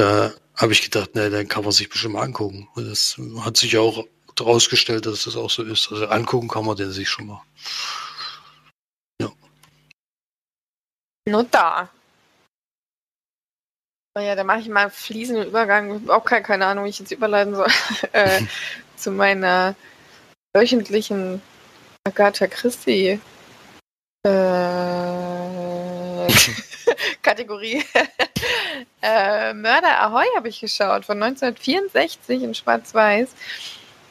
Da 0.00 0.32
habe 0.56 0.72
ich 0.72 0.80
gedacht, 0.80 1.14
ne, 1.14 1.28
dann 1.28 1.46
kann 1.46 1.62
man 1.62 1.72
sich 1.72 1.90
bestimmt 1.90 2.14
mal 2.14 2.22
angucken. 2.22 2.66
Und 2.74 2.88
das 2.88 3.20
hat 3.40 3.58
sich 3.58 3.72
ja 3.72 3.80
auch 3.80 4.06
herausgestellt, 4.38 5.04
dass 5.04 5.24
das 5.24 5.36
auch 5.36 5.50
so 5.50 5.62
ist. 5.62 5.92
Also 5.92 6.06
angucken 6.06 6.48
kann 6.48 6.64
man 6.64 6.74
den 6.74 6.90
sich 6.90 7.06
schon 7.06 7.26
mal. 7.26 7.42
Ja. 9.20 9.30
Nur 11.28 11.44
da. 11.44 11.90
Oh 14.16 14.22
ja, 14.22 14.34
da 14.34 14.42
mache 14.42 14.60
ich 14.60 14.70
mal 14.70 14.84
einen 14.84 14.90
fließenden 14.90 15.48
Übergang. 15.48 16.08
Auch 16.08 16.24
keine, 16.24 16.44
keine 16.44 16.64
Ahnung, 16.64 16.86
wie 16.86 16.88
ich 16.88 16.98
jetzt 16.98 17.12
überleiten 17.12 17.54
soll. 17.54 17.68
äh, 18.12 18.40
zu 18.96 19.10
meiner 19.10 19.76
wöchentlichen 20.54 21.42
Agatha 22.04 22.46
Christie 22.46 23.20
äh, 24.26 24.30
Kategorie. 27.22 27.84
äh, 29.02 29.52
Mörder 29.54 30.00
Ahoy 30.02 30.26
habe 30.36 30.48
ich 30.48 30.60
geschaut, 30.60 31.04
von 31.04 31.22
1964 31.22 32.42
in 32.42 32.54
Schwarz-Weiß. 32.54 33.30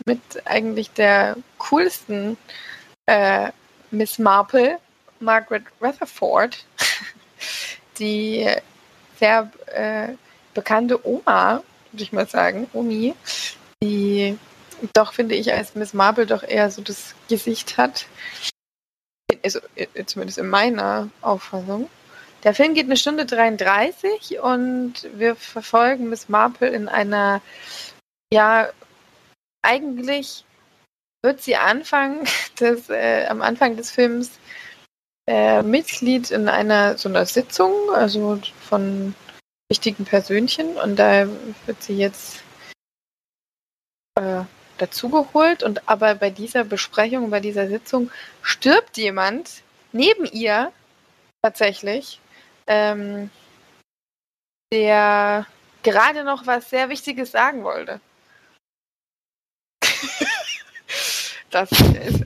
Mit 0.05 0.21
eigentlich 0.45 0.91
der 0.91 1.35
coolsten 1.57 2.37
äh, 3.05 3.51
Miss 3.91 4.19
Marple, 4.19 4.79
Margaret 5.19 5.63
Rutherford, 5.81 6.65
die 7.99 8.49
sehr 9.17 9.51
äh, 9.67 10.13
bekannte 10.53 11.05
Oma, 11.05 11.63
würde 11.91 12.03
ich 12.03 12.13
mal 12.13 12.27
sagen, 12.27 12.67
Omi, 12.73 13.13
die 13.83 14.37
doch, 14.93 15.13
finde 15.13 15.35
ich, 15.35 15.51
als 15.51 15.75
Miss 15.75 15.93
Marple 15.93 16.25
doch 16.25 16.43
eher 16.43 16.71
so 16.71 16.81
das 16.81 17.13
Gesicht 17.27 17.77
hat. 17.77 18.05
Also, 19.43 19.59
äh, 19.75 20.05
zumindest 20.05 20.37
in 20.37 20.47
meiner 20.47 21.09
Auffassung. 21.21 21.89
Der 22.43 22.53
Film 22.53 22.73
geht 22.73 22.85
eine 22.85 22.97
Stunde 22.97 23.25
33 23.25 24.39
und 24.39 24.93
wir 25.13 25.35
verfolgen 25.35 26.09
Miss 26.09 26.29
Marple 26.29 26.69
in 26.69 26.87
einer, 26.87 27.41
ja, 28.31 28.69
eigentlich 29.61 30.45
wird 31.21 31.41
sie 31.41 31.57
anfangen, 31.57 32.25
des, 32.59 32.89
äh, 32.89 33.25
am 33.27 33.41
Anfang 33.41 33.75
des 33.75 33.91
Films 33.91 34.39
äh, 35.27 35.61
Mitglied 35.63 36.31
in 36.31 36.47
einer 36.47 36.97
so 36.97 37.09
einer 37.09 37.25
Sitzung, 37.25 37.73
also 37.93 38.39
von 38.67 39.13
wichtigen 39.69 40.05
Persönchen 40.05 40.77
und 40.77 40.95
da 40.95 41.27
wird 41.65 41.83
sie 41.83 41.97
jetzt 41.97 42.41
äh, 44.15 44.43
dazugeholt 44.77 45.61
und 45.61 45.87
aber 45.87 46.15
bei 46.15 46.29
dieser 46.29 46.63
Besprechung, 46.63 47.29
bei 47.29 47.41
dieser 47.41 47.67
Sitzung 47.67 48.09
stirbt 48.41 48.97
jemand 48.97 49.61
neben 49.91 50.25
ihr 50.25 50.71
tatsächlich, 51.43 52.19
ähm, 52.69 53.29
der 54.71 55.45
gerade 55.83 56.23
noch 56.23 56.47
was 56.47 56.69
sehr 56.69 56.87
Wichtiges 56.87 57.31
sagen 57.31 57.63
wollte. 57.63 57.99
das 61.49 61.69
ist 61.71 62.25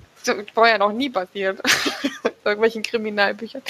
vorher 0.54 0.78
noch 0.78 0.92
nie 0.92 1.10
passiert. 1.10 1.60
irgendwelchen 2.46 2.84
Kriminalbüchern. 2.84 3.62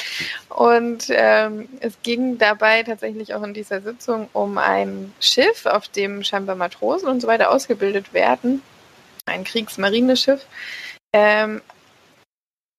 Und 0.50 1.06
ähm, 1.10 1.70
es 1.80 1.94
ging 2.02 2.40
dabei 2.40 2.82
tatsächlich 2.82 3.36
auch 3.36 3.44
in 3.44 3.54
dieser 3.54 3.82
Sitzung 3.82 4.30
um 4.34 4.58
ein 4.58 5.14
Schiff, 5.20 5.68
auf 5.68 5.88
dem 5.90 6.24
scheinbar 6.24 6.56
Matrosen 6.56 7.08
und 7.08 7.22
so 7.22 7.28
weiter 7.28 7.52
ausgebildet 7.52 8.14
werden 8.14 8.64
ein 9.26 9.44
Kriegsmarineschiff, 9.44 10.46
ähm, 11.14 11.62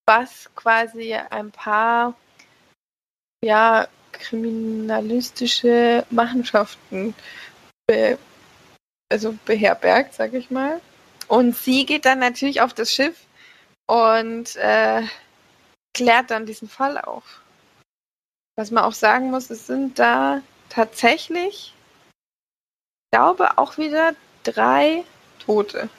was 0.06 0.50
quasi 0.54 1.14
ein 1.14 1.50
paar 1.50 2.14
ja, 3.44 3.88
kriminalistische 4.12 6.06
Machenschaften 6.10 7.14
be 7.86 8.18
also 9.12 9.36
beherbergt, 9.44 10.14
sag 10.14 10.32
ich 10.32 10.50
mal. 10.50 10.80
Und 11.28 11.56
sie 11.56 11.86
geht 11.86 12.04
dann 12.04 12.18
natürlich 12.18 12.60
auf 12.62 12.72
das 12.72 12.92
Schiff 12.92 13.26
und 13.86 14.56
äh, 14.56 15.02
klärt 15.94 16.30
dann 16.30 16.46
diesen 16.46 16.68
Fall 16.68 16.98
auf. 16.98 17.42
Was 18.56 18.70
man 18.70 18.84
auch 18.84 18.92
sagen 18.92 19.30
muss, 19.30 19.50
es 19.50 19.66
sind 19.66 19.98
da 19.98 20.40
tatsächlich, 20.68 21.74
ich 22.12 23.10
glaube, 23.12 23.58
auch 23.58 23.78
wieder 23.78 24.14
drei 24.42 25.04
Tote. 25.38 25.90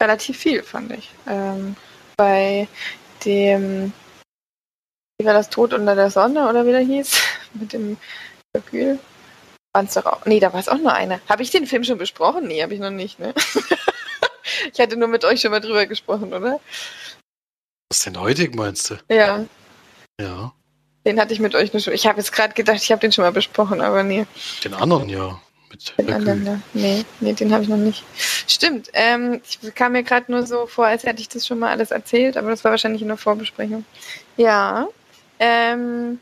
relativ 0.00 0.38
viel, 0.38 0.62
fand 0.62 0.92
ich. 0.92 1.10
Ähm, 1.26 1.76
bei 2.16 2.68
dem, 3.24 3.92
wie 5.18 5.26
war 5.26 5.34
das, 5.34 5.50
Tod 5.50 5.72
unter 5.74 5.94
der 5.94 6.10
Sonne 6.10 6.48
oder 6.48 6.66
wie 6.66 6.72
der 6.72 6.80
hieß, 6.80 7.20
mit 7.54 7.72
dem 7.72 7.96
Hercule. 8.54 8.98
Waren 9.74 9.86
es 9.86 9.94
doch 9.94 10.06
auch, 10.06 10.24
nee, 10.26 10.40
da 10.40 10.52
war 10.52 10.60
es 10.60 10.68
auch 10.68 10.78
nur 10.78 10.92
eine. 10.92 11.20
Habe 11.28 11.42
ich 11.42 11.50
den 11.50 11.66
Film 11.66 11.84
schon 11.84 11.98
besprochen? 11.98 12.46
Nee, 12.46 12.62
habe 12.62 12.74
ich 12.74 12.80
noch 12.80 12.90
nicht, 12.90 13.18
ne? 13.18 13.34
ich 14.72 14.80
hatte 14.80 14.96
nur 14.96 15.08
mit 15.08 15.24
euch 15.24 15.40
schon 15.40 15.50
mal 15.50 15.60
drüber 15.60 15.86
gesprochen, 15.86 16.32
oder? 16.32 16.58
Was 17.90 18.02
denn 18.02 18.18
heutig 18.20 18.54
meinst 18.54 18.90
du? 18.90 18.96
Ja, 19.10 19.44
Ja. 20.20 20.52
den 21.06 21.20
hatte 21.20 21.32
ich 21.32 21.40
mit 21.40 21.54
euch 21.54 21.72
nur 21.72 21.80
schon. 21.80 21.92
Ich 21.94 22.06
habe 22.06 22.18
jetzt 22.18 22.32
gerade 22.32 22.54
gedacht, 22.54 22.82
ich 22.82 22.90
habe 22.90 23.00
den 23.00 23.12
schon 23.12 23.24
mal 23.24 23.32
besprochen, 23.32 23.80
aber 23.80 24.02
nee. 24.02 24.26
Den 24.64 24.74
anderen 24.74 25.08
ja. 25.08 25.40
Mit 25.70 25.94
ja. 26.08 26.60
Nee, 26.72 27.04
nee, 27.20 27.32
den 27.32 27.52
habe 27.52 27.62
ich 27.62 27.68
noch 27.68 27.76
nicht. 27.76 28.04
Stimmt, 28.46 28.88
ähm, 28.94 29.40
ich 29.44 29.74
kam 29.74 29.92
mir 29.92 30.02
gerade 30.02 30.30
nur 30.32 30.46
so 30.46 30.66
vor, 30.66 30.86
als 30.86 31.04
hätte 31.04 31.20
ich 31.20 31.28
das 31.28 31.46
schon 31.46 31.58
mal 31.58 31.70
alles 31.70 31.90
erzählt, 31.90 32.36
aber 32.36 32.50
das 32.50 32.64
war 32.64 32.70
wahrscheinlich 32.70 33.02
in 33.02 33.08
der 33.08 33.16
Vorbesprechung. 33.16 33.84
Ja, 34.36 34.88
ähm, 35.38 36.20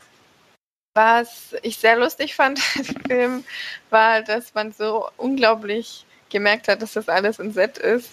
was 0.93 1.55
ich 1.61 1.77
sehr 1.77 1.97
lustig 1.97 2.35
fand 2.35 2.59
im 2.75 2.85
Film, 3.07 3.43
war, 3.89 4.21
dass 4.23 4.53
man 4.53 4.71
so 4.71 5.07
unglaublich 5.17 6.05
gemerkt 6.29 6.67
hat, 6.67 6.81
dass 6.81 6.93
das 6.93 7.07
alles 7.07 7.39
ein 7.39 7.53
Set 7.53 7.77
ist. 7.77 8.11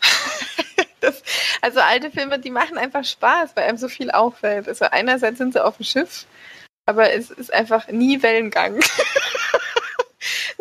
das, 1.00 1.22
also 1.62 1.80
alte 1.80 2.10
Filme, 2.10 2.38
die 2.38 2.50
machen 2.50 2.78
einfach 2.78 3.04
Spaß, 3.04 3.50
weil 3.54 3.64
einem 3.64 3.78
so 3.78 3.88
viel 3.88 4.10
auffällt. 4.10 4.68
Also 4.68 4.84
einerseits 4.84 5.38
sind 5.38 5.54
sie 5.54 5.64
auf 5.64 5.78
dem 5.78 5.84
Schiff, 5.84 6.26
aber 6.84 7.12
es 7.12 7.30
ist 7.30 7.52
einfach 7.52 7.88
nie 7.88 8.22
Wellengang. 8.22 8.80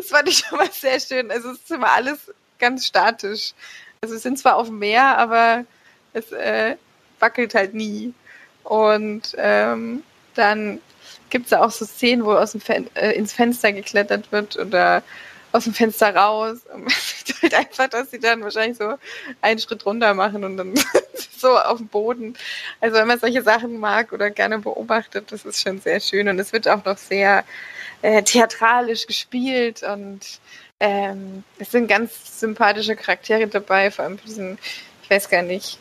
Das 0.06 0.18
fand 0.18 0.30
ich 0.30 0.44
mal 0.52 0.72
sehr 0.72 1.00
schön. 1.00 1.32
Also 1.32 1.52
es 1.52 1.58
ist 1.60 1.72
immer 1.72 1.92
alles 1.92 2.32
ganz 2.60 2.86
statisch. 2.86 3.54
Also 4.02 4.14
wir 4.16 4.20
sind 4.20 4.38
zwar 4.38 4.56
auf 4.58 4.68
dem 4.68 4.80
Meer, 4.80 5.18
aber 5.18 5.66
es 6.14 6.32
äh, 6.32 6.76
wackelt 7.20 7.56
halt 7.56 7.74
nie. 7.74 8.14
Und 8.64 9.36
ähm, 9.38 10.04
dann 10.36 10.80
gibt 11.30 11.46
es 11.46 11.50
da 11.52 11.64
auch 11.64 11.72
so 11.72 11.86
Szenen, 11.86 12.24
wo 12.26 12.34
aus 12.34 12.52
dem 12.52 12.62
Fen 12.62 12.90
äh, 12.96 13.12
ins 13.14 13.34
Fenster 13.34 13.72
geklettert 13.72 14.32
wird 14.32 14.58
oder 14.58 15.02
aus 15.52 15.64
dem 15.64 15.74
Fenster 15.74 16.16
raus. 16.16 16.60
Und 16.72 16.84
man 16.84 16.94
sieht 17.26 17.42
halt 17.42 17.54
einfach, 17.56 17.88
dass 17.88 18.12
sie 18.12 18.20
dann 18.20 18.44
wahrscheinlich 18.44 18.78
so 18.78 18.96
einen 19.42 19.60
Schritt 19.60 19.86
runter 19.86 20.14
machen 20.14 20.44
und 20.44 20.58
dann 20.58 20.74
so 21.38 21.58
auf 21.58 21.78
dem 21.78 21.88
Boden. 21.88 22.36
Also 22.80 22.98
wenn 22.98 23.08
man 23.08 23.20
solche 23.20 23.42
Sachen 23.42 23.80
mag 23.80 24.14
oder 24.14 24.30
gerne 24.30 24.60
beobachtet, 24.60 25.32
das 25.32 25.46
ist 25.46 25.62
schon 25.62 25.82
sehr 25.82 26.00
schön. 26.00 26.28
Und 26.28 26.38
es 26.40 26.54
wird 26.54 26.68
auch 26.68 26.86
noch 26.86 26.98
sehr 26.98 27.44
äh, 28.02 28.24
theatralisch 28.24 29.08
gespielt 29.08 29.84
und 29.84 30.40
ähm, 30.80 31.44
es 31.58 31.72
sind 31.72 31.88
ganz 31.88 32.40
sympathische 32.40 32.96
Charaktere 32.96 33.48
dabei, 33.48 33.92
vor 33.92 34.06
allem 34.06 34.18
diesen, 34.26 34.58
ich 35.04 35.10
weiß 35.10 35.30
gar 35.30 35.42
nicht, 35.42 35.80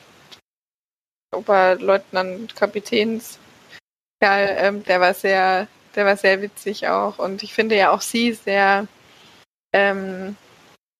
Oberleutnant, 1.33 2.55
Kapitäns, 2.55 3.39
Kerl, 4.21 4.55
ähm, 4.59 4.85
der 4.85 5.01
war 5.01 5.15
sehr, 5.15 5.67
der 5.95 6.07
war 6.07 6.17
sehr 6.17 6.41
witzig 6.43 6.89
auch 6.89 7.19
und 7.19 7.43
ich 7.43 7.55
finde 7.55 7.77
ja 7.77 7.91
auch 7.91 8.01
sie 8.01 8.33
sehr, 8.33 8.87
ähm, 9.73 10.37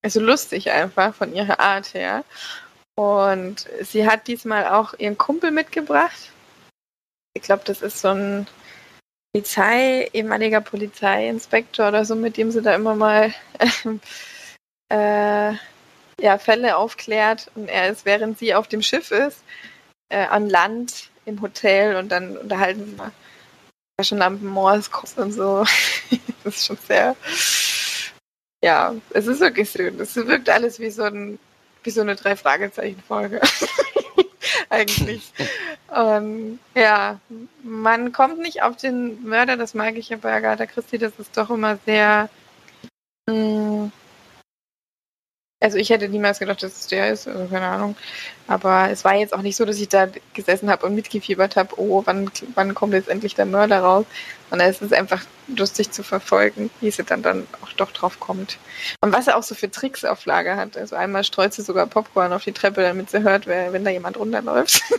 also 0.03 0.19
lustig 0.19 0.71
einfach 0.71 1.15
von 1.15 1.33
ihrer 1.33 1.59
Art 1.59 1.93
her. 1.93 2.23
Und 2.95 3.67
sie 3.81 4.07
hat 4.07 4.27
diesmal 4.27 4.67
auch 4.67 4.93
ihren 4.97 5.17
Kumpel 5.17 5.51
mitgebracht. 5.51 6.31
Ich 7.33 7.41
glaube, 7.41 7.63
das 7.65 7.81
ist 7.81 7.99
so 7.99 8.09
ein 8.09 8.47
Polizei, 9.35 10.09
ehemaliger 10.13 10.61
Polizeiinspektor 10.61 11.89
oder 11.89 12.05
so, 12.05 12.15
mit 12.15 12.37
dem 12.37 12.51
sie 12.51 12.61
da 12.61 12.73
immer 12.73 12.95
mal 12.95 13.33
äh, 14.89 15.51
ja, 16.21 16.37
Fälle 16.37 16.77
aufklärt. 16.77 17.51
Und 17.53 17.67
er 17.67 17.89
ist, 17.89 18.05
während 18.05 18.39
sie 18.39 18.55
auf 18.55 18.69
dem 18.69 18.81
Schiff 18.81 19.11
ist, 19.11 19.43
äh, 20.07 20.25
an 20.27 20.49
Land 20.49 21.09
im 21.25 21.41
Hotel 21.41 21.97
und 21.97 22.13
dann 22.13 22.37
unterhalten 22.37 22.95
wir 22.97 23.11
Taschenlampen, 23.97 24.47
Morskurs 24.47 25.17
und 25.17 25.33
so. 25.33 25.65
das 26.45 26.55
ist 26.55 26.67
schon 26.67 26.77
sehr, 26.87 27.17
ja, 28.63 28.95
es 29.09 29.27
ist 29.27 29.41
wirklich 29.41 29.69
schön. 29.69 29.99
Es 29.99 30.15
wirkt 30.15 30.47
alles 30.47 30.79
wie 30.79 30.91
so 30.91 31.03
ein, 31.03 31.39
wie 31.83 31.91
so 31.91 31.99
eine 31.99 32.15
Drei-Fragezeichen-Folge. 32.15 33.41
Eigentlich. 34.69 35.31
Und 35.87 36.59
ja, 36.75 37.19
man 37.63 38.11
kommt 38.11 38.39
nicht 38.39 38.63
auf 38.63 38.77
den 38.77 39.23
Mörder, 39.23 39.57
das 39.57 39.73
mag 39.73 39.95
ich 39.97 40.09
ja 40.09 40.17
bei 40.17 40.33
Agatha 40.33 40.65
Christie, 40.65 40.97
das 40.97 41.13
ist 41.19 41.35
doch 41.37 41.49
immer 41.49 41.77
sehr. 41.85 42.29
Mh, 43.27 43.91
also 45.65 45.79
ich 45.79 45.89
hätte 45.89 46.07
niemals 46.07 46.37
gedacht, 46.37 46.61
dass 46.61 46.81
es 46.81 46.85
der 46.85 47.11
ist, 47.11 47.27
also 47.27 47.47
keine 47.47 47.65
Ahnung. 47.65 47.95
Aber 48.45 48.91
es 48.91 49.03
war 49.03 49.15
jetzt 49.15 49.33
auch 49.33 49.41
nicht 49.41 49.55
so, 49.55 49.65
dass 49.65 49.79
ich 49.79 49.89
da 49.89 50.07
gesessen 50.35 50.69
habe 50.69 50.85
und 50.85 50.93
mitgefiebert 50.93 51.55
habe, 51.55 51.73
oh, 51.79 52.03
wann, 52.05 52.29
wann 52.53 52.75
kommt 52.75 52.93
jetzt 52.93 53.09
endlich 53.09 53.33
der 53.33 53.47
Mörder 53.47 53.79
raus? 53.79 54.05
Sondern 54.51 54.69
es 54.69 54.79
ist 54.79 54.93
einfach 54.93 55.23
lustig 55.47 55.89
zu 55.89 56.03
verfolgen, 56.03 56.69
wie 56.81 56.91
sie 56.91 57.03
dann, 57.03 57.23
dann 57.23 57.47
auch 57.63 57.73
doch 57.73 57.89
drauf 57.89 58.19
kommt. 58.19 58.59
Und 59.01 59.11
was 59.11 59.25
er 59.25 59.37
auch 59.37 59.43
so 59.43 59.55
für 59.55 59.71
Tricks 59.71 60.05
auf 60.05 60.27
Lager 60.27 60.55
hat. 60.55 60.77
Also 60.77 60.95
einmal 60.95 61.23
streut 61.23 61.55
sie 61.55 61.63
sogar 61.63 61.87
Popcorn 61.87 62.31
auf 62.31 62.43
die 62.43 62.51
Treppe, 62.51 62.83
damit 62.83 63.09
sie 63.09 63.23
hört, 63.23 63.47
wer, 63.47 63.73
wenn 63.73 63.83
da 63.83 63.89
jemand 63.89 64.17
runterläuft. 64.17 64.83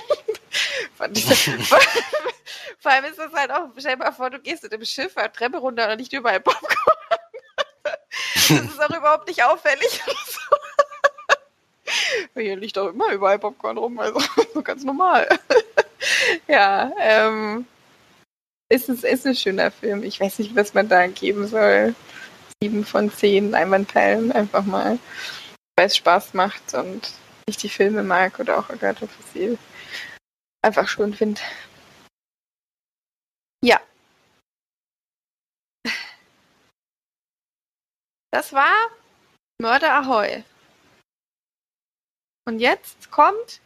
Vor 2.81 2.91
allem 2.91 3.05
ist 3.05 3.19
das 3.21 3.33
halt 3.33 3.53
auch, 3.53 3.69
stell 3.79 3.93
dir 3.93 3.99
mal 3.99 4.11
vor, 4.11 4.31
du 4.31 4.41
gehst 4.41 4.65
mit 4.65 4.73
dem 4.73 4.85
Schiff 4.85 5.17
eine 5.17 5.31
Treppe 5.33 5.59
runter 5.59 5.91
und 5.93 5.99
nicht 5.99 6.13
überall 6.13 6.41
Popcorn. 6.41 7.16
Das 8.11 8.51
ist 8.51 8.81
auch 8.81 8.97
überhaupt 8.97 9.29
nicht 9.29 9.43
auffällig. 9.43 10.03
Hier 12.35 12.57
liegt 12.57 12.79
auch 12.79 12.89
immer 12.89 13.13
überall 13.13 13.39
Popcorn 13.39 13.79
rum, 13.79 13.99
also 13.99 14.21
so 14.55 14.63
ganz 14.63 14.85
normal. 14.85 15.29
ja, 16.49 16.93
ähm, 17.01 17.67
ist, 18.69 18.89
es 18.89 19.05
ist 19.05 19.27
ein 19.27 19.35
schöner 19.35 19.71
Film. 19.71 20.03
Ich 20.03 20.21
weiß 20.21 20.41
nicht, 20.41 20.57
was 20.57 20.75
man 20.75 20.89
da 20.89 21.07
geben 21.07 21.47
soll. 21.47 21.95
Sieben 22.63 22.85
von 22.85 23.13
zehn 23.13 23.55
Einwandteilen 23.55 24.33
einfach 24.33 24.65
mal, 24.65 24.99
weil 25.77 25.87
es 25.87 25.97
Spaß 25.97 26.35
macht 26.35 26.75
und 26.75 27.13
ich 27.47 27.59
die 27.59 27.69
Filme 27.69 28.03
mag 28.03 28.39
oder 28.41 28.59
auch 28.59 28.71
Agatha 28.71 29.07
Christie 29.07 29.59
einfach 30.63 30.89
schön 30.89 31.15
finde. 31.15 31.41
Ja. 33.63 33.81
Das 38.37 38.53
war 38.53 38.91
Mörder 39.63 39.95
Ahoy. 39.95 40.45
Und 42.47 42.59
jetzt 42.59 43.11
kommt 43.11 43.63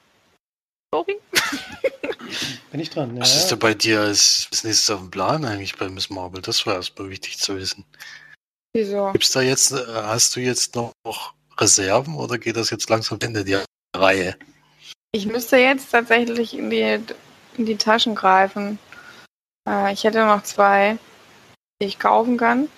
Flori. 0.88 1.18
Bin 2.70 2.78
ich 2.78 2.88
dran? 2.90 3.16
Ja, 3.16 3.22
Was 3.22 3.34
ist 3.34 3.48
denn 3.48 3.58
bei 3.58 3.74
dir 3.74 4.02
als, 4.02 4.46
als 4.52 4.62
nächstes 4.62 4.88
auf 4.90 5.00
dem 5.00 5.10
Plan 5.10 5.44
eigentlich 5.44 5.76
bei 5.76 5.88
Miss 5.88 6.08
Marvel? 6.08 6.40
Das 6.40 6.64
war 6.66 6.76
erstmal 6.76 7.10
wichtig 7.10 7.38
zu 7.38 7.56
wissen. 7.56 7.84
Wieso? 8.72 9.10
Gibt's 9.10 9.32
da 9.32 9.40
jetzt, 9.40 9.72
äh, 9.72 9.84
hast 9.88 10.36
du 10.36 10.40
jetzt 10.40 10.76
noch 10.76 10.94
Reserven 11.58 12.14
oder 12.14 12.38
geht 12.38 12.54
das 12.54 12.70
jetzt 12.70 12.88
langsam 12.88 13.18
Ende 13.20 13.42
der 13.42 13.64
Reihe? 13.96 14.36
Ich 15.10 15.26
müsste 15.26 15.56
jetzt 15.56 15.90
tatsächlich 15.90 16.56
in 16.56 16.70
die, 16.70 17.00
in 17.56 17.66
die 17.66 17.76
Taschen 17.76 18.14
greifen. 18.14 18.78
Äh, 19.68 19.92
ich 19.92 20.04
hätte 20.04 20.24
noch 20.24 20.44
zwei, 20.44 20.96
die 21.82 21.86
ich 21.86 21.98
kaufen 21.98 22.36
kann. 22.36 22.68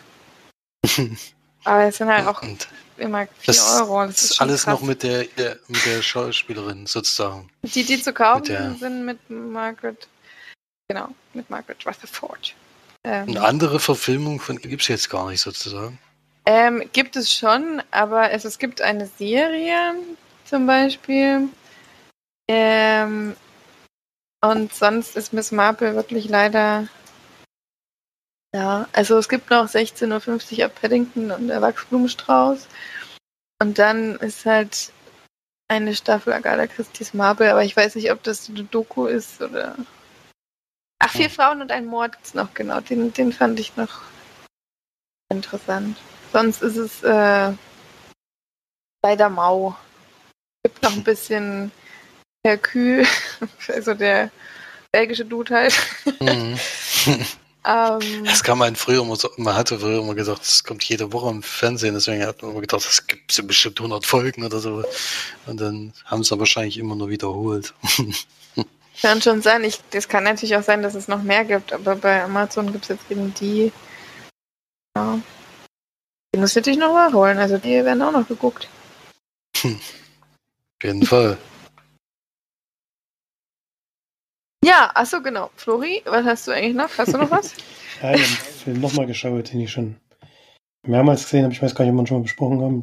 Aber 1.65 1.85
es 1.85 1.97
sind 1.99 2.09
halt 2.09 2.27
auch 2.27 2.43
Und 2.43 2.69
immer 2.97 3.27
4 3.27 3.33
das, 3.47 3.81
Euro. 3.81 4.07
das 4.07 4.23
ist 4.23 4.41
alles 4.41 4.65
krass. 4.65 4.81
noch 4.81 4.87
mit 4.87 5.03
der, 5.03 5.25
der, 5.25 5.59
mit 5.69 5.85
der 5.87 6.03
Schauspielerin 6.03 6.87
sozusagen. 6.87 7.49
Die, 7.63 7.85
die 7.85 8.01
zu 8.03 8.13
kaufen 8.13 8.41
mit 8.43 8.49
der- 8.51 8.75
sind, 8.75 9.05
mit 9.05 9.31
Margaret. 9.31 10.09
Genau, 10.89 11.09
mit 11.35 11.49
Margaret 11.51 11.87
Rutherford. 11.87 12.55
Ähm, 13.05 13.29
Eine 13.29 13.43
andere 13.43 13.81
Verfilmung 13.81 14.41
von 14.41 14.59
ihr 14.59 14.69
gibt's 14.71 14.89
jetzt 14.89 15.09
gar 15.11 15.29
nicht 15.31 15.41
sozusagen. 15.41 15.99
Ähm, 16.47 16.83
gibt 16.93 17.15
es 17.17 17.33
schon, 17.33 17.83
aber 17.93 18.31
es, 18.33 18.45
es 18.45 18.59
gibt 18.59 18.81
eine 18.83 19.07
Serie 19.19 19.95
zum 20.45 20.67
Beispiel. 20.67 21.49
Ähm, 22.49 23.37
und 24.45 24.75
sonst 24.75 25.17
ist 25.17 25.33
Miss 25.33 25.53
Marple 25.53 25.95
wirklich 25.95 26.29
leider. 26.29 26.89
Ja, 28.55 28.87
also 28.93 29.17
es 29.19 29.29
gibt 29.29 29.49
noch 29.51 29.67
16.50 29.67 30.59
Uhr 30.59 30.67
ab 30.67 30.73
Paddington 30.81 31.31
und 31.31 31.49
der 31.49 31.63
Wachsblumenstrauß. 31.63 32.69
Und 33.63 33.79
dann 33.79 34.17
ist 34.17 34.45
halt 34.45 34.93
eine 35.69 35.95
Staffel 35.95 36.35
Agatha 36.35 36.67
Christie's 36.67 37.15
Marple, 37.15 37.51
aber 37.51 37.65
ich 37.65 37.75
weiß 37.75 37.95
nicht, 37.95 38.13
ob 38.13 38.23
das 38.23 38.49
eine 38.51 38.65
Doku 38.65 39.07
ist 39.07 39.41
oder. 39.41 39.77
Ach, 40.99 41.11
vier. 41.11 41.31
Frauen 41.31 41.63
und 41.63 41.73
ein 41.73 41.87
Mord 41.87 42.13
gibt's 42.13 42.35
noch, 42.35 42.53
genau. 42.53 42.81
Den, 42.81 43.13
den 43.15 43.33
fand 43.33 43.59
ich 43.59 43.77
noch 43.77 44.03
interessant. 45.31 45.97
Sonst 46.33 46.63
ist 46.63 46.77
es 46.77 47.03
äh, 47.03 47.53
leider 49.03 49.29
mau. 49.31 49.77
Gibt 50.63 50.83
noch 50.83 50.93
ein 50.93 51.05
bisschen 51.05 51.73
Hercule, 52.47 53.07
also 53.69 53.95
der 53.95 54.31
belgische 54.93 55.25
Dude 55.25 55.55
halt. 55.55 55.75
Mhm. 56.21 56.59
Ähm, 57.65 58.25
Das 58.25 58.43
kann 58.43 58.59
man 58.59 58.75
früher 58.77 59.03
immer 59.03 59.17
so, 59.17 59.31
man 59.37 59.55
hatte 59.55 59.79
früher 59.79 60.01
immer 60.01 60.15
gedacht, 60.15 60.41
das 60.41 60.65
kommt 60.65 60.83
jede 60.85 61.13
Woche 61.13 61.31
im 61.31 61.43
Fernsehen, 61.43 61.95
deswegen 61.95 62.27
hat 62.27 62.43
man 62.43 62.53
immer 62.53 62.61
gedacht, 62.61 62.85
das 62.85 63.07
gibt 63.07 63.31
so 63.31 63.45
bestimmt 63.45 63.79
100 63.79 64.05
Folgen 64.05 64.45
oder 64.45 64.59
so. 64.59 64.85
Und 65.47 65.61
dann 65.61 65.93
haben 66.05 66.25
sie 66.25 66.39
wahrscheinlich 66.39 66.79
immer 66.79 66.97
nur 66.97 67.09
wiederholt. 67.09 67.75
kann 69.03 69.21
schon 69.21 69.43
sein. 69.43 69.65
Ich, 69.65 69.81
das 69.91 70.09
kann 70.09 70.25
natürlich 70.25 70.57
auch 70.57 70.63
sein, 70.63 70.83
dass 70.83 70.95
es 70.95 71.09
noch 71.09 71.23
mehr 71.23 71.45
gibt, 71.45 71.73
aber 71.73 71.97
bei 71.97 72.23
Amazon 72.23 72.73
gibt 72.73 72.85
es 72.85 72.89
jetzt 72.91 73.11
eben 73.11 73.35
die. 73.35 73.73
Ja. 74.97 75.19
Die 76.35 76.39
muss 76.39 76.51
ich 76.51 76.57
natürlich 76.57 76.79
noch 76.79 76.95
nachholen. 76.95 77.39
Also 77.39 77.59
die 77.59 77.85
werden 77.85 78.01
auch 78.03 78.13
noch 78.13 78.27
geguckt. 78.27 78.69
Auf 79.65 80.83
jeden 80.83 81.05
Fall. 81.05 81.37
Ja, 84.65 84.91
achso, 84.95 85.21
genau. 85.21 85.51
Flori, 85.57 86.03
was 86.05 86.25
hast 86.25 86.47
du 86.47 86.53
eigentlich 86.53 86.77
noch? 86.77 86.91
Hast 86.97 87.13
du 87.13 87.19
noch 87.19 87.31
was? 87.31 87.55
Ja, 88.03 88.15
ich 88.15 88.67
habe 88.67 88.79
nochmal 88.81 89.07
geschaut, 89.07 89.53
den 89.53 89.61
ich 89.61 89.71
schon 89.71 89.95
mehrmals 90.85 91.23
gesehen 91.23 91.45
habe. 91.45 91.53
Ich 91.53 91.63
weiß 91.63 91.77
gar 91.77 91.85
nicht, 91.85 91.95
ob 91.95 92.01
wir 92.01 92.07
schon 92.09 92.17
mal 92.17 92.23
besprochen 92.25 92.61
haben. 92.61 92.83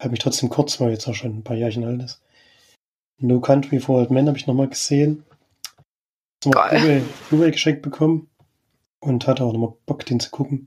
Hat 0.00 0.10
mich 0.10 0.18
trotzdem 0.18 0.48
kurz, 0.48 0.80
weil 0.80 0.90
jetzt 0.90 1.06
auch 1.06 1.14
schon 1.14 1.38
ein 1.38 1.44
paar 1.44 1.54
Jährchen 1.54 1.84
alt 1.84 2.02
ist. 2.02 2.20
No 3.18 3.40
Country 3.40 3.78
for 3.78 4.00
Old 4.00 4.10
Men 4.10 4.26
habe 4.26 4.36
ich 4.36 4.48
nochmal 4.48 4.68
gesehen. 4.68 5.24
Blu-ray 6.42 7.02
Blu-ray 7.28 7.52
geschenkt 7.52 7.82
bekommen 7.82 8.28
und 8.98 9.28
hatte 9.28 9.44
auch 9.44 9.52
nochmal 9.52 9.74
Bock, 9.86 10.04
den 10.04 10.18
zu 10.18 10.30
gucken. 10.30 10.66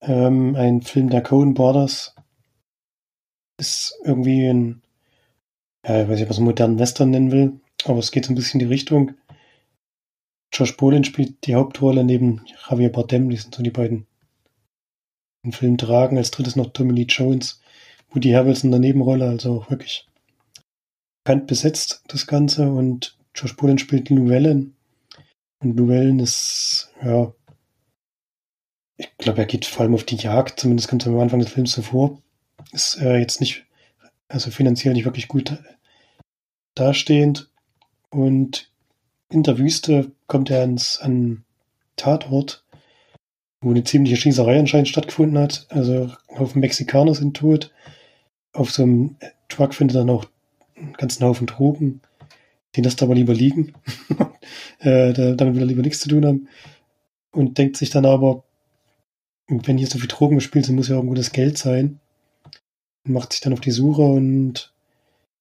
Ähm, 0.00 0.54
ein 0.56 0.80
Film 0.80 1.10
der 1.10 1.22
Coen 1.22 1.52
Brothers 1.52 2.14
ist 3.58 3.98
irgendwie 4.04 4.46
ein, 4.46 4.82
ja, 5.86 6.02
ich 6.02 6.08
weiß 6.08 6.18
nicht, 6.20 6.30
was 6.30 6.38
man 6.38 6.46
modernen 6.46 6.78
Western 6.78 7.10
nennen 7.10 7.32
will, 7.32 7.60
aber 7.88 7.98
es 7.98 8.10
geht 8.10 8.26
so 8.26 8.32
ein 8.32 8.36
bisschen 8.36 8.60
in 8.60 8.66
die 8.66 8.72
Richtung. 8.72 9.14
Josh 10.52 10.76
Brolin 10.76 11.04
spielt 11.04 11.46
die 11.46 11.54
Hauptrolle 11.54 12.04
neben 12.04 12.44
Javier 12.68 12.90
Bardem, 12.90 13.28
die 13.28 13.36
sind 13.36 13.54
so 13.54 13.62
die 13.62 13.70
beiden 13.70 14.06
den 15.44 15.52
Film 15.52 15.78
tragen. 15.78 16.18
Als 16.18 16.30
drittes 16.30 16.56
noch 16.56 16.72
Tommy 16.72 16.92
Lee 16.92 17.06
Jones, 17.08 17.60
Woody 18.10 18.30
Harrelson 18.32 18.68
in 18.68 18.72
der 18.72 18.80
Nebenrolle, 18.80 19.28
also 19.28 19.60
auch 19.60 19.70
wirklich 19.70 20.06
bekannt 21.24 21.46
besetzt, 21.46 22.02
das 22.08 22.26
Ganze. 22.26 22.70
Und 22.70 23.18
Josh 23.34 23.56
Brolin 23.56 23.78
spielt 23.78 24.10
Lou 24.10 24.28
Wellen. 24.28 24.76
Und 25.60 25.76
Lou 25.76 25.88
Wellen 25.88 26.18
ist, 26.18 26.92
ja, 27.02 27.32
ich 28.98 29.16
glaube, 29.18 29.40
er 29.40 29.46
geht 29.46 29.66
vor 29.66 29.82
allem 29.82 29.94
auf 29.94 30.04
die 30.04 30.16
Jagd, 30.16 30.60
zumindest 30.60 30.88
kommt 30.88 31.02
es 31.02 31.08
am 31.08 31.18
Anfang 31.18 31.40
des 31.40 31.50
Films 31.50 31.72
so 31.72 31.82
vor. 31.82 32.22
Ist 32.72 32.96
äh, 33.00 33.18
jetzt 33.18 33.40
nicht, 33.40 33.66
also 34.28 34.50
finanziell 34.50 34.94
nicht 34.94 35.04
wirklich 35.04 35.28
gut 35.28 35.58
dastehend. 36.74 37.50
Und 38.16 38.70
in 39.28 39.42
der 39.42 39.58
Wüste 39.58 40.10
kommt 40.26 40.48
er 40.48 40.62
ans, 40.62 40.98
an 40.98 41.44
Tatort, 41.96 42.64
wo 43.60 43.68
eine 43.68 43.84
ziemliche 43.84 44.16
Schießerei 44.16 44.58
anscheinend 44.58 44.88
stattgefunden 44.88 45.36
hat. 45.36 45.66
Also 45.68 46.10
ein 46.30 46.38
Haufen 46.38 46.62
Mexikaner 46.62 47.14
sind 47.14 47.36
tot. 47.36 47.74
Auf 48.54 48.70
so 48.70 48.84
einem 48.84 49.16
Truck 49.50 49.74
findet 49.74 49.98
er 49.98 50.08
auch 50.08 50.24
einen 50.76 50.94
ganzen 50.94 51.24
Haufen 51.24 51.46
Drogen. 51.46 52.00
Den 52.74 52.84
lässt 52.84 53.02
er 53.02 53.04
aber 53.04 53.14
lieber 53.14 53.34
liegen. 53.34 53.74
äh, 54.78 55.12
da, 55.12 55.32
damit 55.32 55.54
will 55.54 55.64
er 55.64 55.66
lieber 55.66 55.82
nichts 55.82 56.00
zu 56.00 56.08
tun 56.08 56.24
haben. 56.24 56.48
Und 57.32 57.58
denkt 57.58 57.76
sich 57.76 57.90
dann 57.90 58.06
aber, 58.06 58.44
wenn 59.46 59.76
hier 59.76 59.88
so 59.88 59.98
viel 59.98 60.08
Drogen 60.08 60.36
gespielt 60.36 60.64
sind, 60.64 60.76
muss 60.76 60.88
ja 60.88 60.96
irgendwo 60.96 61.14
das 61.14 61.32
Geld 61.32 61.58
sein. 61.58 62.00
Macht 63.04 63.34
sich 63.34 63.42
dann 63.42 63.52
auf 63.52 63.60
die 63.60 63.72
Suche 63.72 64.02
und 64.02 64.72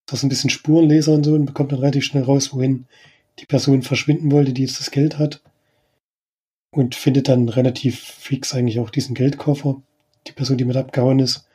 so 0.09 0.25
ein 0.25 0.29
bisschen 0.29 0.49
Spurenleser 0.49 1.13
und 1.13 1.23
so 1.23 1.33
und 1.33 1.45
bekommt 1.45 1.71
dann 1.71 1.79
relativ 1.79 2.05
schnell 2.05 2.23
raus, 2.23 2.53
wohin 2.53 2.85
die 3.39 3.45
Person 3.45 3.81
verschwinden 3.81 4.31
wollte, 4.31 4.53
die 4.53 4.61
jetzt 4.61 4.79
das 4.79 4.91
Geld 4.91 5.17
hat. 5.17 5.41
Und 6.71 6.93
findet 6.93 7.29
dann 7.29 7.47
relativ 7.47 7.99
fix 7.99 8.53
eigentlich 8.53 8.79
auch 8.79 8.89
diesen 8.89 9.15
Geldkoffer. 9.15 9.81
Die 10.27 10.33
Person, 10.33 10.57
die 10.57 10.65
mit 10.65 10.75
abgehauen 10.75 11.19
ist, 11.19 11.47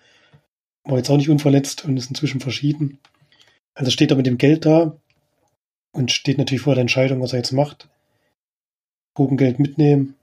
war 0.85 0.97
jetzt 0.97 1.11
auch 1.11 1.17
nicht 1.17 1.29
unverletzt 1.29 1.85
und 1.85 1.97
ist 1.97 2.09
inzwischen 2.09 2.41
verschieden. 2.41 2.99
Also 3.75 3.91
steht 3.91 4.11
er 4.11 4.17
mit 4.17 4.27
dem 4.27 4.39
Geld 4.39 4.65
da 4.65 4.97
und 5.93 6.11
steht 6.11 6.39
natürlich 6.39 6.63
vor 6.63 6.75
der 6.75 6.83
Entscheidung, 6.83 7.21
was 7.21 7.33
er 7.33 7.39
jetzt 7.39 7.53
macht. 7.53 7.89
Drogengeld 9.15 9.59
mitnehmen 9.59 10.15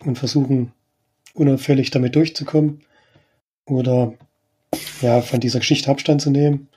und 0.00 0.18
versuchen, 0.18 0.72
unauffällig 1.34 1.90
damit 1.90 2.16
durchzukommen. 2.16 2.82
Oder 3.66 4.14
ja, 5.02 5.20
von 5.20 5.40
dieser 5.40 5.58
Geschichte 5.58 5.90
Abstand 5.90 6.22
zu 6.22 6.30
nehmen. 6.30 6.68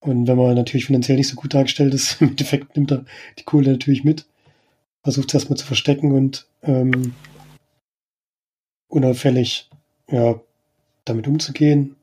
Und 0.00 0.28
wenn 0.28 0.36
man 0.36 0.54
natürlich 0.54 0.86
finanziell 0.86 1.16
nicht 1.16 1.28
so 1.28 1.36
gut 1.36 1.54
dargestellt 1.54 1.94
ist, 1.94 2.20
im 2.20 2.30
Endeffekt 2.30 2.76
nimmt 2.76 2.92
er 2.92 3.04
die 3.38 3.44
Kohle 3.44 3.72
natürlich 3.72 4.04
mit, 4.04 4.26
versucht 5.02 5.28
es 5.28 5.34
erstmal 5.34 5.56
zu 5.56 5.66
verstecken 5.66 6.12
und 6.12 6.46
ähm, 6.62 7.14
unauffällig 8.88 9.68
ja, 10.10 10.40
damit 11.04 11.26
umzugehen. 11.26 11.96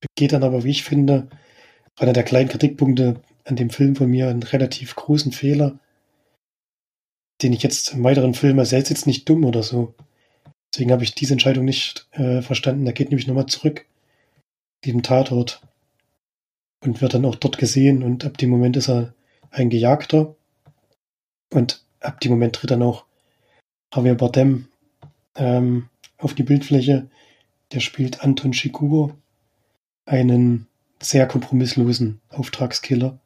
Begeht 0.00 0.32
dann 0.32 0.42
aber, 0.42 0.64
wie 0.64 0.70
ich 0.70 0.84
finde, 0.84 1.28
einer 1.96 2.12
der 2.12 2.24
kleinen 2.24 2.48
Kritikpunkte 2.48 3.20
an 3.44 3.56
dem 3.56 3.70
Film 3.70 3.96
von 3.96 4.10
mir 4.10 4.28
einen 4.28 4.42
relativ 4.42 4.96
großen 4.96 5.32
Fehler, 5.32 5.78
den 7.42 7.52
ich 7.52 7.62
jetzt 7.62 7.92
im 7.92 8.04
weiteren 8.04 8.34
Film 8.34 8.58
als 8.58 8.70
selbst 8.70 8.90
jetzt 8.90 9.06
nicht 9.06 9.28
dumm 9.28 9.44
oder 9.44 9.62
so. 9.62 9.94
Deswegen 10.72 10.92
habe 10.92 11.04
ich 11.04 11.14
diese 11.14 11.34
Entscheidung 11.34 11.64
nicht 11.64 12.08
äh, 12.12 12.42
verstanden. 12.42 12.86
Er 12.86 12.92
geht 12.92 13.10
nämlich 13.10 13.26
nochmal 13.26 13.46
zurück, 13.46 13.86
diesem 14.84 15.02
Tatort 15.02 15.62
und 16.84 17.00
wird 17.00 17.14
dann 17.14 17.24
auch 17.24 17.34
dort 17.34 17.58
gesehen 17.58 18.02
und 18.02 18.24
ab 18.24 18.36
dem 18.38 18.50
Moment 18.50 18.76
ist 18.76 18.88
er 18.88 19.14
ein 19.50 19.70
Gejagter 19.70 20.34
und 21.50 21.82
ab 22.00 22.20
dem 22.20 22.32
Moment 22.32 22.56
tritt 22.56 22.70
dann 22.70 22.82
auch 22.82 23.04
Javier 23.92 24.14
Bardem 24.14 24.68
ähm, 25.36 25.88
auf 26.18 26.34
die 26.34 26.42
Bildfläche. 26.42 27.08
Der 27.72 27.80
spielt 27.80 28.22
Anton 28.22 28.52
Chigurh, 28.52 29.14
einen 30.04 30.66
sehr 31.00 31.26
kompromisslosen 31.26 32.20
Auftragskiller, 32.28 33.18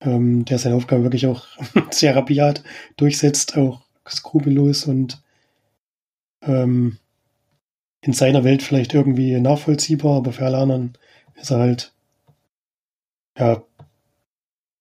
ähm, 0.00 0.44
der 0.44 0.58
seine 0.58 0.76
Aufgabe 0.76 1.02
wirklich 1.02 1.26
auch 1.26 1.46
sehr 1.90 2.16
rabiat 2.16 2.62
durchsetzt, 2.96 3.56
auch 3.56 3.82
skrupellos 4.08 4.86
und 4.86 5.22
ähm, 6.42 6.98
in 8.00 8.12
seiner 8.12 8.44
Welt 8.44 8.62
vielleicht 8.62 8.94
irgendwie 8.94 9.38
nachvollziehbar, 9.40 10.18
aber 10.18 10.32
für 10.32 10.46
alle 10.46 10.58
anderen 10.58 10.96
ist 11.34 11.50
er 11.50 11.58
halt 11.58 11.92
ja, 13.36 13.62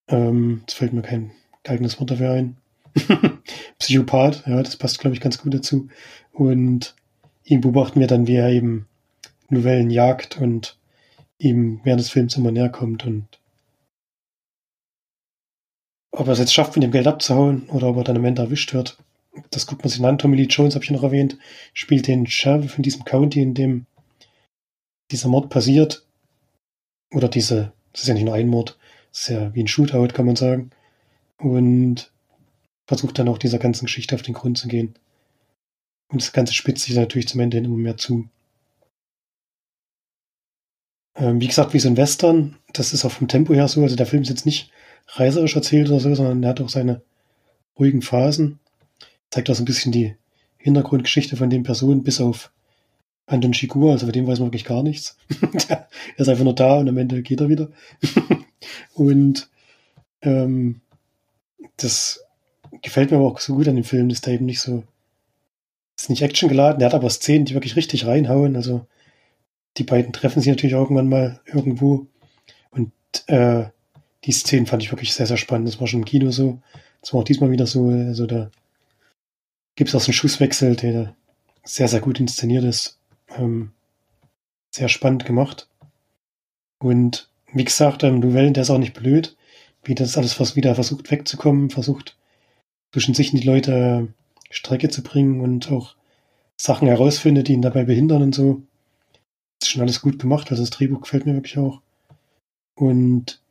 ähm, 0.07 0.61
jetzt 0.61 0.73
fällt 0.73 0.93
mir 0.93 1.01
kein 1.01 1.31
geeignetes 1.63 1.99
Wort 1.99 2.11
dafür 2.11 2.31
ein. 2.31 2.57
Psychopath, 3.79 4.47
ja, 4.47 4.61
das 4.63 4.77
passt, 4.77 4.99
glaube 4.99 5.15
ich, 5.15 5.21
ganz 5.21 5.37
gut 5.37 5.53
dazu. 5.53 5.89
Und 6.31 6.95
ihn 7.43 7.61
beobachten 7.61 7.99
wir 7.99 8.07
dann, 8.07 8.27
wie 8.27 8.35
er 8.35 8.49
eben 8.49 8.87
Novellen 9.49 9.89
jagt 9.89 10.37
und 10.37 10.77
ihm 11.37 11.81
während 11.83 11.99
des 11.99 12.09
Films 12.09 12.35
immer 12.37 12.51
näher 12.51 12.69
kommt 12.69 13.05
und 13.05 13.27
ob 16.11 16.27
er 16.27 16.33
es 16.33 16.39
jetzt 16.39 16.53
schafft, 16.53 16.75
mit 16.75 16.83
dem 16.83 16.91
Geld 16.91 17.07
abzuhauen 17.07 17.67
oder 17.69 17.89
ob 17.89 17.97
er 17.97 18.03
dann 18.05 18.15
am 18.15 18.25
Ende 18.25 18.41
erwischt 18.41 18.73
wird, 18.73 18.97
das 19.51 19.67
guckt 19.67 19.83
man 19.83 19.89
sich 19.89 20.03
an. 20.03 20.17
Tommy 20.17 20.37
Lee 20.37 20.43
Jones, 20.43 20.75
habe 20.75 20.85
ich 20.85 20.91
noch 20.91 21.03
erwähnt, 21.03 21.37
spielt 21.73 22.07
den 22.07 22.25
Sheriff 22.25 22.77
in 22.77 22.83
diesem 22.83 23.03
County, 23.03 23.41
in 23.41 23.53
dem 23.53 23.85
dieser 25.11 25.27
Mord 25.27 25.49
passiert. 25.49 26.05
Oder 27.11 27.27
diese, 27.27 27.73
das 27.95 28.01
ist 28.01 28.07
ja 28.09 28.13
nicht 28.13 28.25
nur 28.25 28.33
ein 28.33 28.49
Mord, 28.49 28.77
das 29.13 29.21
ist 29.21 29.27
ja 29.29 29.55
wie 29.55 29.63
ein 29.63 29.69
Shootout, 29.69 30.09
kann 30.13 30.25
man 30.25 30.35
sagen. 30.35 30.71
Und 31.37 32.11
versucht 32.85 33.17
dann 33.17 33.29
auch 33.29 33.37
dieser 33.37 33.57
ganzen 33.57 33.85
Geschichte 33.85 34.15
auf 34.15 34.21
den 34.21 34.33
Grund 34.33 34.57
zu 34.57 34.67
gehen. 34.67 34.95
Und 36.09 36.21
das 36.21 36.33
Ganze 36.33 36.53
spitzt 36.53 36.83
sich 36.83 36.93
natürlich 36.93 37.29
zum 37.29 37.39
Ende 37.39 37.55
hin 37.55 37.63
immer 37.63 37.77
mehr 37.77 37.95
zu. 37.95 38.27
Ähm, 41.15 41.39
wie 41.39 41.47
gesagt, 41.47 41.73
wie 41.73 41.79
so 41.79 41.87
ein 41.87 41.95
Western, 41.95 42.57
das 42.73 42.91
ist 42.91 43.05
auch 43.05 43.11
vom 43.11 43.29
Tempo 43.29 43.53
her 43.53 43.69
so, 43.69 43.81
also 43.81 43.95
der 43.95 44.05
Film 44.05 44.23
ist 44.23 44.29
jetzt 44.29 44.45
nicht 44.45 44.71
reißerisch 45.07 45.55
erzählt 45.55 45.87
oder 45.87 46.01
so, 46.01 46.13
sondern 46.13 46.43
er 46.43 46.49
hat 46.49 46.59
auch 46.59 46.67
seine 46.67 47.01
ruhigen 47.79 48.01
Phasen. 48.01 48.59
Zeigt 49.29 49.49
auch 49.49 49.55
so 49.55 49.61
ein 49.61 49.65
bisschen 49.65 49.93
die 49.93 50.15
Hintergrundgeschichte 50.57 51.37
von 51.37 51.49
den 51.49 51.63
Personen, 51.63 52.03
bis 52.03 52.19
auf 52.19 52.51
Anton 53.27 53.53
Chigurh, 53.53 53.91
also 53.91 54.05
von 54.05 54.13
dem 54.13 54.27
weiß 54.27 54.39
man 54.39 54.47
wirklich 54.47 54.65
gar 54.65 54.83
nichts. 54.83 55.17
er 55.67 55.87
ist 56.17 56.29
einfach 56.29 56.43
nur 56.43 56.55
da 56.55 56.77
und 56.77 56.87
am 56.87 56.97
Ende 56.97 57.21
geht 57.23 57.41
er 57.41 57.49
wieder. 57.49 57.69
und 58.93 59.49
ähm, 60.21 60.81
das 61.77 62.23
gefällt 62.81 63.11
mir 63.11 63.17
aber 63.17 63.27
auch 63.27 63.39
so 63.39 63.55
gut 63.55 63.67
an 63.67 63.75
dem 63.75 63.83
Film, 63.83 64.09
dass 64.09 64.21
der 64.21 64.33
eben 64.33 64.45
nicht 64.45 64.61
so, 64.61 64.83
ist 65.97 66.09
nicht 66.09 66.21
Action 66.21 66.49
geladen, 66.49 66.79
der 66.79 66.87
hat 66.87 66.93
aber 66.93 67.09
Szenen, 67.09 67.45
die 67.45 67.53
wirklich 67.53 67.75
richtig 67.75 68.05
reinhauen. 68.05 68.55
Also 68.55 68.85
die 69.77 69.83
beiden 69.83 70.13
treffen 70.13 70.41
sich 70.41 70.49
natürlich 70.49 70.73
irgendwann 70.73 71.09
mal 71.09 71.41
irgendwo 71.45 72.07
und 72.71 72.91
äh, 73.27 73.65
die 74.23 74.31
Szenen 74.31 74.65
fand 74.65 74.83
ich 74.83 74.91
wirklich 74.91 75.13
sehr, 75.13 75.27
sehr 75.27 75.37
spannend. 75.37 75.67
Das 75.67 75.79
war 75.79 75.87
schon 75.87 76.01
im 76.01 76.05
Kino 76.05 76.31
so. 76.31 76.59
Das 77.01 77.13
war 77.13 77.21
auch 77.21 77.25
diesmal 77.25 77.51
wieder 77.51 77.67
so. 77.67 77.89
Also 77.89 78.25
da 78.25 78.49
gibt 79.75 79.89
es 79.89 79.95
auch 79.95 80.01
so 80.01 80.07
einen 80.07 80.13
Schusswechsel, 80.13 80.75
der 80.75 81.15
sehr, 81.63 81.87
sehr 81.87 81.99
gut 81.99 82.19
inszeniert 82.19 82.63
ist. 82.63 82.99
Ähm, 83.37 83.71
sehr 84.73 84.89
spannend 84.89 85.25
gemacht. 85.25 85.69
Und 86.79 87.29
wie 87.53 87.63
gesagt, 87.63 88.03
ähm, 88.03 88.19
Novellen, 88.19 88.53
der 88.53 88.63
ist 88.63 88.69
auch 88.69 88.77
nicht 88.77 88.93
blöd, 88.93 89.35
wie 89.83 89.95
das 89.95 90.17
alles 90.17 90.39
was 90.39 90.55
wieder 90.55 90.75
versucht 90.75 91.09
wegzukommen, 91.09 91.69
versucht 91.69 92.17
zwischen 92.91 93.13
sich 93.13 93.31
die 93.31 93.39
Leute 93.41 94.09
Strecke 94.49 94.89
zu 94.89 95.03
bringen 95.03 95.41
und 95.41 95.71
auch 95.71 95.95
Sachen 96.57 96.87
herausfindet, 96.87 97.47
die 97.47 97.53
ihn 97.53 97.61
dabei 97.61 97.83
behindern 97.83 98.21
und 98.21 98.35
so. 98.35 98.61
Das 99.59 99.67
ist 99.67 99.71
schon 99.71 99.81
alles 99.81 100.01
gut 100.01 100.19
gemacht, 100.19 100.51
also 100.51 100.63
das 100.63 100.69
Drehbuch 100.69 101.01
gefällt 101.01 101.25
mir 101.25 101.33
wirklich 101.33 101.57
auch. 101.57 101.81
Und 102.75 103.41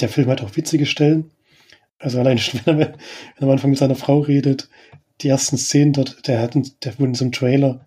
der 0.00 0.08
Film 0.08 0.28
hat 0.28 0.42
auch 0.42 0.56
witzige 0.56 0.86
Stellen. 0.86 1.30
Also 1.98 2.18
allein 2.18 2.38
schon, 2.38 2.60
wenn 2.64 2.80
er, 2.80 2.92
wenn 2.92 2.98
er 3.36 3.42
am 3.42 3.50
Anfang 3.50 3.70
mit 3.70 3.78
seiner 3.78 3.94
Frau 3.94 4.20
redet, 4.20 4.68
die 5.20 5.28
ersten 5.28 5.56
Szenen 5.56 5.92
dort, 5.92 6.26
der 6.26 6.40
hat, 6.40 6.54
der 6.54 6.98
wurde 6.98 7.10
in 7.10 7.14
so 7.14 7.24
einem 7.24 7.32
Trailer, 7.32 7.86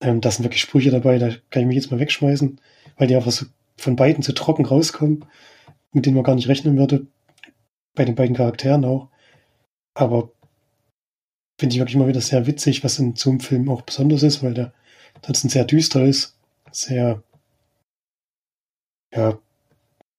ähm, 0.00 0.20
da 0.20 0.30
sind 0.30 0.44
wirklich 0.44 0.62
Sprüche 0.62 0.90
dabei, 0.90 1.18
da 1.18 1.30
kann 1.50 1.62
ich 1.62 1.66
mich 1.66 1.76
jetzt 1.76 1.90
mal 1.90 2.00
wegschmeißen, 2.00 2.60
weil 2.96 3.06
die 3.06 3.16
einfach 3.16 3.32
so 3.32 3.46
von 3.76 3.96
beiden 3.96 4.22
so 4.22 4.32
trocken 4.32 4.66
rauskommen, 4.66 5.24
mit 5.92 6.06
denen 6.06 6.16
man 6.16 6.24
gar 6.24 6.34
nicht 6.34 6.48
rechnen 6.48 6.76
würde. 6.76 7.06
Bei 7.94 8.04
den 8.04 8.14
beiden 8.14 8.36
Charakteren 8.36 8.84
auch. 8.84 9.08
Aber 9.94 10.30
finde 11.58 11.74
ich 11.74 11.80
wirklich 11.80 11.96
mal 11.96 12.08
wieder 12.08 12.20
sehr 12.20 12.46
witzig, 12.46 12.84
was 12.84 12.98
in 12.98 13.16
so 13.16 13.30
einem 13.30 13.40
Film 13.40 13.68
auch 13.68 13.82
besonders 13.82 14.22
ist, 14.22 14.42
weil 14.42 14.54
der 14.54 14.72
ansonsten 15.16 15.48
sehr 15.48 15.64
düster 15.64 16.04
ist, 16.04 16.36
sehr, 16.70 17.22
ja, 19.12 19.38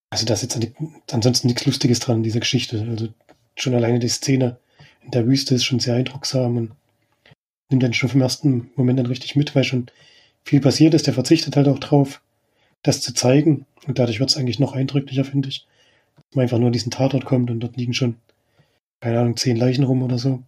also 0.10 0.26
da 0.26 0.34
ist 0.34 0.42
jetzt 0.42 0.60
ansonsten 1.12 1.48
nichts 1.48 1.66
Lustiges 1.66 2.00
dran 2.00 2.18
in 2.18 2.24
dieser 2.24 2.40
Geschichte. 2.40 2.86
Also 2.90 3.10
schon 3.56 3.76
alleine 3.76 4.00
die 4.00 4.10
Szene 4.10 4.58
in 5.04 5.12
der 5.12 5.28
Wüste 5.28 5.56
ist 5.56 5.64
schon 5.64 5.80
sehr 5.80 5.96
eindrucksam 5.96 6.58
und 6.58 6.72
nimmt 7.70 7.84
dann 7.84 7.94
schon 7.94 8.10
vom 8.10 8.22
ersten 8.22 8.72
Moment 8.76 9.00
dann 9.00 9.06
richtig 9.06 9.36
mit, 9.36 9.56
weil 9.56 9.64
schon 9.64 9.88
viel 10.44 10.60
passiert 10.60 10.94
ist. 10.94 11.08
Der 11.08 11.14
verzichtet 11.14 11.56
halt 11.56 11.68
auch 11.68 11.80
drauf, 11.80 12.22
das 12.84 13.02
zu 13.02 13.14
zeigen. 13.14 13.66
Und 13.88 14.00
dadurch 14.00 14.20
wird 14.20 14.30
es 14.30 14.38
eigentlich 14.38 14.60
noch 14.60 14.74
eindrücklicher, 14.74 15.24
finde 15.24 15.50
ich. 15.50 15.68
Dass 16.16 16.36
man 16.36 16.44
einfach 16.44 16.58
nur 16.58 16.68
an 16.68 16.74
diesen 16.74 16.92
Tatort 16.92 17.26
kommt 17.26 17.50
und 17.52 17.60
dort 17.60 17.78
liegen 17.78 17.94
schon, 17.94 18.18
keine 19.02 19.20
Ahnung, 19.20 19.38
zehn 19.38 19.56
Leichen 19.56 19.84
rum 19.84 20.04
oder 20.04 20.18
so. 20.18 20.44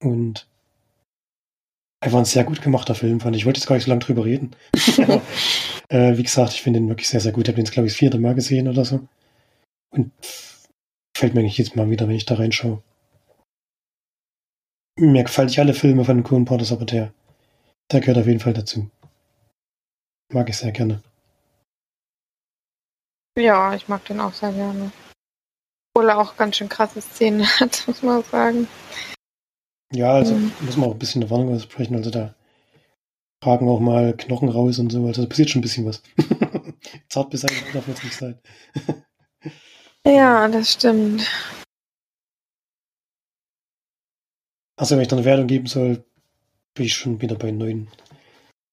Und 0.00 0.46
einfach 2.00 2.18
ein 2.18 2.24
sehr 2.24 2.44
gut 2.44 2.62
gemachter 2.62 2.94
Film, 2.94 3.20
fand 3.20 3.36
ich. 3.36 3.42
Ich 3.42 3.46
wollte 3.46 3.60
jetzt 3.60 3.66
gar 3.66 3.76
nicht 3.76 3.84
so 3.84 3.90
lange 3.90 4.00
drüber 4.00 4.24
reden. 4.24 4.50
Aber, 4.98 5.22
äh, 5.88 6.16
wie 6.16 6.22
gesagt, 6.22 6.52
ich 6.52 6.62
finde 6.62 6.80
ihn 6.80 6.88
wirklich 6.88 7.08
sehr, 7.08 7.20
sehr 7.20 7.32
gut. 7.32 7.44
Ich 7.44 7.48
habe 7.48 7.56
den 7.56 7.64
jetzt, 7.64 7.72
glaube 7.72 7.86
ich, 7.86 7.92
das 7.92 7.98
vierte 7.98 8.18
Mal 8.18 8.34
gesehen 8.34 8.68
oder 8.68 8.84
so. 8.84 9.00
Und 9.90 10.12
fällt 11.16 11.34
mir 11.34 11.40
eigentlich 11.40 11.58
jetzt 11.58 11.76
mal 11.76 11.88
wieder, 11.88 12.08
wenn 12.08 12.16
ich 12.16 12.26
da 12.26 12.34
reinschaue. 12.34 12.82
Mir 14.98 15.24
gefallen 15.24 15.48
nicht 15.48 15.58
alle 15.58 15.74
Filme 15.74 16.04
von 16.04 16.22
Coen 16.22 16.44
Brothers, 16.44 16.72
aber 16.72 16.86
der, 16.86 17.12
gehört 17.88 18.18
auf 18.18 18.26
jeden 18.26 18.40
Fall 18.40 18.54
dazu. 18.54 18.90
Mag 20.32 20.48
ich 20.48 20.56
sehr 20.56 20.72
gerne. 20.72 21.02
Ja, 23.38 23.74
ich 23.74 23.88
mag 23.88 24.04
den 24.06 24.20
auch 24.20 24.32
sehr 24.32 24.52
gerne. 24.52 24.90
Obwohl 25.92 26.08
er 26.08 26.18
auch 26.18 26.36
ganz 26.36 26.56
schön 26.56 26.68
krasse 26.68 27.02
Szenen 27.02 27.46
hat, 27.60 27.84
muss 27.86 28.02
man 28.02 28.22
sagen. 28.24 28.66
Ja, 29.92 30.12
also 30.12 30.34
mhm. 30.34 30.52
muss 30.60 30.76
man 30.76 30.88
auch 30.88 30.94
ein 30.94 30.98
bisschen 30.98 31.22
eine 31.22 31.30
Warnung 31.30 31.54
aussprechen. 31.54 31.94
Also 31.94 32.10
da 32.10 32.34
tragen 33.42 33.68
auch 33.68 33.80
mal 33.80 34.16
Knochen 34.16 34.48
raus 34.48 34.78
und 34.78 34.90
so. 34.90 35.06
Also 35.06 35.22
da 35.22 35.28
passiert 35.28 35.50
schon 35.50 35.60
ein 35.60 35.62
bisschen 35.62 35.84
was. 35.84 36.02
Zart 37.08 37.30
beseitigt 37.30 37.74
darf 37.74 37.86
jetzt 37.86 38.02
nicht 38.02 38.16
sein. 38.16 38.38
ja, 40.06 40.48
das 40.48 40.72
stimmt. 40.72 41.30
Also 44.76 44.94
wenn 44.94 45.02
ich 45.02 45.08
dann 45.08 45.18
eine 45.18 45.26
Wertung 45.26 45.46
geben 45.46 45.66
soll, 45.66 46.04
bin 46.74 46.86
ich 46.86 46.94
schon 46.94 47.20
wieder 47.20 47.36
bei 47.36 47.50
neun, 47.50 47.88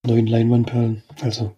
neun 0.05 0.27
Leinwandperlen. 0.27 1.03
Also 1.21 1.55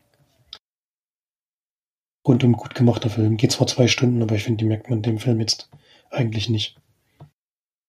rundum 2.28 2.54
gut 2.54 2.76
gemachter 2.76 3.10
Film. 3.10 3.38
Geht 3.38 3.52
zwar 3.52 3.68
zwei 3.68 3.88
Stunden, 3.88 4.22
aber 4.22 4.36
ich 4.36 4.44
finde, 4.44 4.64
die 4.64 4.70
merkt 4.70 4.90
man 4.90 5.02
dem 5.02 5.20
Film 5.20 5.40
jetzt 5.40 5.70
eigentlich 6.12 6.50
nicht. 6.50 6.78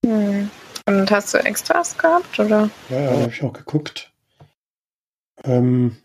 Hm. 0.04 0.50
Und 0.86 1.11
hast 1.11 1.34
du 1.34 1.38
Extras 1.38 1.98
gehabt, 1.98 2.38
oder? 2.38 2.70
Ja, 2.90 3.00
ja, 3.00 3.11
habe 3.20 3.32
ich 3.32 3.42
auch 3.42 3.52
geguckt. 3.52 4.12
Ähm, 5.44 5.96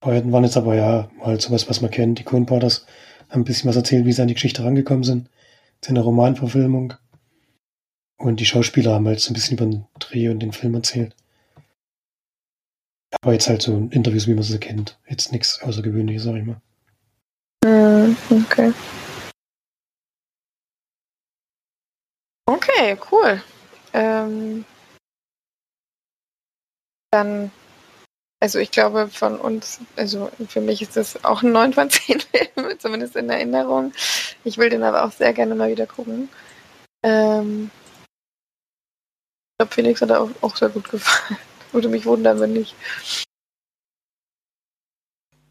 waren 0.00 0.44
jetzt 0.44 0.56
aber 0.56 0.74
ja 0.74 1.10
halt 1.20 1.42
sowas, 1.42 1.68
was 1.68 1.80
man 1.80 1.90
kennt. 1.90 2.18
Die 2.18 2.24
Coen 2.24 2.46
Brothers 2.46 2.86
haben 3.28 3.42
ein 3.42 3.44
bisschen 3.44 3.68
was 3.68 3.76
erzählt, 3.76 4.06
wie 4.06 4.12
sie 4.12 4.22
an 4.22 4.28
die 4.28 4.34
Geschichte 4.34 4.64
rangekommen 4.64 5.04
sind. 5.04 5.28
Das 5.80 5.88
ist 5.88 5.90
eine 5.90 6.00
Romanverfilmung. 6.00 6.94
Und 8.18 8.40
die 8.40 8.46
Schauspieler 8.46 8.94
haben 8.94 9.06
halt 9.06 9.20
so 9.20 9.30
ein 9.30 9.34
bisschen 9.34 9.58
über 9.58 9.66
den 9.66 9.86
Dreh 9.98 10.28
und 10.28 10.40
den 10.40 10.52
Film 10.52 10.74
erzählt. 10.74 11.14
Aber 13.22 13.32
jetzt 13.32 13.48
halt 13.48 13.62
so 13.62 13.88
Interviews, 13.90 14.26
wie 14.26 14.34
man 14.34 14.42
sie 14.42 14.58
kennt. 14.58 14.98
Jetzt 15.08 15.32
nichts 15.32 15.62
Außergewöhnliches, 15.62 16.24
sag 16.24 16.36
ich 16.36 16.44
mal. 16.44 16.60
Mm, 17.64 18.16
okay. 18.30 18.72
Okay, 22.48 22.96
cool. 23.10 23.42
Ähm, 23.92 24.64
dann, 27.10 27.50
also 28.40 28.58
ich 28.58 28.70
glaube 28.70 29.08
von 29.08 29.38
uns, 29.38 29.80
also 29.96 30.30
für 30.48 30.60
mich 30.60 30.82
ist 30.82 30.96
das 30.96 31.24
auch 31.24 31.42
ein 31.42 31.52
9 31.52 31.72
von 31.72 31.90
10 31.90 32.20
Film, 32.20 32.78
zumindest 32.78 33.16
in 33.16 33.30
Erinnerung. 33.30 33.92
Ich 34.44 34.58
will 34.58 34.70
den 34.70 34.82
aber 34.82 35.04
auch 35.04 35.12
sehr 35.12 35.32
gerne 35.32 35.54
mal 35.54 35.70
wieder 35.70 35.86
gucken. 35.86 36.28
Ähm, 37.02 37.70
ich 39.56 39.58
glaube, 39.58 39.74
Felix 39.74 40.02
hat 40.02 40.12
auch, 40.12 40.30
auch 40.42 40.54
sehr 40.54 40.68
gut 40.68 40.90
gefallen. 40.90 41.38
Würde 41.72 41.88
mich 41.88 42.04
wundern, 42.04 42.40
wenn 42.40 42.52
nicht. 42.52 42.74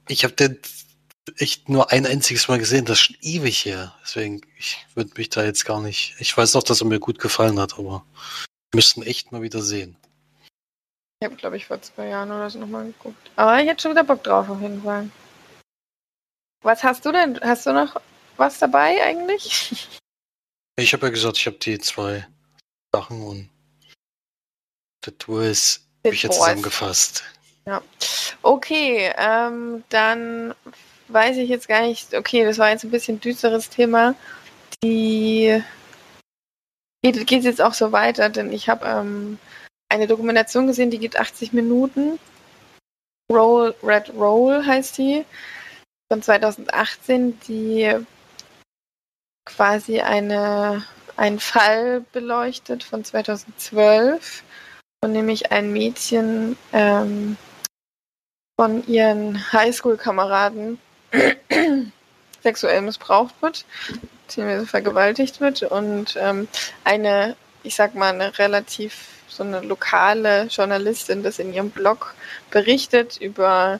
Ich 0.07 0.23
habe 0.23 0.35
den 0.35 0.59
echt 1.37 1.69
nur 1.69 1.91
ein 1.91 2.05
einziges 2.05 2.47
Mal 2.47 2.59
gesehen, 2.59 2.85
das 2.85 2.99
ist 2.99 3.05
schon 3.05 3.17
ewig 3.21 3.65
her. 3.65 3.95
Deswegen, 4.03 4.41
ich 4.59 4.85
würde 4.93 5.09
mich 5.17 5.29
da 5.29 5.43
jetzt 5.43 5.65
gar 5.65 5.81
nicht. 5.81 6.13
Ich 6.19 6.37
weiß 6.37 6.53
noch, 6.53 6.61
dass 6.61 6.81
er 6.81 6.87
mir 6.87 6.99
gut 6.99 7.17
gefallen 7.17 7.59
hat, 7.59 7.79
aber 7.79 8.05
wir 8.13 8.75
müssten 8.75 9.01
echt 9.01 9.31
mal 9.31 9.41
wieder 9.41 9.63
sehen. 9.63 9.97
Ich 11.19 11.25
habe, 11.25 11.35
glaube 11.35 11.57
ich, 11.57 11.65
vor 11.65 11.81
zwei 11.81 12.09
Jahren 12.09 12.29
oder 12.29 12.47
so 12.51 12.59
nochmal 12.59 12.85
geguckt. 12.85 13.31
Aber 13.35 13.59
ich 13.59 13.67
hätte 13.67 13.81
schon 13.81 13.91
wieder 13.91 14.03
Bock 14.03 14.23
drauf, 14.23 14.47
auf 14.47 14.61
jeden 14.61 14.83
Fall. 14.83 15.09
Was 16.61 16.83
hast 16.83 17.03
du 17.05 17.11
denn? 17.11 17.39
Hast 17.41 17.65
du 17.65 17.73
noch 17.73 17.99
was 18.37 18.59
dabei 18.59 19.01
eigentlich? 19.03 19.89
Ich 20.77 20.91
habe 20.91 21.05
ja 21.05 21.09
gesagt, 21.13 21.37
ich 21.37 21.45
habe 21.45 21.55
die 21.55 21.79
zwei 21.79 22.27
Sachen 22.93 23.21
und 23.21 23.49
das 25.11 25.47
ist 25.49 25.81
habe 26.05 26.15
ich 26.15 26.23
jetzt 26.23 26.37
zusammengefasst. 26.37 27.23
Ja. 27.65 27.81
Okay, 28.41 29.11
ähm, 29.17 29.83
dann 29.89 30.53
weiß 31.07 31.37
ich 31.37 31.49
jetzt 31.49 31.67
gar 31.67 31.81
nicht, 31.81 32.13
okay, 32.13 32.43
das 32.45 32.57
war 32.57 32.69
jetzt 32.69 32.83
ein 32.83 32.91
bisschen 32.91 33.19
düsteres 33.19 33.69
Thema. 33.69 34.15
Die 34.83 35.63
geht, 37.01 37.25
geht 37.27 37.43
jetzt 37.43 37.61
auch 37.61 37.73
so 37.73 37.91
weiter, 37.91 38.29
denn 38.29 38.51
ich 38.51 38.69
habe 38.69 38.85
ähm, 38.85 39.39
eine 39.89 40.07
Dokumentation 40.07 40.67
gesehen, 40.67 40.91
die 40.91 40.99
geht 40.99 41.17
80 41.17 41.53
Minuten. 41.53 42.19
Roll, 43.31 43.75
Red 43.81 44.13
Roll 44.13 44.63
heißt 44.65 44.97
die, 44.99 45.25
von 46.11 46.21
2018, 46.21 47.39
die 47.47 47.95
quasi 49.45 50.01
eine, 50.01 50.85
einen 51.15 51.39
Fall 51.39 52.01
beleuchtet 52.11 52.83
von 52.83 53.03
2012, 53.03 54.43
und 55.05 55.11
nämlich 55.11 55.51
ein 55.51 55.71
Mädchen 55.71 56.57
ähm, 56.73 57.37
von 58.59 58.85
ihren 58.87 59.51
Highschool-Kameraden 59.53 60.79
sexuell 62.43 62.81
missbraucht 62.81 63.35
wird, 63.41 63.65
beziehungsweise 64.25 64.65
vergewaltigt 64.65 65.39
wird 65.39 65.63
und 65.63 66.17
ähm, 66.19 66.47
eine, 66.83 67.35
ich 67.63 67.75
sag 67.75 67.95
mal, 67.95 68.13
eine 68.13 68.37
relativ 68.37 69.09
so 69.27 69.43
eine 69.43 69.61
lokale 69.61 70.43
Journalistin 70.45 71.23
das 71.23 71.39
in 71.39 71.53
ihrem 71.53 71.69
Blog 71.69 72.15
berichtet 72.51 73.17
über 73.17 73.79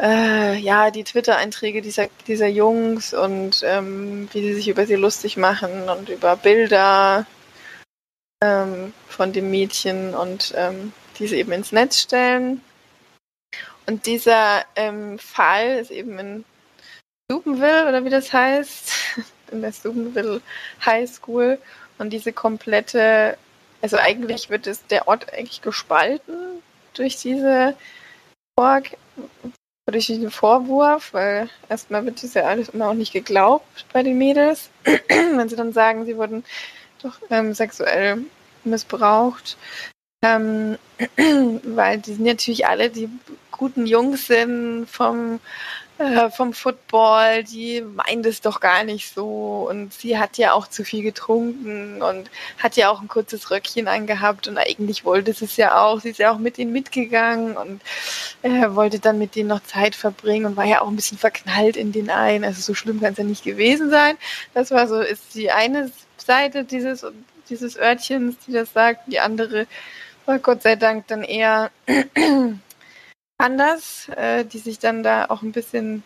äh, 0.00 0.58
ja 0.58 0.90
die 0.90 1.04
Twitter-Einträge 1.04 1.80
dieser, 1.80 2.08
dieser 2.26 2.48
Jungs 2.48 3.14
und 3.14 3.62
ähm, 3.64 4.28
wie 4.32 4.42
sie 4.42 4.54
sich 4.54 4.68
über 4.68 4.84
sie 4.86 4.96
lustig 4.96 5.36
machen 5.36 5.88
und 5.88 6.08
über 6.08 6.36
Bilder 6.36 7.26
ähm, 8.42 8.92
von 9.08 9.32
dem 9.32 9.50
Mädchen 9.50 10.14
und 10.14 10.52
ähm, 10.56 10.92
diese 11.18 11.36
eben 11.36 11.52
ins 11.52 11.72
Netz 11.72 11.98
stellen. 11.98 12.60
Und 13.86 14.06
dieser 14.06 14.64
ähm, 14.76 15.18
Fall 15.18 15.78
ist 15.78 15.90
eben 15.90 16.18
in 16.18 16.44
Steubenville 17.30 17.88
oder 17.88 18.04
wie 18.04 18.10
das 18.10 18.32
heißt, 18.32 18.92
in 19.50 19.62
der 19.62 19.72
Steubenville 19.72 20.40
High 20.84 21.08
School. 21.10 21.58
Und 21.98 22.10
diese 22.10 22.32
komplette, 22.32 23.36
also 23.82 23.96
eigentlich 23.96 24.50
wird 24.50 24.66
es 24.66 24.86
der 24.86 25.08
Ort 25.08 25.32
eigentlich 25.32 25.62
gespalten 25.62 26.62
durch 26.94 27.16
diese 27.16 27.74
Vor 28.58 28.82
durch 29.90 30.06
diesen 30.06 30.30
Vorwurf, 30.30 31.14
weil 31.14 31.48
erstmal 31.70 32.04
wird 32.04 32.22
das 32.22 32.34
ja 32.34 32.42
alles 32.42 32.68
immer 32.68 32.90
auch 32.90 32.94
nicht 32.94 33.14
geglaubt 33.14 33.86
bei 33.92 34.02
den 34.02 34.18
Mädels, 34.18 34.68
wenn 34.84 35.48
sie 35.48 35.56
dann 35.56 35.72
sagen, 35.72 36.04
sie 36.04 36.18
wurden 36.18 36.44
doch 37.02 37.18
ähm, 37.30 37.54
sexuell 37.54 38.18
missbraucht. 38.64 39.56
Ähm, 40.22 40.78
weil 41.64 41.98
die 41.98 42.14
sind 42.14 42.24
natürlich 42.24 42.66
alle 42.66 42.90
die 42.90 43.08
guten 43.52 43.86
Jungs 43.86 44.26
sind 44.26 44.86
vom 44.88 45.40
äh, 45.98 46.30
vom 46.30 46.52
Football, 46.52 47.42
die 47.42 47.82
meint 47.82 48.24
es 48.24 48.40
doch 48.40 48.60
gar 48.60 48.84
nicht 48.84 49.12
so 49.12 49.66
und 49.68 49.92
sie 49.92 50.16
hat 50.16 50.38
ja 50.38 50.52
auch 50.52 50.68
zu 50.68 50.84
viel 50.84 51.02
getrunken 51.02 52.00
und 52.02 52.30
hat 52.58 52.76
ja 52.76 52.90
auch 52.90 53.00
ein 53.00 53.08
kurzes 53.08 53.50
Röckchen 53.50 53.88
angehabt 53.88 54.46
und 54.46 54.58
eigentlich 54.58 55.04
wollte 55.04 55.32
sie 55.32 55.46
es 55.46 55.56
ja 55.56 55.82
auch. 55.82 56.00
Sie 56.00 56.10
ist 56.10 56.20
ja 56.20 56.32
auch 56.32 56.38
mit 56.38 56.56
ihnen 56.56 56.72
mitgegangen 56.72 57.56
und 57.56 57.82
äh, 58.42 58.74
wollte 58.76 59.00
dann 59.00 59.18
mit 59.18 59.34
denen 59.34 59.48
noch 59.48 59.62
Zeit 59.64 59.96
verbringen 59.96 60.46
und 60.46 60.56
war 60.56 60.66
ja 60.66 60.82
auch 60.82 60.88
ein 60.88 60.96
bisschen 60.96 61.18
verknallt 61.18 61.76
in 61.76 61.90
den 61.90 62.10
einen. 62.10 62.44
Also 62.44 62.60
so 62.60 62.74
schlimm 62.74 63.00
kann 63.00 63.12
es 63.12 63.18
ja 63.18 63.24
nicht 63.24 63.42
gewesen 63.42 63.90
sein. 63.90 64.16
Das 64.54 64.70
war 64.70 64.86
so, 64.86 65.00
ist 65.00 65.34
die 65.34 65.50
eine 65.50 65.90
Seite 66.20 66.64
dieses, 66.64 67.04
dieses 67.48 67.76
Örtchens, 67.76 68.36
die 68.46 68.52
das 68.52 68.72
sagt. 68.72 69.10
Die 69.10 69.20
andere 69.20 69.66
war 70.26 70.38
Gott 70.38 70.62
sei 70.62 70.76
Dank 70.76 71.06
dann 71.08 71.22
eher 71.22 71.70
anders, 73.38 74.08
äh, 74.16 74.44
die 74.44 74.58
sich 74.58 74.78
dann 74.78 75.02
da 75.02 75.26
auch 75.26 75.42
ein 75.42 75.52
bisschen 75.52 76.02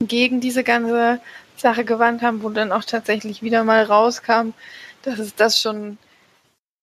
gegen 0.00 0.40
diese 0.40 0.62
ganze 0.62 1.20
Sache 1.56 1.84
gewandt 1.84 2.22
haben, 2.22 2.42
wo 2.42 2.50
dann 2.50 2.72
auch 2.72 2.84
tatsächlich 2.84 3.42
wieder 3.42 3.64
mal 3.64 3.82
rauskam, 3.82 4.52
dass 5.02 5.18
es 5.18 5.34
das 5.34 5.60
schon 5.60 5.98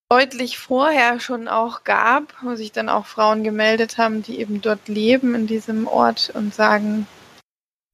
deutlich 0.09 0.57
vorher 0.57 1.20
schon 1.20 1.47
auch 1.47 1.84
gab, 1.84 2.34
wo 2.41 2.55
sich 2.55 2.72
dann 2.72 2.89
auch 2.89 3.05
Frauen 3.05 3.43
gemeldet 3.43 3.97
haben, 3.97 4.22
die 4.22 4.39
eben 4.39 4.61
dort 4.61 4.88
leben 4.88 5.34
in 5.34 5.47
diesem 5.47 5.88
Ort 5.88 6.32
und 6.34 6.53
sagen, 6.53 7.07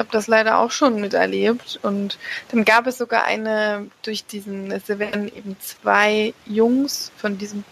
habe 0.02 0.10
das 0.12 0.28
leider 0.28 0.58
auch 0.58 0.72
schon 0.72 1.00
miterlebt. 1.00 1.80
Und 1.84 2.18
dann 2.50 2.66
gab 2.66 2.88
es 2.88 2.98
sogar 2.98 3.24
eine, 3.24 3.88
durch 4.02 4.26
diesen, 4.26 4.72
es 4.72 4.90
werden 4.90 5.28
eben 5.28 5.56
zwei 5.60 6.34
Jungs 6.46 7.12
von 7.16 7.38
diesem 7.38 7.64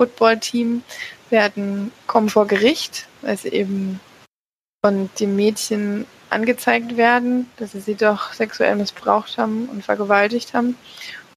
Footballteam 0.00 0.82
werden, 1.30 1.92
kommen 2.06 2.30
vor 2.30 2.46
Gericht, 2.46 3.06
weil 3.20 3.36
sie 3.36 3.50
eben 3.50 4.00
von 4.84 5.10
dem 5.20 5.36
Mädchen 5.36 6.06
angezeigt 6.30 6.96
werden, 6.96 7.50
dass 7.58 7.72
sie 7.72 7.80
sie 7.80 7.94
doch 7.94 8.32
sexuell 8.32 8.74
missbraucht 8.76 9.38
haben 9.38 9.68
und 9.68 9.84
vergewaltigt 9.84 10.54
haben. 10.54 10.76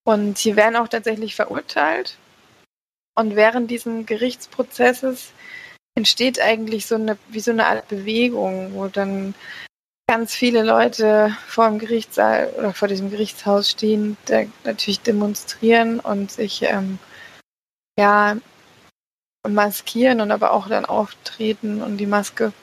Und 0.05 0.37
sie 0.37 0.55
werden 0.55 0.77
auch 0.77 0.87
tatsächlich 0.87 1.35
verurteilt. 1.35 2.17
Und 3.15 3.35
während 3.35 3.69
dieses 3.69 4.05
Gerichtsprozesses 4.05 5.33
entsteht 5.95 6.39
eigentlich 6.39 6.85
so 6.85 6.95
eine, 6.95 7.17
wie 7.29 7.39
so 7.39 7.51
eine 7.51 7.67
Art 7.67 7.87
Bewegung, 7.87 8.73
wo 8.73 8.87
dann 8.87 9.33
ganz 10.07 10.33
viele 10.33 10.63
Leute 10.63 11.35
vor 11.47 11.67
dem 11.67 11.79
Gerichtssaal 11.79 12.53
oder 12.57 12.73
vor 12.73 12.87
diesem 12.87 13.11
Gerichtshaus 13.11 13.69
stehen, 13.69 14.17
natürlich 14.63 15.01
demonstrieren 15.01 15.99
und 15.99 16.31
sich 16.31 16.63
ähm, 16.63 16.97
ja, 17.99 18.37
maskieren 19.47 20.21
und 20.21 20.31
aber 20.31 20.51
auch 20.51 20.67
dann 20.67 20.85
auftreten 20.85 21.81
und 21.81 21.97
die 21.97 22.05
Maske 22.05 22.53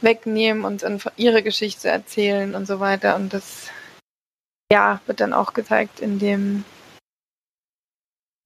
wegnehmen 0.00 0.64
und 0.64 0.82
dann 0.82 1.00
ihre 1.16 1.42
Geschichte 1.42 1.88
erzählen 1.88 2.54
und 2.54 2.66
so 2.66 2.80
weiter. 2.80 3.16
Und 3.16 3.32
das, 3.32 3.68
ja, 4.72 5.00
wird 5.06 5.20
dann 5.20 5.32
auch 5.32 5.52
gezeigt 5.52 6.00
in 6.00 6.18
dem, 6.18 6.64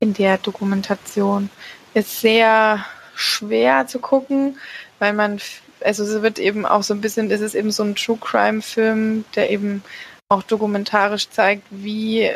in 0.00 0.14
der 0.14 0.38
Dokumentation. 0.38 1.50
Ist 1.94 2.20
sehr 2.20 2.84
schwer 3.14 3.86
zu 3.86 3.98
gucken, 3.98 4.58
weil 4.98 5.12
man, 5.12 5.40
also 5.84 6.04
es 6.04 6.22
wird 6.22 6.38
eben 6.38 6.66
auch 6.66 6.82
so 6.82 6.94
ein 6.94 7.00
bisschen, 7.00 7.30
es 7.30 7.40
ist 7.40 7.54
eben 7.54 7.70
so 7.70 7.82
ein 7.82 7.94
True 7.94 8.18
Crime 8.20 8.62
Film, 8.62 9.24
der 9.34 9.50
eben 9.50 9.82
auch 10.28 10.42
dokumentarisch 10.42 11.30
zeigt, 11.30 11.66
wie 11.70 12.30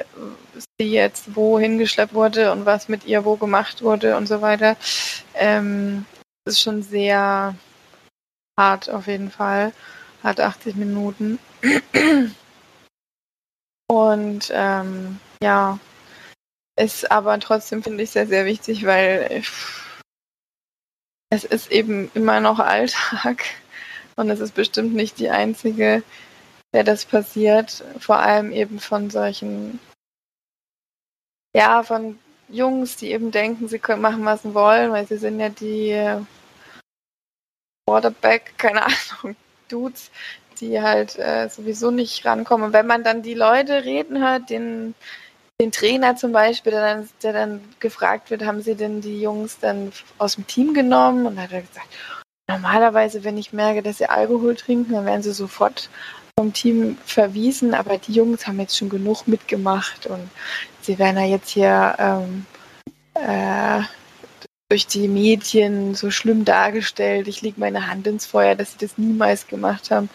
sie 0.78 0.93
jetzt 0.93 1.36
wo 1.36 1.59
hingeschleppt 1.59 2.14
wurde 2.14 2.53
und 2.53 2.64
was 2.64 2.88
mit 2.88 3.05
ihr 3.05 3.24
wo 3.24 3.36
gemacht 3.36 3.82
wurde 3.82 4.16
und 4.16 4.26
so 4.26 4.40
weiter. 4.40 4.76
Ähm, 5.34 6.07
ist 6.45 6.62
schon 6.62 6.82
sehr 6.82 7.55
hart 8.59 8.90
auf 8.90 9.07
jeden 9.07 9.30
Fall. 9.30 9.72
Hat 10.22 10.40
80 10.40 10.76
Minuten. 10.76 11.38
Und 13.88 14.51
ähm, 14.55 15.20
ja, 15.43 15.78
ist 16.76 17.11
aber 17.11 17.38
trotzdem, 17.40 17.82
finde 17.82 18.05
ich, 18.05 18.11
sehr, 18.11 18.26
sehr 18.26 18.47
wichtig, 18.47 18.86
weil 18.86 19.43
es 21.33 21.45
ist 21.45 21.72
eben 21.72 22.11
immer 22.12 22.41
noch 22.41 22.59
Alltag 22.59 23.45
und 24.16 24.28
es 24.28 24.41
ist 24.41 24.55
bestimmt 24.55 24.95
nicht 24.95 25.18
die 25.18 25.30
einzige 25.30 26.03
der 26.74 26.85
das 26.85 27.05
passiert, 27.05 27.85
vor 27.99 28.16
allem 28.18 28.51
eben 28.51 28.80
von 28.80 29.11
solchen, 29.11 29.78
ja, 31.55 31.83
von 31.83 32.18
Jungs, 32.49 32.97
die 32.97 33.11
eben 33.11 33.30
denken, 33.30 33.68
sie 33.68 33.78
können 33.78 34.03
machen, 34.03 34.24
was 34.24 34.43
sie 34.43 34.55
wollen, 34.55 34.91
weil 34.91 35.07
sie 35.07 35.18
sind 35.18 35.39
ja 35.39 35.51
die 35.51 36.24
Quarterback, 37.87 38.55
keine 38.57 38.87
Ahnung, 38.87 39.37
Dudes, 39.68 40.11
die 40.61 40.80
halt 40.80 41.18
äh, 41.18 41.49
sowieso 41.49 41.91
nicht 41.91 42.24
rankommen. 42.24 42.72
wenn 42.72 42.87
man 42.87 43.05
dann 43.05 43.22
die 43.22 43.35
Leute 43.35 43.85
reden 43.85 44.18
hört, 44.18 44.49
den, 44.49 44.95
den 45.61 45.72
Trainer 45.72 46.16
zum 46.16 46.32
Beispiel, 46.32 46.72
der 46.72 46.80
dann, 46.80 47.09
der 47.22 47.32
dann 47.32 47.61
gefragt 47.78 48.30
wird, 48.30 48.44
haben 48.44 48.62
sie 48.62 48.74
denn 48.74 49.00
die 49.00 49.20
Jungs 49.20 49.59
dann 49.61 49.92
aus 50.18 50.34
dem 50.34 50.46
Team 50.46 50.74
genommen? 50.74 51.26
Und 51.26 51.40
hat 51.40 51.53
er 51.53 51.62
gesagt, 51.62 51.88
normalerweise, 52.48 53.24
wenn 53.24 53.38
ich 53.38 53.53
merke, 53.53 53.82
dass 53.82 53.98
sie 53.98 54.09
Alkohol 54.09 54.57
trinken, 54.57 54.92
dann 54.92 55.07
werden 55.07 55.22
sie 55.22 55.32
sofort 55.32 55.88
vom 56.38 56.53
Team 56.53 56.98
verwiesen, 57.05 57.74
aber 57.74 57.98
die 57.98 58.12
Jungs 58.12 58.46
haben 58.46 58.59
jetzt 58.59 58.76
schon 58.76 58.88
genug 58.88 59.28
mitgemacht 59.28 60.07
und 60.07 60.30
sie 60.80 60.98
werden 60.98 61.18
ja 61.18 61.26
jetzt 61.26 61.50
hier 61.50 61.94
ähm, 61.98 62.46
äh, 63.14 63.82
durch 64.70 64.86
die 64.86 65.07
Medien 65.07 65.94
so 65.94 66.11
schlimm 66.11 66.46
dargestellt. 66.46 67.28
Ich 67.28 67.42
lege 67.42 67.61
meine 67.61 67.88
Hand 67.88 68.07
ins 68.07 68.24
Feuer, 68.24 68.55
dass 68.55 68.72
sie 68.72 68.78
das 68.78 68.96
niemals 68.96 69.46
gemacht 69.46 69.90
haben. 69.90 70.09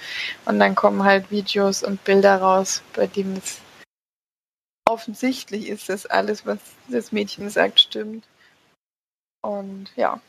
Und 0.45 0.59
dann 0.59 0.73
kommen 0.73 1.03
halt 1.03 1.29
Videos 1.29 1.83
und 1.83 2.03
Bilder 2.03 2.37
raus, 2.37 2.81
bei 2.95 3.05
denen 3.05 3.37
es 3.37 3.59
offensichtlich 4.87 5.67
ist, 5.67 5.89
dass 5.89 6.05
alles, 6.05 6.45
was 6.45 6.59
das 6.87 7.11
Mädchen 7.11 7.49
sagt, 7.49 7.79
stimmt. 7.79 8.25
Und 9.41 9.91
ja. 9.95 10.19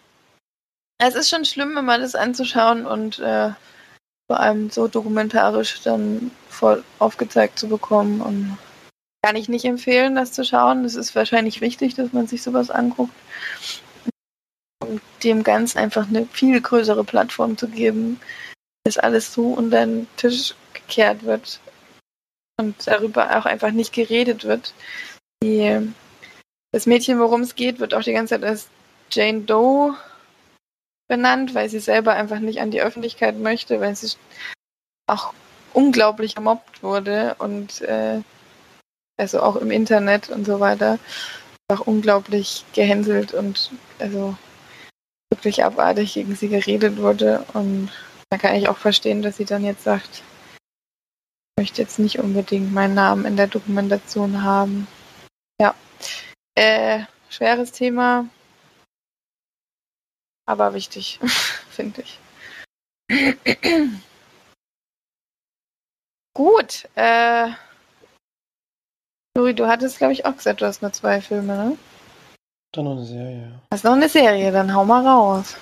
Es 0.98 1.14
ist 1.14 1.30
schon 1.30 1.44
schlimm, 1.44 1.76
immer 1.76 1.98
das 1.98 2.14
anzuschauen 2.14 2.84
und 2.84 3.20
äh, 3.20 3.50
vor 4.30 4.40
allem 4.40 4.70
so 4.70 4.88
dokumentarisch 4.88 5.80
dann 5.82 6.30
voll 6.48 6.84
aufgezeigt 6.98 7.59
zu 7.59 7.68
bekommen. 7.68 8.20
Und 8.20 8.59
kann 9.22 9.36
ich 9.36 9.48
nicht 9.48 9.64
empfehlen, 9.64 10.16
das 10.16 10.32
zu 10.32 10.44
schauen. 10.44 10.84
Es 10.84 10.96
ist 10.96 11.14
wahrscheinlich 11.14 11.61
wichtig, 11.61 11.94
dass 11.94 12.12
man 12.12 12.26
sich 12.26 12.42
sowas 12.42 12.70
anguckt. 12.70 13.14
Und 14.80 15.00
dem 15.22 15.44
Ganzen 15.44 15.78
einfach 15.78 16.09
eine 16.09 16.26
viel 16.26 16.61
größere 16.61 17.04
Plattform 17.04 17.56
zu 17.56 17.68
geben, 17.68 18.20
dass 18.84 18.98
alles 18.98 19.32
so 19.32 19.48
unter 19.48 19.84
den 19.84 20.09
Tisch 20.16 20.54
gekehrt 20.72 21.24
wird 21.24 21.61
und 22.59 22.86
darüber 22.86 23.38
auch 23.38 23.46
einfach 23.46 23.70
nicht 23.70 23.92
geredet 23.92 24.44
wird. 24.44 24.74
Die, 25.42 25.92
das 26.72 26.86
Mädchen, 26.86 27.18
worum 27.18 27.42
es 27.42 27.54
geht, 27.54 27.80
wird 27.80 27.94
auch 27.94 28.02
die 28.02 28.12
ganze 28.12 28.34
Zeit 28.34 28.44
als 28.44 28.68
Jane 29.11 29.40
Doe 29.42 29.96
benannt, 31.09 31.54
weil 31.54 31.68
sie 31.68 31.80
selber 31.80 32.12
einfach 32.12 32.40
nicht 32.40 32.61
an 32.61 32.70
die 32.70 32.82
Öffentlichkeit 32.82 33.38
möchte, 33.38 33.80
weil 33.80 33.96
sie 33.96 34.16
auch 35.06 35.32
unglaublich 35.72 36.34
gemobbt 36.34 36.82
wurde 36.82 37.36
und 37.38 37.80
äh, 37.82 38.20
also 39.16 39.40
auch 39.40 39.56
im 39.56 39.70
Internet 39.70 40.28
und 40.28 40.44
so 40.44 40.61
weiter 40.61 40.98
einfach 41.68 41.86
unglaublich 41.86 42.64
gehänselt 42.74 43.34
und 43.34 43.70
also 43.98 44.36
wirklich 45.30 45.64
abartig 45.64 46.14
gegen 46.14 46.34
sie 46.34 46.48
geredet 46.48 46.98
wurde 46.98 47.44
und 47.54 47.90
da 48.30 48.38
kann 48.38 48.54
ich 48.56 48.68
auch 48.68 48.76
verstehen, 48.76 49.22
dass 49.22 49.36
sie 49.38 49.44
dann 49.44 49.64
jetzt 49.64 49.84
sagt, 49.84 50.22
möchte 51.59 51.82
jetzt 51.82 51.98
nicht 51.98 52.20
unbedingt 52.20 52.72
meinen 52.72 52.94
Namen 52.94 53.24
in 53.24 53.36
der 53.36 53.48
Dokumentation 53.48 54.44
haben. 54.44 54.86
Ja, 55.61 55.74
äh, 56.54 57.00
schweres 57.28 57.72
Thema, 57.72 58.28
aber 60.46 60.72
wichtig, 60.72 61.18
finde 61.70 62.02
ich. 62.02 62.20
Gut, 66.36 66.88
äh, 66.94 67.48
Juri, 69.36 69.52
du 69.52 69.66
hattest, 69.66 69.98
glaube 69.98 70.12
ich, 70.12 70.24
auch 70.26 70.36
gesagt, 70.36 70.61
du 70.61 70.66
hast 70.66 70.80
nur 70.82 70.92
zwei 70.92 71.20
Filme, 71.20 71.56
ne? 71.56 71.76
Dann 72.72 72.84
noch 72.84 72.92
eine 72.92 73.04
Serie. 73.04 73.61
Hast 73.72 73.82
noch 73.82 73.94
eine 73.94 74.09
Serie, 74.09 74.52
dann 74.52 74.72
hau 74.72 74.84
mal 74.84 75.04
raus. 75.04 75.56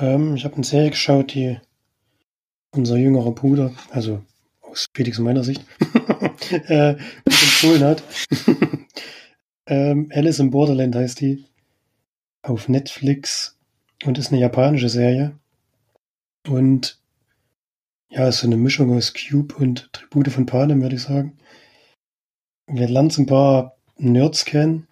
Ähm, 0.00 0.34
ich 0.36 0.46
habe 0.46 0.54
eine 0.54 0.64
Serie 0.64 0.88
geschaut, 0.88 1.34
die 1.34 1.60
unser 2.74 2.96
jüngerer 2.96 3.32
Bruder, 3.32 3.74
also 3.90 4.22
aus 4.70 4.86
Felix 4.94 5.18
meiner 5.18 5.44
Sicht, 5.44 5.64
äh, 6.50 6.96
empfohlen 7.24 7.84
hat. 7.84 8.02
ähm, 9.66 10.10
Alice 10.12 10.38
in 10.38 10.50
Borderland 10.50 10.94
heißt 10.94 11.20
die. 11.20 11.44
Auf 12.42 12.68
Netflix 12.68 13.58
und 14.04 14.16
ist 14.16 14.32
eine 14.32 14.40
japanische 14.40 14.88
Serie. 14.88 15.38
Und 16.46 17.00
ja, 18.10 18.28
ist 18.28 18.38
so 18.38 18.46
eine 18.46 18.56
Mischung 18.56 18.96
aus 18.96 19.12
Cube 19.12 19.54
und 19.54 19.92
Tribute 19.92 20.28
von 20.28 20.46
Panem, 20.46 20.80
würde 20.80 20.96
ich 20.96 21.02
sagen. 21.02 21.36
Wir 22.66 22.88
lernen 22.88 23.12
ein 23.18 23.26
paar 23.26 23.76
Nerds 23.96 24.44
kennen, 24.44 24.86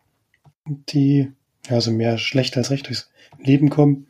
die 0.66 1.32
ja 1.68 1.80
so 1.80 1.92
mehr 1.92 2.18
schlecht 2.18 2.56
als 2.56 2.70
recht 2.70 2.88
durchs 2.88 3.10
Leben 3.38 3.70
kommen. 3.70 4.08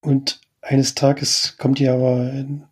Und 0.00 0.40
eines 0.60 0.94
Tages 0.94 1.56
kommt 1.58 1.78
die 1.78 1.88
aber 1.88 2.30
in, 2.32 2.64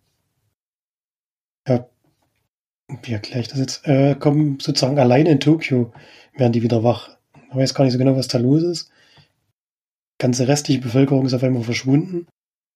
wie 2.89 3.13
erkläre 3.13 3.41
ich 3.41 3.49
das 3.49 3.59
jetzt? 3.59 3.87
Äh, 3.87 4.15
kommen 4.15 4.59
sozusagen 4.61 4.99
alleine 4.99 5.31
in 5.31 5.41
Tokio, 5.41 5.93
werden 6.35 6.53
die 6.53 6.63
wieder 6.63 6.85
wach. 6.85 7.17
Ich 7.51 7.57
weiß 7.57 7.75
gar 7.75 7.85
nicht 7.85 7.93
so 7.93 7.99
genau, 7.99 8.17
was 8.17 8.29
da 8.29 8.39
los 8.39 8.63
ist. 8.63 8.91
Die 9.17 10.23
ganze 10.23 10.49
restliche 10.49 10.81
Bevölkerung 10.81 11.27
ist 11.27 11.35
auf 11.35 11.43
einmal 11.43 11.63
verschwunden. 11.63 12.27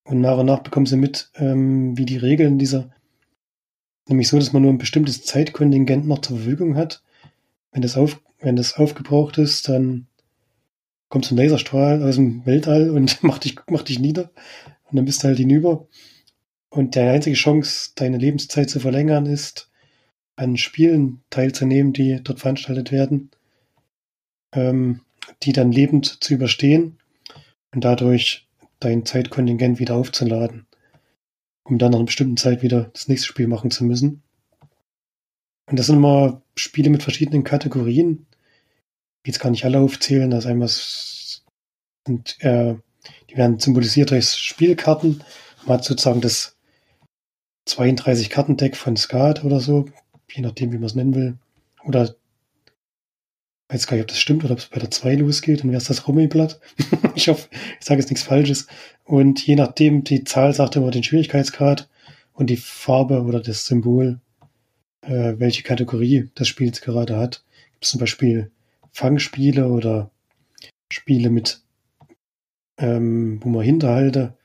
Und 0.04 0.20
nach 0.20 0.38
und 0.38 0.46
nach 0.46 0.60
bekommen 0.60 0.86
sie 0.86 0.96
mit, 0.96 1.30
ähm, 1.36 1.96
wie 1.96 2.06
die 2.06 2.16
Regeln 2.16 2.58
dieser, 2.58 2.90
nämlich 4.08 4.28
so, 4.28 4.38
dass 4.38 4.52
man 4.52 4.62
nur 4.62 4.72
ein 4.72 4.78
bestimmtes 4.78 5.24
Zeitkontingent 5.24 6.06
noch 6.06 6.20
zur 6.20 6.38
Verfügung 6.38 6.76
hat. 6.76 7.02
Wenn 7.72 7.82
das, 7.82 7.96
auf, 7.96 8.20
wenn 8.40 8.56
das 8.56 8.74
aufgebraucht 8.74 9.38
ist, 9.38 9.68
dann 9.68 10.08
kommt 11.08 11.24
so 11.24 11.34
ein 11.34 11.38
Laserstrahl 11.38 12.02
aus 12.02 12.16
dem 12.16 12.44
Weltall 12.46 12.90
und 12.90 13.22
macht 13.22 13.44
dich, 13.44 13.56
macht 13.68 13.88
dich 13.88 13.98
nieder. 13.98 14.30
Und 14.90 14.96
dann 14.96 15.04
bist 15.04 15.22
du 15.22 15.28
halt 15.28 15.38
hinüber. 15.38 15.86
Und 16.70 16.94
die 16.94 17.00
einzige 17.00 17.36
Chance, 17.36 17.90
deine 17.94 18.18
Lebenszeit 18.18 18.70
zu 18.70 18.80
verlängern, 18.80 19.26
ist, 19.26 19.69
an 20.40 20.56
Spielen 20.56 21.22
teilzunehmen, 21.28 21.92
die 21.92 22.20
dort 22.24 22.40
veranstaltet 22.40 22.90
werden, 22.90 23.30
ähm, 24.54 25.00
die 25.42 25.52
dann 25.52 25.70
lebend 25.70 26.22
zu 26.24 26.32
überstehen 26.32 26.98
und 27.74 27.84
dadurch 27.84 28.48
dein 28.80 29.04
Zeitkontingent 29.04 29.78
wieder 29.78 29.96
aufzuladen, 29.96 30.66
um 31.64 31.78
dann 31.78 31.90
nach 31.90 31.98
einer 31.98 32.06
bestimmten 32.06 32.38
Zeit 32.38 32.62
wieder 32.62 32.90
das 32.94 33.06
nächste 33.06 33.26
Spiel 33.26 33.48
machen 33.48 33.70
zu 33.70 33.84
müssen. 33.84 34.22
Und 35.66 35.78
das 35.78 35.86
sind 35.86 35.96
immer 35.96 36.40
Spiele 36.56 36.88
mit 36.88 37.02
verschiedenen 37.02 37.44
Kategorien. 37.44 38.26
Ich 39.22 39.28
jetzt 39.28 39.40
gar 39.40 39.50
nicht 39.50 39.66
alle 39.66 39.78
aufzählen, 39.78 40.30
das 40.30 40.46
einmal 40.46 40.68
sind, 40.68 42.42
äh, 42.42 42.76
die 43.28 43.36
werden 43.36 43.58
symbolisiert 43.58 44.10
durch 44.10 44.30
Spielkarten. 44.30 45.22
Man 45.66 45.76
hat 45.76 45.84
sozusagen 45.84 46.22
das 46.22 46.56
32 47.66 48.30
Kartendeck 48.30 48.74
von 48.74 48.96
Skat 48.96 49.44
oder 49.44 49.60
so, 49.60 49.86
je 50.32 50.42
nachdem, 50.42 50.72
wie 50.72 50.78
man 50.78 50.86
es 50.86 50.94
nennen 50.94 51.14
will. 51.14 51.38
Oder 51.84 52.04
ich 53.70 53.74
weiß 53.74 53.86
gar 53.86 53.96
nicht, 53.96 54.04
ob 54.04 54.08
das 54.08 54.18
stimmt 54.18 54.44
oder 54.44 54.54
ob 54.54 54.58
es 54.58 54.66
bei 54.66 54.80
der 54.80 54.90
2 54.90 55.14
losgeht, 55.16 55.60
dann 55.60 55.70
wäre 55.70 55.78
es 55.78 55.86
das 55.86 56.08
Rummelblatt. 56.08 56.60
ich 57.14 57.28
hoffe, 57.28 57.48
ich 57.78 57.86
sage 57.86 58.00
jetzt 58.00 58.10
nichts 58.10 58.24
Falsches. 58.24 58.66
Und 59.04 59.46
je 59.46 59.54
nachdem, 59.54 60.02
die 60.02 60.24
Zahl 60.24 60.52
sagt 60.52 60.76
immer 60.76 60.90
den 60.90 61.04
Schwierigkeitsgrad 61.04 61.88
und 62.32 62.50
die 62.50 62.56
Farbe 62.56 63.22
oder 63.22 63.40
das 63.40 63.66
Symbol, 63.66 64.20
äh, 65.02 65.34
welche 65.38 65.62
Kategorie 65.62 66.30
das 66.34 66.48
Spiel 66.48 66.66
jetzt 66.66 66.82
gerade 66.82 67.16
hat. 67.16 67.44
Gibt 67.72 67.84
es 67.84 67.90
zum 67.90 68.00
Beispiel 68.00 68.50
Fangspiele 68.92 69.68
oder 69.68 70.10
Spiele 70.92 71.30
mit, 71.30 71.62
ähm, 72.78 73.40
wo 73.42 73.48
man 73.48 73.62
Hinterhalte 73.62 74.36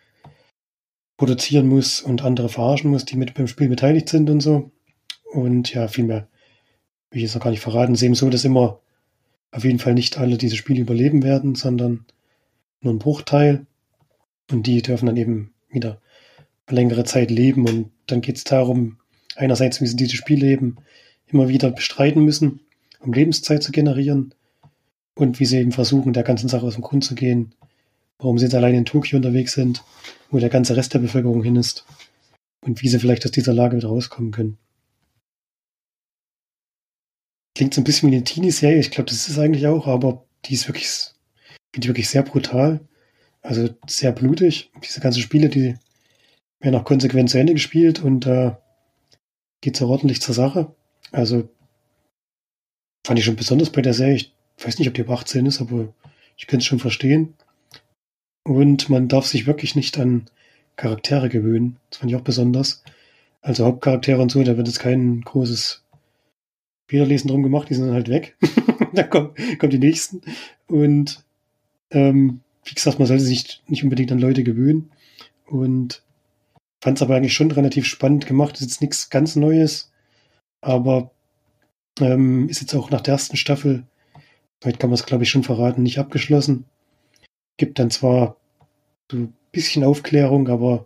produzieren 1.17 1.67
muss 1.67 2.01
und 2.01 2.23
andere 2.23 2.49
verarschen 2.49 2.91
muss, 2.91 3.05
die 3.05 3.17
mit 3.17 3.33
beim 3.33 3.47
Spiel 3.47 3.69
beteiligt 3.69 4.09
sind 4.09 4.29
und 4.29 4.41
so. 4.41 4.71
Und 5.25 5.73
ja, 5.73 5.87
viel 5.87 6.05
mehr 6.05 6.27
will 7.09 7.17
ich 7.17 7.23
jetzt 7.23 7.35
noch 7.35 7.43
gar 7.43 7.51
nicht 7.51 7.61
verraten. 7.61 7.93
Es 7.93 8.01
eben 8.01 8.15
so, 8.15 8.29
dass 8.29 8.45
immer 8.45 8.79
auf 9.51 9.63
jeden 9.63 9.79
Fall 9.79 9.93
nicht 9.93 10.17
alle 10.17 10.37
diese 10.37 10.55
Spiele 10.55 10.81
überleben 10.81 11.23
werden, 11.23 11.55
sondern 11.55 12.05
nur 12.81 12.93
ein 12.93 12.99
Bruchteil. 12.99 13.65
Und 14.51 14.67
die 14.67 14.81
dürfen 14.81 15.05
dann 15.07 15.17
eben 15.17 15.53
wieder 15.69 16.01
längere 16.69 17.03
Zeit 17.03 17.31
leben. 17.31 17.67
Und 17.67 17.91
dann 18.07 18.21
geht 18.21 18.37
es 18.37 18.43
darum, 18.43 18.97
einerseits, 19.35 19.81
wie 19.81 19.87
sie 19.87 19.95
diese 19.95 20.15
Spiele 20.15 20.47
eben 20.47 20.77
immer 21.27 21.47
wieder 21.47 21.71
bestreiten 21.71 22.23
müssen, 22.23 22.59
um 22.99 23.13
Lebenszeit 23.13 23.63
zu 23.63 23.71
generieren. 23.71 24.33
Und 25.15 25.39
wie 25.39 25.45
sie 25.45 25.57
eben 25.59 25.71
versuchen, 25.71 26.11
der 26.11 26.23
ganzen 26.23 26.49
Sache 26.49 26.65
aus 26.65 26.73
dem 26.73 26.83
Grund 26.83 27.05
zu 27.05 27.15
gehen, 27.15 27.55
warum 28.19 28.37
sie 28.37 28.45
jetzt 28.45 28.55
allein 28.55 28.75
in 28.75 28.85
Tokio 28.85 29.15
unterwegs 29.15 29.53
sind, 29.53 29.83
wo 30.29 30.39
der 30.39 30.49
ganze 30.49 30.75
Rest 30.75 30.93
der 30.93 30.99
Bevölkerung 30.99 31.41
hin 31.41 31.55
ist. 31.55 31.85
Und 32.59 32.81
wie 32.81 32.89
sie 32.89 32.99
vielleicht 32.99 33.25
aus 33.25 33.31
dieser 33.31 33.53
Lage 33.53 33.77
wieder 33.77 33.87
rauskommen 33.87 34.31
können. 34.31 34.57
Klingt 37.55 37.73
so 37.73 37.81
ein 37.81 37.85
bisschen 37.85 38.11
wie 38.11 38.15
eine 38.15 38.23
Teenie-Serie. 38.23 38.79
Ich 38.79 38.91
glaube, 38.91 39.09
das 39.09 39.27
ist 39.27 39.39
eigentlich 39.39 39.67
auch, 39.67 39.87
aber 39.87 40.25
die 40.45 40.53
ist 40.53 40.67
wirklich, 40.67 40.89
die 41.75 41.87
wirklich 41.87 42.09
sehr 42.09 42.23
brutal. 42.23 42.81
Also 43.41 43.69
sehr 43.87 44.11
blutig. 44.11 44.71
Diese 44.83 44.99
ganzen 44.99 45.21
Spiele, 45.21 45.49
die 45.49 45.75
werden 46.59 46.75
auch 46.75 46.83
konsequent 46.83 47.29
zu 47.29 47.39
Ende 47.39 47.53
gespielt 47.53 48.03
und 48.03 48.21
da 48.25 48.47
äh, 48.47 48.55
geht 49.61 49.75
es 49.75 49.81
auch 49.81 49.89
ordentlich 49.89 50.21
zur 50.21 50.35
Sache. 50.35 50.75
Also 51.11 51.47
fand 53.05 53.19
ich 53.19 53.25
schon 53.25 53.35
besonders 53.35 53.69
bei 53.69 53.81
der 53.81 53.93
Serie. 53.93 54.15
Ich 54.15 54.33
weiß 54.57 54.79
nicht, 54.79 54.87
ob 54.87 54.95
die 54.95 55.01
ab 55.01 55.11
18 55.11 55.45
ist, 55.45 55.61
aber 55.61 55.93
ich 56.37 56.47
könnte 56.47 56.63
es 56.63 56.67
schon 56.67 56.79
verstehen. 56.79 57.35
Und 58.43 58.89
man 58.89 59.07
darf 59.07 59.25
sich 59.25 59.47
wirklich 59.47 59.75
nicht 59.75 59.97
an 59.97 60.25
Charaktere 60.75 61.29
gewöhnen. 61.29 61.77
Das 61.89 61.99
fand 61.99 62.11
ich 62.11 62.17
auch 62.17 62.21
besonders. 62.21 62.83
Also 63.41 63.65
Hauptcharaktere 63.65 64.21
und 64.21 64.31
so, 64.31 64.43
da 64.43 64.57
wird 64.57 64.67
es 64.67 64.79
kein 64.79 65.21
großes 65.21 65.84
Federlesen 66.87 67.29
drum 67.29 67.43
gemacht, 67.43 67.69
die 67.69 67.73
sind 67.73 67.87
dann 67.87 67.95
halt 67.95 68.09
weg. 68.09 68.37
dann 68.93 69.09
kommen, 69.09 69.33
kommen 69.59 69.71
die 69.71 69.79
nächsten. 69.79 70.21
Und 70.67 71.23
ähm, 71.91 72.41
wie 72.63 72.73
gesagt, 72.73 72.99
man 72.99 73.07
sollte 73.07 73.23
sich 73.23 73.61
nicht 73.67 73.83
unbedingt 73.83 74.11
an 74.11 74.19
Leute 74.19 74.43
gewöhnen. 74.43 74.91
Und 75.45 76.03
fand 76.81 76.97
es 76.97 77.01
aber 77.01 77.15
eigentlich 77.15 77.33
schon 77.33 77.51
relativ 77.51 77.85
spannend 77.85 78.27
gemacht. 78.27 78.55
Ist 78.55 78.61
jetzt 78.61 78.81
nichts 78.81 79.09
ganz 79.09 79.35
Neues, 79.35 79.91
aber 80.61 81.11
ähm, 81.99 82.47
ist 82.49 82.61
jetzt 82.61 82.75
auch 82.75 82.91
nach 82.91 83.01
der 83.01 83.13
ersten 83.13 83.37
Staffel, 83.37 83.87
heute 84.63 84.77
kann 84.77 84.91
man 84.91 84.95
es 84.95 85.05
glaube 85.05 85.23
ich 85.23 85.29
schon 85.29 85.43
verraten, 85.43 85.83
nicht 85.83 85.99
abgeschlossen. 85.99 86.65
Gibt 87.57 87.79
dann 87.79 87.89
zwar 87.89 88.37
so 89.11 89.17
ein 89.17 89.33
bisschen 89.51 89.83
Aufklärung, 89.83 90.47
aber 90.47 90.85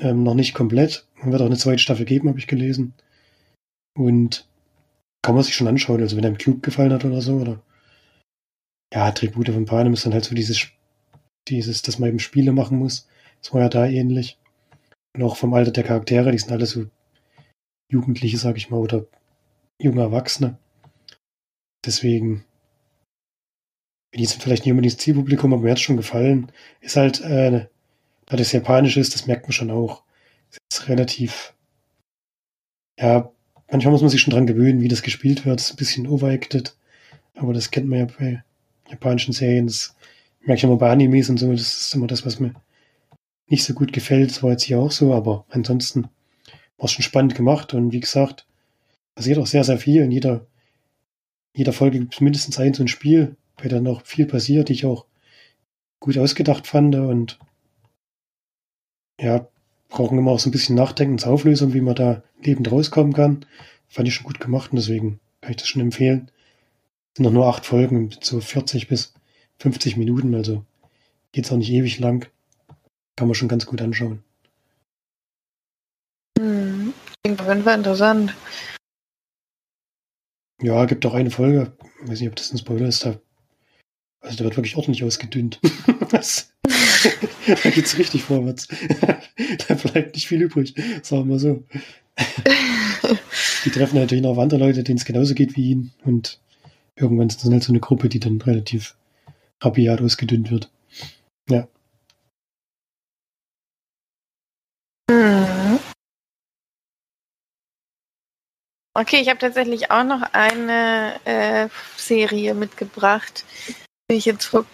ähm, 0.00 0.22
noch 0.22 0.34
nicht 0.34 0.54
komplett. 0.54 1.06
Man 1.16 1.32
wird 1.32 1.42
auch 1.42 1.46
eine 1.46 1.56
zweite 1.56 1.78
Staffel 1.78 2.04
geben, 2.04 2.28
habe 2.28 2.38
ich 2.38 2.46
gelesen. 2.46 2.94
Und 3.94 4.48
kann 5.22 5.34
man 5.34 5.44
sich 5.44 5.54
schon 5.54 5.68
anschauen. 5.68 6.00
Also 6.00 6.16
wenn 6.16 6.24
einem 6.24 6.38
Cube 6.38 6.60
gefallen 6.60 6.92
hat 6.92 7.04
oder 7.04 7.20
so, 7.20 7.36
oder 7.36 7.62
ja, 8.92 9.10
Tribute 9.12 9.50
von 9.50 9.66
Panem 9.66 9.92
ist 9.92 10.04
dann 10.04 10.12
halt 10.12 10.24
so 10.24 10.34
dieses, 10.34 10.68
dieses, 11.48 11.82
dass 11.82 11.98
man 11.98 12.08
eben 12.08 12.18
Spiele 12.18 12.52
machen 12.52 12.78
muss. 12.78 13.08
Das 13.42 13.52
war 13.52 13.60
ja 13.60 13.68
da 13.68 13.86
ähnlich. 13.86 14.38
Und 15.14 15.22
auch 15.22 15.36
vom 15.36 15.54
Alter 15.54 15.70
der 15.70 15.84
Charaktere, 15.84 16.32
die 16.32 16.38
sind 16.38 16.52
alle 16.52 16.66
so 16.66 16.86
Jugendliche, 17.90 18.38
sag 18.38 18.56
ich 18.56 18.70
mal, 18.70 18.78
oder 18.78 19.06
junge 19.80 20.02
Erwachsene. 20.02 20.58
Deswegen 21.84 22.44
ich 24.12 24.20
jetzt 24.20 24.42
vielleicht 24.42 24.64
nicht 24.64 24.72
unbedingt 24.72 24.94
das 24.94 25.02
Zielpublikum, 25.02 25.52
aber 25.52 25.62
mir 25.62 25.70
hat 25.70 25.80
schon 25.80 25.96
gefallen. 25.96 26.50
Ist 26.80 26.96
halt, 26.96 27.20
äh, 27.20 27.68
da 28.26 28.36
das 28.36 28.52
Japanisch 28.52 28.96
ist, 28.96 29.14
das 29.14 29.26
merkt 29.26 29.44
man 29.44 29.52
schon 29.52 29.70
auch. 29.70 30.04
Ist 30.50 30.88
relativ, 30.88 31.54
ja, 32.98 33.32
manchmal 33.70 33.92
muss 33.92 34.00
man 34.00 34.10
sich 34.10 34.20
schon 34.20 34.32
dran 34.32 34.46
gewöhnen, 34.46 34.80
wie 34.80 34.88
das 34.88 35.02
gespielt 35.02 35.46
wird. 35.46 35.60
Ist 35.60 35.72
ein 35.72 35.76
bisschen 35.76 36.06
overacted. 36.06 36.74
Aber 37.34 37.52
das 37.52 37.70
kennt 37.70 37.88
man 37.88 38.00
ja 38.00 38.06
bei 38.18 38.42
japanischen 38.88 39.32
Serien. 39.32 39.66
Das 39.66 39.94
merke 40.40 40.58
ich 40.58 40.64
immer 40.64 40.76
bei 40.76 40.90
Animes 40.90 41.30
und 41.30 41.38
so. 41.38 41.50
Das 41.52 41.60
ist 41.60 41.94
immer 41.94 42.06
das, 42.06 42.26
was 42.26 42.40
mir 42.40 42.54
nicht 43.46 43.64
so 43.64 43.74
gut 43.74 43.92
gefällt. 43.92 44.30
Das 44.30 44.42
war 44.42 44.50
jetzt 44.50 44.64
hier 44.64 44.78
auch 44.78 44.90
so. 44.90 45.14
Aber 45.14 45.44
ansonsten 45.48 46.04
war 46.78 46.84
es 46.84 46.92
schon 46.92 47.02
spannend 47.02 47.34
gemacht. 47.34 47.74
Und 47.74 47.92
wie 47.92 48.00
gesagt, 48.00 48.46
passiert 49.14 49.38
auch 49.38 49.46
sehr, 49.46 49.64
sehr 49.64 49.78
viel. 49.78 50.02
In 50.02 50.10
jeder, 50.10 50.46
jeder 51.54 51.72
Folge 51.72 51.98
gibt 51.98 52.14
es 52.14 52.20
mindestens 52.20 52.58
ein 52.58 52.74
so 52.74 52.82
ein 52.82 52.88
Spiel, 52.88 53.36
bei 53.56 53.68
dem 53.68 53.84
noch 53.84 54.04
viel 54.04 54.26
passiert, 54.26 54.68
die 54.68 54.74
ich 54.74 54.86
auch 54.86 55.06
gut 56.00 56.18
ausgedacht 56.18 56.66
fand. 56.66 56.94
Und 56.94 57.38
ja, 59.20 59.48
brauchen 59.90 60.18
immer 60.18 60.30
auch 60.30 60.40
so 60.40 60.48
ein 60.48 60.52
bisschen 60.52 60.76
Nachdenkensauflösung, 60.76 61.74
wie 61.74 61.80
man 61.80 61.94
da 61.94 62.22
lebend 62.42 62.70
rauskommen 62.70 63.12
kann. 63.12 63.44
Fand 63.88 64.08
ich 64.08 64.14
schon 64.14 64.24
gut 64.24 64.40
gemacht 64.40 64.72
und 64.72 64.76
deswegen 64.76 65.20
kann 65.40 65.50
ich 65.50 65.56
das 65.58 65.68
schon 65.68 65.82
empfehlen. 65.82 66.30
Es 67.12 67.16
sind 67.16 67.24
noch 67.24 67.32
nur 67.32 67.46
acht 67.46 67.66
Folgen, 67.66 68.10
so 68.20 68.40
40 68.40 68.88
bis 68.88 69.12
50 69.58 69.96
Minuten, 69.96 70.34
also 70.34 70.64
geht's 71.32 71.52
auch 71.52 71.56
nicht 71.56 71.70
ewig 71.70 71.98
lang. 71.98 72.30
Kann 73.16 73.28
man 73.28 73.34
schon 73.34 73.48
ganz 73.48 73.66
gut 73.66 73.82
anschauen. 73.82 74.22
Hm, 76.38 76.94
klingt 77.22 77.40
auf 77.40 77.48
jeden 77.48 77.64
Fall 77.64 77.78
interessant. 77.78 78.34
Ja, 80.62 80.84
gibt 80.84 81.04
auch 81.04 81.14
eine 81.14 81.30
Folge, 81.30 81.72
ich 82.02 82.10
weiß 82.10 82.20
nicht, 82.20 82.28
ob 82.28 82.36
das 82.36 82.52
ein 82.52 82.58
Spoiler 82.58 82.86
ist, 82.86 83.04
da, 83.04 83.18
also 84.20 84.36
da 84.36 84.44
wird 84.44 84.56
wirklich 84.56 84.76
ordentlich 84.76 85.04
ausgedünnt. 85.04 85.60
da 86.12 87.70
geht's 87.70 87.98
richtig 87.98 88.22
vorwärts. 88.24 88.68
da 89.68 89.74
bleibt 89.74 90.14
nicht 90.14 90.28
viel 90.28 90.42
übrig, 90.42 90.74
sagen 91.02 91.28
wir 91.28 91.38
so. 91.38 91.64
die 93.64 93.70
treffen 93.70 93.98
natürlich 93.98 94.22
noch 94.22 94.38
andere 94.38 94.60
Leute, 94.60 94.82
denen 94.82 94.98
es 94.98 95.04
genauso 95.04 95.34
geht 95.34 95.56
wie 95.56 95.70
ihnen. 95.70 95.92
Und 96.04 96.40
irgendwann 96.96 97.28
ist 97.28 97.42
das 97.42 97.50
halt 97.50 97.62
so 97.62 97.72
eine 97.72 97.80
Gruppe, 97.80 98.08
die 98.08 98.20
dann 98.20 98.40
relativ 98.40 98.96
rabiat 99.60 100.00
ausgedünnt 100.00 100.50
wird. 100.50 100.70
Ja. 101.48 101.66
Okay, 108.92 109.20
ich 109.20 109.28
habe 109.28 109.38
tatsächlich 109.38 109.90
auch 109.90 110.04
noch 110.04 110.22
eine 110.32 111.14
äh, 111.24 111.68
Serie 111.96 112.54
mitgebracht, 112.54 113.44
die 114.10 114.16
ich 114.16 114.24
jetzt 114.26 114.44
vor 114.44 114.66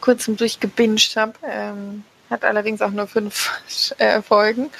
kurzem 0.00 0.36
durchgebinged 0.36 1.16
habe. 1.16 1.32
Ähm, 1.44 2.04
hat 2.30 2.44
allerdings 2.44 2.82
auch 2.82 2.90
nur 2.90 3.06
fünf 3.06 3.50
äh, 3.98 4.22
Folgen. 4.22 4.70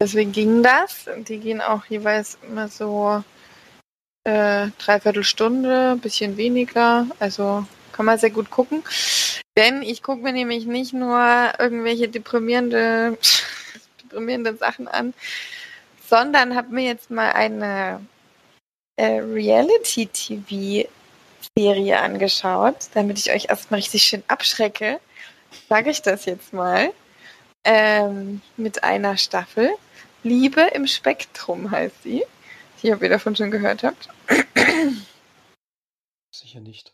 deswegen 0.00 0.32
ging 0.32 0.62
das. 0.62 1.06
Die 1.28 1.38
gehen 1.38 1.60
auch 1.60 1.84
jeweils 1.86 2.38
immer 2.42 2.68
so 2.68 3.22
äh, 4.24 4.68
dreiviertel 4.78 5.24
Stunde, 5.24 5.92
ein 5.92 6.00
bisschen 6.00 6.36
weniger. 6.36 7.06
Also 7.20 7.66
kann 7.92 8.06
man 8.06 8.18
sehr 8.18 8.30
gut 8.30 8.50
gucken. 8.50 8.82
Denn 9.56 9.82
ich 9.82 10.02
gucke 10.02 10.22
mir 10.22 10.32
nämlich 10.32 10.66
nicht 10.66 10.94
nur 10.94 11.52
irgendwelche 11.58 12.08
deprimierende, 12.08 13.18
deprimierende 14.02 14.56
Sachen 14.56 14.88
an, 14.88 15.14
sondern 16.08 16.56
habe 16.56 16.74
mir 16.74 16.84
jetzt 16.84 17.10
mal 17.10 17.30
eine 17.32 18.00
äh, 18.96 19.20
Reality-TV-Serie 21.56 22.00
angeschaut, 22.00 22.88
damit 22.94 23.18
ich 23.18 23.32
euch 23.32 23.48
erstmal 23.48 23.78
richtig 23.78 24.02
schön 24.04 24.24
abschrecke. 24.26 25.00
Sage 25.68 25.90
ich 25.90 26.02
das 26.02 26.24
jetzt 26.24 26.52
mal. 26.52 26.92
Ähm, 27.64 28.42
mit 28.56 28.82
einer 28.84 29.16
Staffel. 29.16 29.70
Liebe 30.22 30.62
im 30.74 30.86
Spektrum 30.86 31.70
heißt 31.70 32.02
sie. 32.02 32.24
Ich 32.82 32.92
ob 32.92 33.02
ihr 33.02 33.08
davon 33.08 33.34
schon 33.36 33.50
gehört 33.50 33.82
habt. 33.82 34.08
Sicher 36.30 36.60
nicht. 36.60 36.92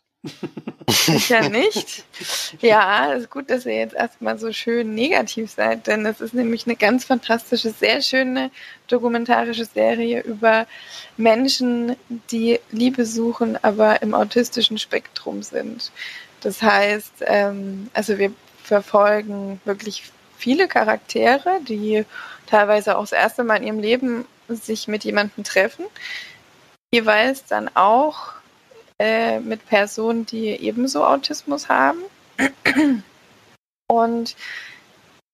Sicher 0.87 1.49
nicht. 1.49 2.03
Ja, 2.61 3.13
ist 3.13 3.29
gut, 3.31 3.49
dass 3.49 3.65
ihr 3.65 3.75
jetzt 3.75 3.95
erstmal 3.95 4.37
so 4.37 4.51
schön 4.51 4.93
negativ 4.93 5.51
seid, 5.51 5.87
denn 5.87 6.05
es 6.05 6.21
ist 6.21 6.33
nämlich 6.33 6.67
eine 6.67 6.75
ganz 6.75 7.05
fantastische, 7.05 7.71
sehr 7.71 8.01
schöne 8.01 8.51
dokumentarische 8.87 9.65
Serie 9.65 10.21
über 10.21 10.67
Menschen, 11.17 11.95
die 12.29 12.59
Liebe 12.71 13.05
suchen, 13.05 13.57
aber 13.63 14.01
im 14.01 14.13
autistischen 14.13 14.77
Spektrum 14.77 15.41
sind. 15.41 15.91
Das 16.41 16.61
heißt, 16.61 17.13
ähm, 17.21 17.89
also 17.93 18.19
wir 18.19 18.31
verfolgen 18.63 19.59
wirklich 19.65 20.03
viele 20.37 20.67
Charaktere, 20.67 21.59
die 21.67 22.05
teilweise 22.47 22.97
auch 22.97 23.03
das 23.03 23.11
erste 23.11 23.43
Mal 23.43 23.57
in 23.57 23.63
ihrem 23.63 23.79
Leben 23.79 24.25
sich 24.49 24.87
mit 24.87 25.03
jemandem 25.03 25.43
treffen. 25.43 25.85
Jeweils 26.93 27.45
dann 27.45 27.69
auch 27.75 28.40
äh, 29.01 29.39
mit 29.39 29.65
Personen, 29.65 30.27
die 30.27 30.49
ebenso 30.49 31.03
Autismus 31.03 31.69
haben. 31.69 32.03
Und 33.87 34.35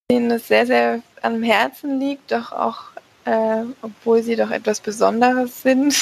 denen 0.10 0.32
es 0.32 0.48
sehr, 0.48 0.66
sehr 0.66 1.02
am 1.22 1.44
Herzen 1.44 2.00
liegt, 2.00 2.32
doch 2.32 2.54
auch, 2.54 2.84
äh, 3.26 3.64
obwohl 3.82 4.24
sie 4.24 4.38
doch 4.38 4.52
etwas 4.52 4.80
Besonderes 4.80 5.62
sind, 5.64 5.98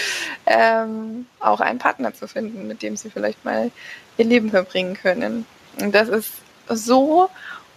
ähm, 0.46 1.26
auch 1.38 1.60
einen 1.60 1.78
Partner 1.78 2.14
zu 2.14 2.26
finden, 2.26 2.66
mit 2.66 2.80
dem 2.80 2.96
sie 2.96 3.10
vielleicht 3.10 3.44
mal 3.44 3.70
ihr 4.16 4.24
Leben 4.24 4.48
verbringen 4.50 4.94
können. 4.94 5.44
Und 5.82 5.94
das 5.94 6.08
ist 6.08 6.32
so 6.66 7.28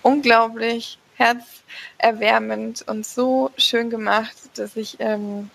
unglaublich 0.01 0.97
herzerwärmend 1.15 2.87
und 2.87 3.05
so 3.05 3.51
schön 3.57 3.89
gemacht, 3.89 4.37
dass 4.53 4.77
ich, 4.77 4.95
ähm, 4.99 5.49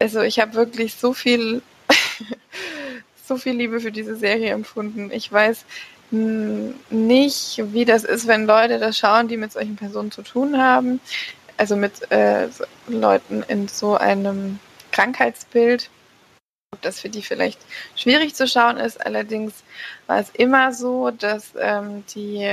also 0.00 0.20
ich 0.20 0.38
habe 0.38 0.54
wirklich 0.54 0.94
so 0.94 1.12
viel, 1.12 1.60
so 3.28 3.36
viel 3.36 3.54
Liebe 3.54 3.80
für 3.80 3.92
diese 3.92 4.16
Serie 4.16 4.50
empfunden. 4.50 5.10
Ich 5.12 5.30
weiß 5.30 5.64
nicht, 6.10 7.62
wie 7.72 7.84
das 7.84 8.04
ist, 8.04 8.26
wenn 8.26 8.46
Leute 8.46 8.78
das 8.78 8.98
schauen, 8.98 9.28
die 9.28 9.36
mit 9.36 9.52
solchen 9.52 9.76
Personen 9.76 10.10
zu 10.10 10.22
tun 10.22 10.58
haben, 10.58 11.00
also 11.58 11.76
mit 11.76 12.10
äh, 12.10 12.48
Leuten 12.88 13.44
in 13.46 13.68
so 13.68 13.96
einem 13.96 14.58
Krankheitsbild 14.90 15.90
ob 16.70 16.82
das 16.82 17.00
für 17.00 17.08
die 17.08 17.22
vielleicht 17.22 17.60
schwierig 17.96 18.34
zu 18.34 18.46
schauen 18.46 18.76
ist. 18.76 19.04
Allerdings 19.04 19.64
war 20.06 20.20
es 20.20 20.30
immer 20.30 20.72
so, 20.72 21.10
dass 21.10 21.52
ähm, 21.58 22.04
die 22.14 22.46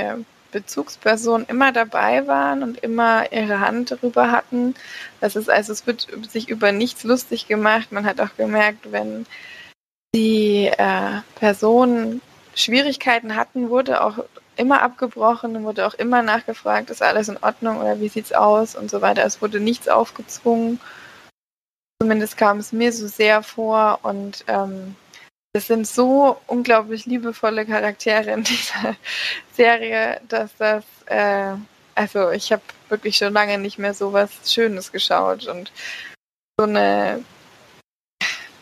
Bezugspersonen 0.52 1.46
immer 1.48 1.70
dabei 1.70 2.26
waren 2.26 2.62
und 2.62 2.78
immer 2.78 3.30
ihre 3.30 3.60
Hand 3.60 3.90
darüber 3.90 4.30
hatten. 4.30 4.74
Das 5.20 5.36
ist 5.36 5.50
also, 5.50 5.72
es 5.72 5.86
wird 5.86 6.08
sich 6.30 6.48
über 6.48 6.72
nichts 6.72 7.04
lustig 7.04 7.46
gemacht. 7.46 7.92
Man 7.92 8.06
hat 8.06 8.20
auch 8.20 8.34
gemerkt, 8.36 8.90
wenn 8.90 9.26
die 10.16 10.66
äh, 10.66 11.20
Personen 11.34 12.22
Schwierigkeiten 12.54 13.36
hatten, 13.36 13.68
wurde 13.68 14.02
auch 14.02 14.18
immer 14.56 14.80
abgebrochen 14.80 15.62
wurde 15.64 15.86
auch 15.86 15.92
immer 15.92 16.22
nachgefragt, 16.22 16.88
ist 16.88 17.02
alles 17.02 17.28
in 17.28 17.36
Ordnung 17.42 17.78
oder 17.78 18.00
wie 18.00 18.08
sieht's 18.08 18.32
aus 18.32 18.74
und 18.74 18.90
so 18.90 19.02
weiter. 19.02 19.22
Es 19.26 19.42
wurde 19.42 19.60
nichts 19.60 19.86
aufgezwungen. 19.86 20.80
Zumindest 22.00 22.38
kam 22.38 22.58
es 22.58 22.72
mir 22.72 22.90
so 22.92 23.06
sehr 23.06 23.42
vor 23.42 23.98
und 24.02 24.44
ähm, 24.48 24.96
es 25.52 25.66
sind 25.66 25.86
so 25.86 26.40
unglaublich 26.46 27.04
liebevolle 27.04 27.66
Charaktere 27.66 28.30
in 28.30 28.42
dieser 28.44 28.96
Serie, 29.52 30.22
dass 30.28 30.56
das, 30.56 30.84
äh, 31.04 31.52
also 31.94 32.30
ich 32.30 32.50
habe 32.52 32.62
wirklich 32.88 33.18
schon 33.18 33.34
lange 33.34 33.58
nicht 33.58 33.78
mehr 33.78 33.92
so 33.92 34.14
was 34.14 34.30
Schönes 34.50 34.90
geschaut 34.90 35.46
und 35.46 35.70
so 36.58 36.64
eine, 36.64 37.22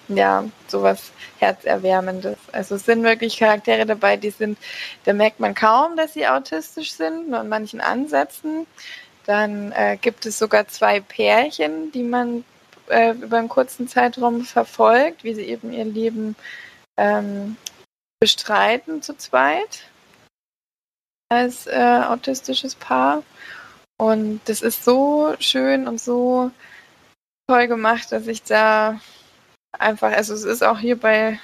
ja, 0.08 0.44
sowas 0.68 1.12
Herzerwärmendes. 1.38 2.38
Also 2.52 2.76
es 2.76 2.84
sind 2.84 3.02
wirklich 3.02 3.38
Charaktere 3.38 3.86
dabei, 3.86 4.16
die 4.16 4.30
sind, 4.30 4.58
da 5.04 5.12
merkt 5.12 5.40
man 5.40 5.54
kaum, 5.54 5.96
dass 5.96 6.14
sie 6.14 6.26
autistisch 6.26 6.92
sind, 6.92 7.28
nur 7.28 7.40
in 7.40 7.48
manchen 7.48 7.80
Ansätzen. 7.80 8.66
Dann 9.26 9.72
äh, 9.72 9.96
gibt 10.00 10.26
es 10.26 10.38
sogar 10.38 10.68
zwei 10.68 11.00
Pärchen, 11.00 11.90
die 11.92 12.02
man 12.02 12.44
äh, 12.88 13.12
über 13.12 13.38
einen 13.38 13.48
kurzen 13.48 13.88
Zeitraum 13.88 14.42
verfolgt, 14.42 15.24
wie 15.24 15.34
sie 15.34 15.44
eben 15.44 15.72
ihr 15.72 15.86
Leben 15.86 16.36
ähm, 16.96 17.56
bestreiten 18.20 19.02
zu 19.02 19.16
zweit 19.16 19.84
als 21.30 21.66
äh, 21.66 22.02
autistisches 22.06 22.74
Paar. 22.74 23.22
Und 23.96 24.40
das 24.46 24.60
ist 24.60 24.84
so 24.84 25.34
schön 25.38 25.88
und 25.88 26.00
so 26.00 26.50
toll 27.48 27.68
gemacht, 27.68 28.12
dass 28.12 28.26
ich 28.26 28.42
da 28.42 29.00
einfach, 29.78 30.12
also 30.12 30.34
es 30.34 30.44
ist 30.44 30.62
auch 30.62 30.78
hier 30.78 30.98
bei, 30.98 31.38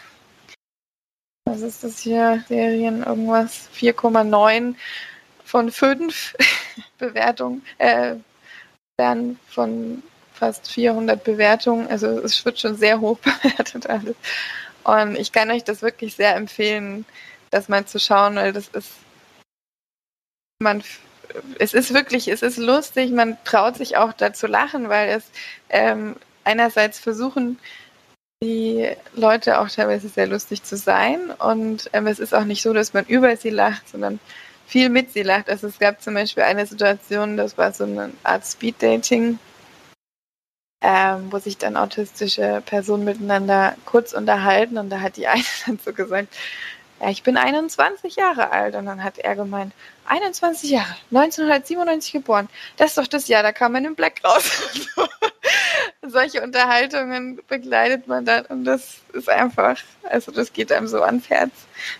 was 1.44 1.60
ist 1.60 1.84
das 1.84 2.00
hier, 2.00 2.44
Serien 2.48 3.02
irgendwas, 3.02 3.68
4,9 3.74 4.74
von 5.44 5.70
5 5.70 6.36
Bewertungen, 6.98 7.64
äh, 7.78 8.16
werden 8.98 9.38
von 9.48 10.02
fast 10.34 10.70
400 10.70 11.22
Bewertungen, 11.22 11.88
also 11.88 12.06
es 12.20 12.44
wird 12.44 12.58
schon 12.58 12.76
sehr 12.76 13.00
hoch 13.00 13.18
bewertet 13.42 13.88
alles. 13.88 14.16
Und 14.84 15.16
ich 15.16 15.32
kann 15.32 15.50
euch 15.50 15.64
das 15.64 15.82
wirklich 15.82 16.14
sehr 16.14 16.34
empfehlen, 16.36 17.04
das 17.50 17.68
mal 17.68 17.84
zu 17.84 17.98
schauen, 17.98 18.36
weil 18.36 18.52
das 18.52 18.68
ist, 18.68 18.92
man, 20.62 20.82
es 21.58 21.74
ist 21.74 21.92
wirklich, 21.92 22.28
es 22.28 22.42
ist 22.42 22.56
lustig, 22.56 23.10
man 23.10 23.36
traut 23.44 23.76
sich 23.76 23.96
auch 23.96 24.12
da 24.12 24.32
zu 24.32 24.46
lachen, 24.46 24.88
weil 24.88 25.10
es 25.10 25.30
ähm, 25.68 26.16
einerseits 26.44 26.98
versuchen, 26.98 27.58
die 28.42 28.96
Leute 29.14 29.60
auch 29.60 29.68
teilweise 29.68 30.08
sehr 30.08 30.26
lustig 30.26 30.62
zu 30.62 30.78
sein. 30.78 31.30
Und 31.30 31.90
ähm, 31.92 32.06
es 32.06 32.18
ist 32.18 32.34
auch 32.34 32.44
nicht 32.44 32.62
so, 32.62 32.72
dass 32.72 32.94
man 32.94 33.04
über 33.04 33.36
sie 33.36 33.50
lacht, 33.50 33.86
sondern 33.90 34.18
viel 34.66 34.88
mit 34.88 35.12
sie 35.12 35.22
lacht. 35.22 35.50
Also 35.50 35.66
es 35.66 35.78
gab 35.78 36.00
zum 36.00 36.14
Beispiel 36.14 36.44
eine 36.44 36.64
Situation, 36.64 37.36
das 37.36 37.58
war 37.58 37.72
so 37.74 37.84
eine 37.84 38.12
Art 38.22 38.46
Speed-Dating, 38.46 39.38
ähm, 40.82 41.26
wo 41.30 41.38
sich 41.38 41.58
dann 41.58 41.76
autistische 41.76 42.62
Personen 42.64 43.04
miteinander 43.04 43.76
kurz 43.84 44.14
unterhalten. 44.14 44.78
Und 44.78 44.88
da 44.88 45.00
hat 45.00 45.18
die 45.18 45.26
eine 45.26 45.44
dann 45.66 45.78
so 45.78 45.92
gesagt, 45.92 46.34
ja, 46.98 47.10
ich 47.10 47.22
bin 47.22 47.36
21 47.36 48.16
Jahre 48.16 48.52
alt. 48.52 48.74
Und 48.74 48.86
dann 48.86 49.04
hat 49.04 49.18
er 49.18 49.36
gemeint, 49.36 49.74
21 50.06 50.70
Jahre, 50.70 50.96
1997 51.10 52.12
geboren, 52.12 52.48
das 52.78 52.88
ist 52.88 52.98
doch 52.98 53.06
das 53.06 53.28
Jahr, 53.28 53.42
da 53.42 53.52
kam 53.52 53.72
man 53.72 53.84
im 53.84 53.94
Black 53.94 54.24
raus. 54.24 54.50
Solche 56.06 56.42
Unterhaltungen 56.42 57.40
begleitet 57.46 58.08
man 58.08 58.24
dann 58.24 58.46
und 58.46 58.64
das 58.64 59.00
ist 59.12 59.28
einfach, 59.28 59.76
also 60.04 60.32
das 60.32 60.52
geht 60.52 60.72
einem 60.72 60.88
so 60.88 61.02
ans 61.02 61.28
Herz 61.28 61.52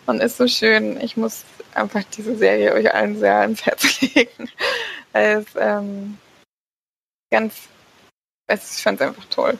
und 0.06 0.22
ist 0.22 0.38
so 0.38 0.48
schön. 0.48 0.98
Ich 1.00 1.18
muss 1.18 1.44
einfach 1.74 2.02
diese 2.16 2.34
Serie 2.36 2.72
euch 2.72 2.94
allen 2.94 3.18
sehr 3.18 3.40
ans 3.40 3.66
Herz 3.66 4.00
legen. 4.14 4.50
Es 5.12 5.44
ähm, 5.56 6.18
ganz 7.30 7.68
ich 8.50 8.82
fand 8.82 9.00
es 9.00 9.06
einfach 9.06 9.24
toll. 9.26 9.58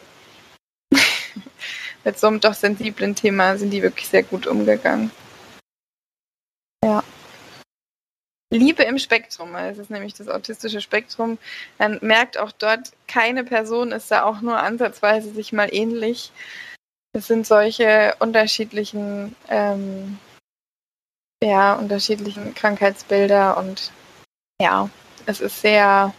Mit 2.04 2.18
so 2.18 2.26
einem 2.26 2.40
doch 2.40 2.54
sensiblen 2.54 3.14
Thema 3.14 3.56
sind 3.56 3.70
die 3.70 3.82
wirklich 3.82 4.08
sehr 4.08 4.22
gut 4.22 4.46
umgegangen. 4.46 5.10
Ja. 6.84 7.04
Liebe 8.52 8.82
im 8.82 8.98
Spektrum, 8.98 9.54
es 9.54 9.78
ist 9.78 9.90
nämlich 9.90 10.14
das 10.14 10.28
autistische 10.28 10.80
Spektrum. 10.80 11.38
Man 11.78 11.98
merkt 12.02 12.36
auch 12.36 12.50
dort, 12.50 12.92
keine 13.06 13.44
Person 13.44 13.92
ist 13.92 14.10
da 14.10 14.24
auch 14.24 14.40
nur 14.40 14.58
ansatzweise 14.58 15.32
sich 15.32 15.52
mal 15.52 15.72
ähnlich. 15.72 16.32
Es 17.12 17.28
sind 17.28 17.46
solche 17.46 18.14
unterschiedlichen, 18.18 19.36
ähm, 19.48 20.18
ja, 21.42 21.74
unterschiedlichen 21.74 22.54
Krankheitsbilder 22.54 23.56
und 23.56 23.92
ja, 24.60 24.90
es 25.26 25.40
ist 25.40 25.60
sehr 25.60 26.12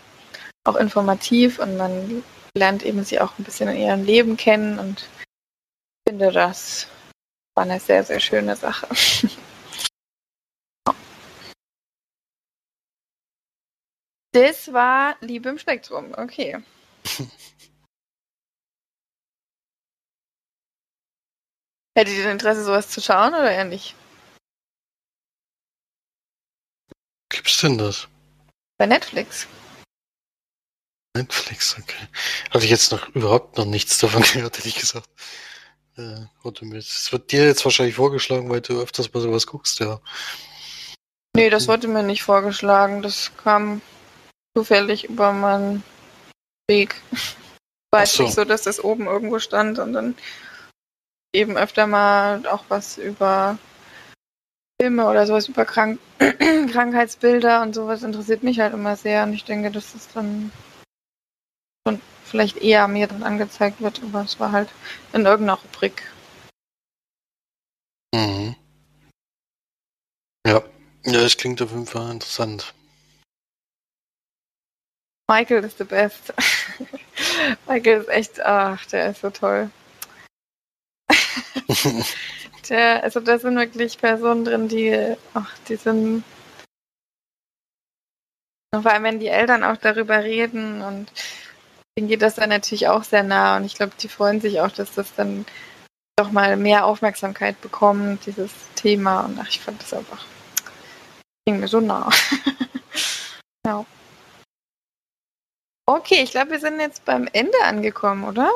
auch 0.64 0.76
informativ 0.76 1.60
und 1.60 1.76
man 1.76 2.24
lernt 2.56 2.84
eben 2.84 3.04
sie 3.04 3.20
auch 3.20 3.38
ein 3.38 3.44
bisschen 3.44 3.70
in 3.70 3.78
ihrem 3.78 4.04
Leben 4.04 4.38
kennen 4.38 4.80
und 4.80 5.08
finde, 6.08 6.32
das 6.32 6.88
war 7.56 7.66
eine 7.66 7.80
sehr, 7.80 8.04
sehr 8.04 8.20
schöne 8.20 8.56
Sache. 8.56 8.88
Das 14.34 14.72
war 14.72 15.18
Liebe 15.20 15.50
im 15.50 15.58
Spektrum, 15.58 16.14
okay. 16.18 16.58
Hättet 21.98 22.16
ihr 22.16 22.32
Interesse, 22.32 22.64
sowas 22.64 22.90
zu 22.90 23.02
schauen 23.02 23.34
oder 23.34 23.52
eher 23.52 23.66
nicht? 23.66 23.96
Gibt's 27.30 27.58
denn 27.60 27.78
das? 27.78 28.08
Bei 28.78 28.86
Netflix. 28.86 29.48
Netflix, 31.16 31.78
okay. 31.78 32.08
Hatte 32.52 32.64
ich 32.64 32.72
jetzt 32.72 32.94
noch 32.94 33.10
überhaupt 33.10 33.58
noch 33.58 33.66
nichts 33.66 33.98
davon 33.98 34.22
gehört, 34.34 34.58
hätte 34.58 34.70
ich 34.70 34.80
gesagt. 34.80 35.10
Äh, 35.98 36.26
es 36.78 37.12
wird 37.12 37.34
dir 37.34 37.46
jetzt 37.46 37.66
wahrscheinlich 37.66 37.96
vorgeschlagen, 37.96 38.50
weil 38.50 38.62
du 38.62 38.80
öfters 38.82 39.14
mal 39.14 39.20
sowas 39.20 39.46
guckst, 39.46 39.82
ja. 39.82 40.00
Nee, 41.36 41.50
das 41.50 41.68
wurde 41.68 41.90
mir 41.90 42.04
nicht 42.04 42.24
vorgeschlagen. 42.24 43.02
Das 43.02 43.32
kam 43.38 43.82
zufällig 44.56 45.06
über 45.10 45.34
meinen 45.34 45.84
Weg. 46.70 46.96
Ach 47.94 48.06
so. 48.06 48.24
nicht 48.24 48.36
so, 48.36 48.46
dass 48.46 48.62
das 48.62 48.82
oben 48.82 49.08
irgendwo 49.08 49.40
stand 49.40 49.78
und 49.78 49.92
dann 49.94 50.16
eben 51.34 51.58
öfter 51.58 51.88
mal 51.88 52.46
auch 52.48 52.64
was 52.70 52.98
über 52.98 53.58
Filme 54.82 55.08
oder 55.08 55.28
sowas 55.28 55.48
über 55.48 55.66
Krank 55.66 56.00
Krankheitsbilder 56.72 57.62
und 57.62 57.76
sowas 57.76 58.04
interessiert 58.04 58.44
mich 58.44 58.60
halt 58.60 58.74
immer 58.74 58.96
sehr 58.96 59.24
und 59.24 59.34
ich 59.34 59.44
denke, 59.44 59.72
dass 59.72 59.94
es 59.94 60.08
dann 60.14 60.52
schon 61.86 62.02
vielleicht 62.24 62.58
eher 62.58 62.88
mir 62.88 63.08
dann 63.08 63.24
angezeigt 63.24 63.82
wird, 63.82 64.02
aber 64.04 64.22
es 64.22 64.40
war 64.40 64.52
halt 64.52 64.70
in 65.14 65.26
irgendeiner 65.26 65.60
Rubrik. 65.60 66.04
Mhm. 68.16 68.56
Ja. 70.48 70.64
Ja, 71.04 71.22
das 71.22 71.38
klingt 71.38 71.62
auf 71.62 71.72
jeden 71.72 71.88
Fall 71.88 72.12
interessant. 72.12 72.74
Michael 75.32 75.64
ist 75.64 75.78
the 75.78 75.86
best. 75.86 76.34
Michael 77.68 78.02
ist 78.02 78.10
echt, 78.10 78.42
ach, 78.42 78.86
der 78.88 79.12
ist 79.12 79.22
so 79.22 79.30
toll. 79.30 79.70
Der, 82.70 83.04
also 83.04 83.20
da 83.20 83.40
sind 83.40 83.56
wirklich 83.56 83.98
Personen 83.98 84.46
drin, 84.46 84.68
die, 84.68 85.16
ach, 85.34 85.52
die 85.68 85.76
sind. 85.76 86.24
Vor 88.74 88.86
allem, 88.86 89.04
wenn 89.04 89.20
die 89.20 89.28
Eltern 89.28 89.64
auch 89.64 89.78
darüber 89.78 90.24
reden 90.24 90.82
und 90.82 91.12
denen 91.98 92.08
geht 92.08 92.22
das 92.22 92.36
dann 92.36 92.50
natürlich 92.50 92.88
auch 92.88 93.04
sehr 93.04 93.24
nah 93.24 93.58
und 93.58 93.66
ich 93.66 93.76
glaube, 93.76 93.94
die 94.00 94.08
freuen 94.08 94.40
sich 94.40 94.62
auch, 94.62 94.72
dass 94.72 94.94
das 94.94 95.14
dann 95.16 95.46
doch 96.16 96.32
mal 96.32 96.56
mehr 96.56 96.86
Aufmerksamkeit 96.86 97.60
bekommt, 97.62 98.26
dieses 98.26 98.52
Thema. 98.76 99.22
Und 99.22 99.40
ach, 99.42 99.50
ich 99.50 99.60
fand 99.60 99.82
das 99.82 99.94
einfach 99.94 100.24
ging 101.46 101.60
mir 101.60 101.68
so 101.68 101.80
nah. 101.80 102.10
ja. 103.66 103.86
Okay, 105.94 106.24
ich 106.24 106.32
glaube, 106.32 106.52
wir 106.52 106.60
sind 106.62 106.80
jetzt 106.80 107.04
beim 107.04 107.28
Ende 107.34 107.58
angekommen, 107.64 108.24
oder? 108.24 108.50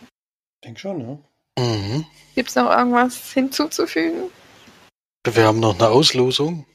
Ich 0.00 0.64
denke 0.64 0.78
schon, 0.78 1.00
ja. 1.00 1.64
mhm. 1.64 2.06
Gibt 2.36 2.50
es 2.50 2.54
noch 2.54 2.70
irgendwas 2.70 3.32
hinzuzufügen? 3.32 4.30
Wir 5.26 5.44
haben 5.44 5.58
noch 5.58 5.74
eine 5.74 5.88
Auslosung 5.88 6.66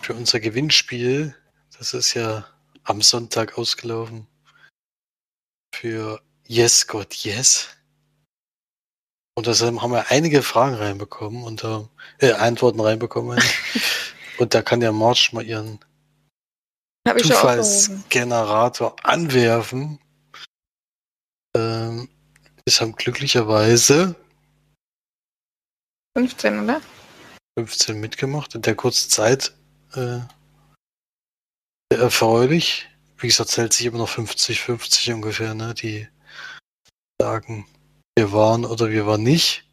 für 0.00 0.14
unser 0.14 0.40
Gewinnspiel. 0.40 1.36
Das 1.78 1.94
ist 1.94 2.14
ja 2.14 2.44
am 2.82 3.02
Sonntag 3.02 3.56
ausgelaufen. 3.56 4.26
Für 5.72 6.20
Yes 6.44 6.88
God 6.88 7.14
Yes. 7.14 7.68
Und 9.36 9.46
deshalb 9.46 9.80
haben 9.80 9.92
wir 9.92 10.10
einige 10.10 10.42
Fragen 10.42 10.74
reinbekommen 10.74 11.44
und 11.44 11.62
äh, 11.62 11.82
äh, 12.18 12.32
Antworten 12.32 12.80
reinbekommen. 12.80 13.40
und 14.38 14.54
da 14.54 14.62
kann 14.62 14.80
der 14.80 14.92
March 14.92 15.32
mal 15.32 15.46
ihren 15.46 15.78
Habe 17.06 17.20
ich. 17.20 17.26
Zufallsgenerator 17.26 18.96
anwerfen. 19.02 19.98
Ähm, 21.56 22.08
es 22.64 22.80
haben 22.80 22.96
glücklicherweise 22.96 24.16
15, 26.16 26.60
oder? 26.60 26.80
15 27.58 27.98
mitgemacht 27.98 28.54
in 28.54 28.62
der 28.62 28.74
kurzen 28.74 29.10
Zeit. 29.10 29.52
Äh, 29.94 30.20
sehr 31.92 32.00
erfreulich. 32.00 32.88
Wie 33.18 33.28
gesagt, 33.28 33.50
zählt 33.50 33.72
sich 33.72 33.86
immer 33.86 33.98
noch 33.98 34.10
50-50 34.10 35.14
ungefähr, 35.14 35.54
ne? 35.54 35.74
Die 35.74 36.08
sagen, 37.20 37.66
wir 38.16 38.32
waren 38.32 38.64
oder 38.64 38.90
wir 38.90 39.06
waren 39.06 39.22
nicht. 39.22 39.64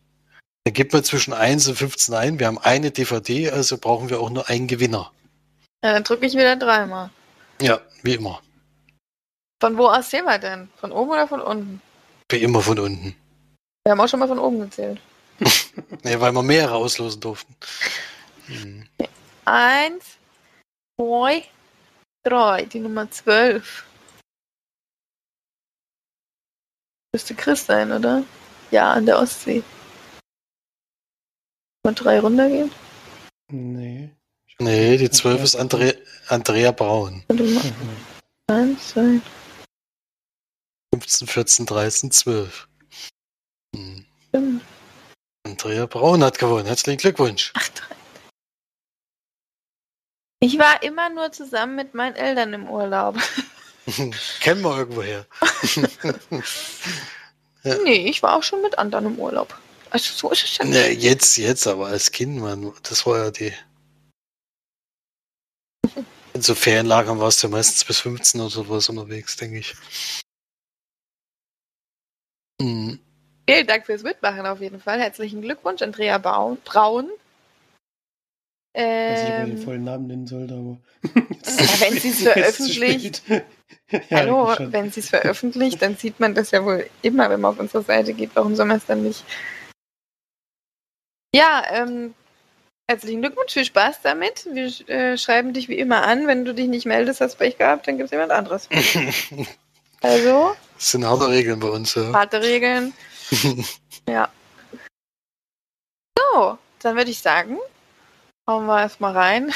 Dann 0.64 0.74
gibt 0.74 0.94
man 0.94 1.04
zwischen 1.04 1.34
1 1.34 1.68
und 1.68 1.76
15 1.76 2.14
ein. 2.14 2.40
Wir 2.40 2.48
haben 2.48 2.60
eine 2.60 2.92
DVD, 2.92 3.52
also 3.52 3.78
brauchen 3.78 4.10
wir 4.10 4.20
auch 4.20 4.30
nur 4.30 4.48
einen 4.50 4.68
Gewinner. 4.68 5.12
Ja, 5.84 5.94
dann 5.94 6.04
drücke 6.04 6.26
ich 6.26 6.34
wieder 6.34 6.56
dreimal. 6.56 7.10
Ja, 7.62 7.80
wie 8.04 8.16
immer. 8.16 8.42
Von 9.62 9.78
wo 9.78 9.88
aus 9.88 10.10
sehen 10.10 10.26
wir 10.26 10.40
denn? 10.40 10.70
Von 10.78 10.92
oben 10.92 11.12
oder 11.12 11.28
von 11.28 11.42
unten? 11.42 11.82
Wie 12.32 12.42
immer 12.42 12.62
von 12.62 12.80
unten. 12.80 13.16
Wir 13.84 13.92
haben 13.92 14.02
auch 14.02 14.08
schon 14.08 14.20
mal 14.20 14.28
von 14.28 14.40
oben 14.40 14.60
gezählt. 14.62 15.00
Ne, 16.04 16.20
weil 16.20 16.34
wir 16.34 16.44
mehrere 16.44 16.76
auslosen 16.76 17.22
durften. 17.22 17.56
Hm. 18.48 18.88
Eins, 19.46 20.18
zwei, 21.00 21.46
drei. 22.24 22.66
Die 22.66 22.80
Nummer 22.80 23.10
zwölf. 23.10 23.86
Müsste 27.14 27.36
Chris 27.36 27.66
sein, 27.66 27.92
oder? 27.92 28.24
Ja, 28.72 28.94
an 28.94 29.06
der 29.06 29.20
Ostsee. 29.20 29.64
Mal 31.84 31.94
drei 31.94 32.20
runtergehen. 32.20 32.72
Nee. 33.52 34.10
Nee, 34.62 34.98
die 34.98 35.10
12 35.10 35.42
ist 35.42 35.56
Andre 35.56 35.96
Andrea 36.28 36.72
Braun. 36.72 37.24
Warte 37.28 37.44
mal. 37.44 37.64
Mhm. 37.64 37.98
Eins, 38.48 38.90
zwei. 38.90 39.20
15, 40.94 41.28
14, 41.28 41.66
13, 41.66 42.12
12. 42.12 42.68
Hm. 43.76 44.06
fünf. 44.30 44.64
Andrea 45.48 45.88
Braun 45.88 46.24
hat 46.24 46.38
gewonnen. 46.38 46.68
Herzlichen 46.68 47.00
Glückwunsch. 47.00 47.52
Ach, 47.56 47.68
drei. 47.70 47.96
Ich 50.42 50.60
war 50.60 50.84
immer 50.84 51.10
nur 51.10 51.32
zusammen 51.32 51.76
mit 51.76 51.96
meinen 51.96 52.16
Eltern 52.16 52.54
im 52.54 52.70
Urlaub. 52.70 53.18
Kennen 54.42 54.62
wir 54.62 54.78
irgendwoher. 54.78 55.26
Ja. 57.64 57.76
Nee, 57.84 58.08
ich 58.10 58.24
war 58.24 58.36
auch 58.36 58.42
schon 58.42 58.64
mit 58.64 58.80
anderen 58.80 59.06
im 59.06 59.20
Urlaub. 59.20 59.56
Also 59.92 60.14
so 60.16 60.32
ist 60.32 60.44
es 60.44 60.58
ja. 60.58 60.66
ne, 60.66 60.90
jetzt, 60.90 61.38
jetzt, 61.38 61.68
aber 61.68 61.86
als 61.86 62.12
Kind, 62.12 62.40
Mann, 62.40 62.74
das 62.82 63.06
war 63.06 63.20
ja 63.20 63.30
die. 63.30 63.54
In 66.34 66.42
so 66.42 66.56
Ferienlagern 66.56 67.20
warst 67.20 67.44
du 67.44 67.48
ja 67.48 67.52
meistens 67.52 67.84
bis 67.84 68.00
15 68.00 68.40
oder 68.40 68.50
sowas 68.50 68.90
unterwegs, 68.90 69.36
denke 69.36 69.60
ich. 69.60 69.76
Hm. 72.62 73.00
Vielen 73.50 73.68
Dank 73.68 73.86
fürs 73.86 74.04
Mitmachen 74.04 74.46
auf 74.46 74.62
jeden 74.62 74.80
Fall. 74.80 75.00
Herzlichen 75.02 75.42
Glückwunsch, 75.42 75.82
Andrea 75.82 76.18
Braun. 76.18 76.58
Ich 78.74 78.82
weiß 78.82 79.24
nicht, 79.24 79.34
ob 79.34 79.40
ich 79.40 79.46
den 79.46 79.58
Ähm, 79.58 79.64
vollen 79.64 79.84
Namen 79.84 80.08
nennen 80.08 80.28
sollte, 80.28 80.54
aber. 80.54 80.78
Ja, 81.44 81.82
wenn 81.82 82.00
sie 82.00 82.10
es 82.12 82.22
veröffentlicht. 82.22 83.24
ja, 83.90 84.00
hallo, 84.12 84.56
wenn 84.72 84.92
sie 84.92 85.02
es 85.02 85.10
veröffentlicht, 85.10 85.82
dann 85.82 85.98
sieht 85.98 86.20
man 86.20 86.34
das 86.34 86.52
ja 86.52 86.64
wohl 86.64 86.90
immer, 87.02 87.30
wenn 87.30 87.42
man 87.42 87.52
auf 87.52 87.60
unsere 87.60 87.84
Seite 87.84 88.14
geht. 88.14 88.32
Warum 88.36 88.56
soll 88.56 88.68
man 88.68 88.78
es 88.78 88.86
dann 88.86 89.04
nicht? 89.04 89.26
Ja, 91.36 91.64
ähm, 91.72 92.14
herzlichen 92.92 93.22
Glückwunsch, 93.22 93.54
viel 93.54 93.66
Spaß 93.66 94.02
damit. 94.04 94.46
Wir 94.52 94.68
äh, 94.90 95.18
schreiben 95.18 95.54
dich 95.54 95.70
wie 95.70 95.78
immer 95.78 96.04
an. 96.04 96.28
Wenn 96.28 96.44
du 96.44 96.54
dich 96.54 96.68
nicht 96.68 96.86
meldest, 96.86 97.22
hast 97.22 97.38
Pech 97.38 97.58
gehabt, 97.58 97.88
dann 97.88 97.98
gibt 97.98 98.06
es 98.06 98.12
jemand 98.12 98.32
anderes. 98.32 98.68
Also, 100.04 100.56
Das 100.78 100.92
sind 100.92 101.06
harte 101.06 101.30
Regeln 101.30 101.60
bei 101.60 101.68
uns, 101.70 101.94
ja. 101.94 102.12
harte 102.12 102.42
Regeln. 102.42 102.94
Ja. 104.10 104.30
So, 106.18 106.58
dann 106.80 106.96
würde 106.98 107.12
ich 107.12 107.20
sagen, 107.20 107.60
hauen 108.50 108.66
wir 108.66 108.82
erstmal 108.82 109.16
rein. 109.16 109.54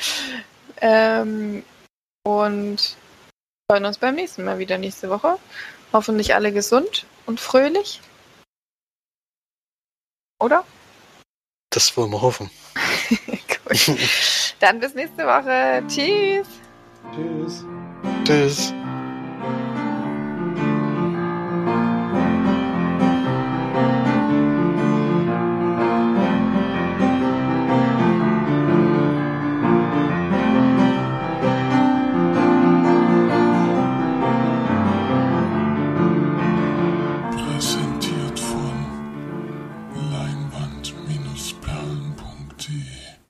ähm, 0.80 1.62
und 2.24 2.96
freuen 3.70 3.84
uns 3.84 3.98
beim 3.98 4.14
nächsten 4.14 4.44
Mal 4.44 4.58
wieder 4.58 4.78
nächste 4.78 5.10
Woche. 5.10 5.38
Hoffentlich 5.92 6.34
alle 6.34 6.52
gesund 6.52 7.04
und 7.26 7.38
fröhlich. 7.38 8.00
Oder? 10.40 10.64
Das 11.76 11.94
wollen 11.94 12.10
wir 12.10 12.22
hoffen. 12.22 12.48
Gut. 13.10 13.98
Dann 14.60 14.80
bis 14.80 14.94
nächste 14.94 15.26
Woche. 15.26 15.82
Tschüss. 15.86 16.46
Tschüss. 17.14 17.64
Tschüss. 18.24 18.72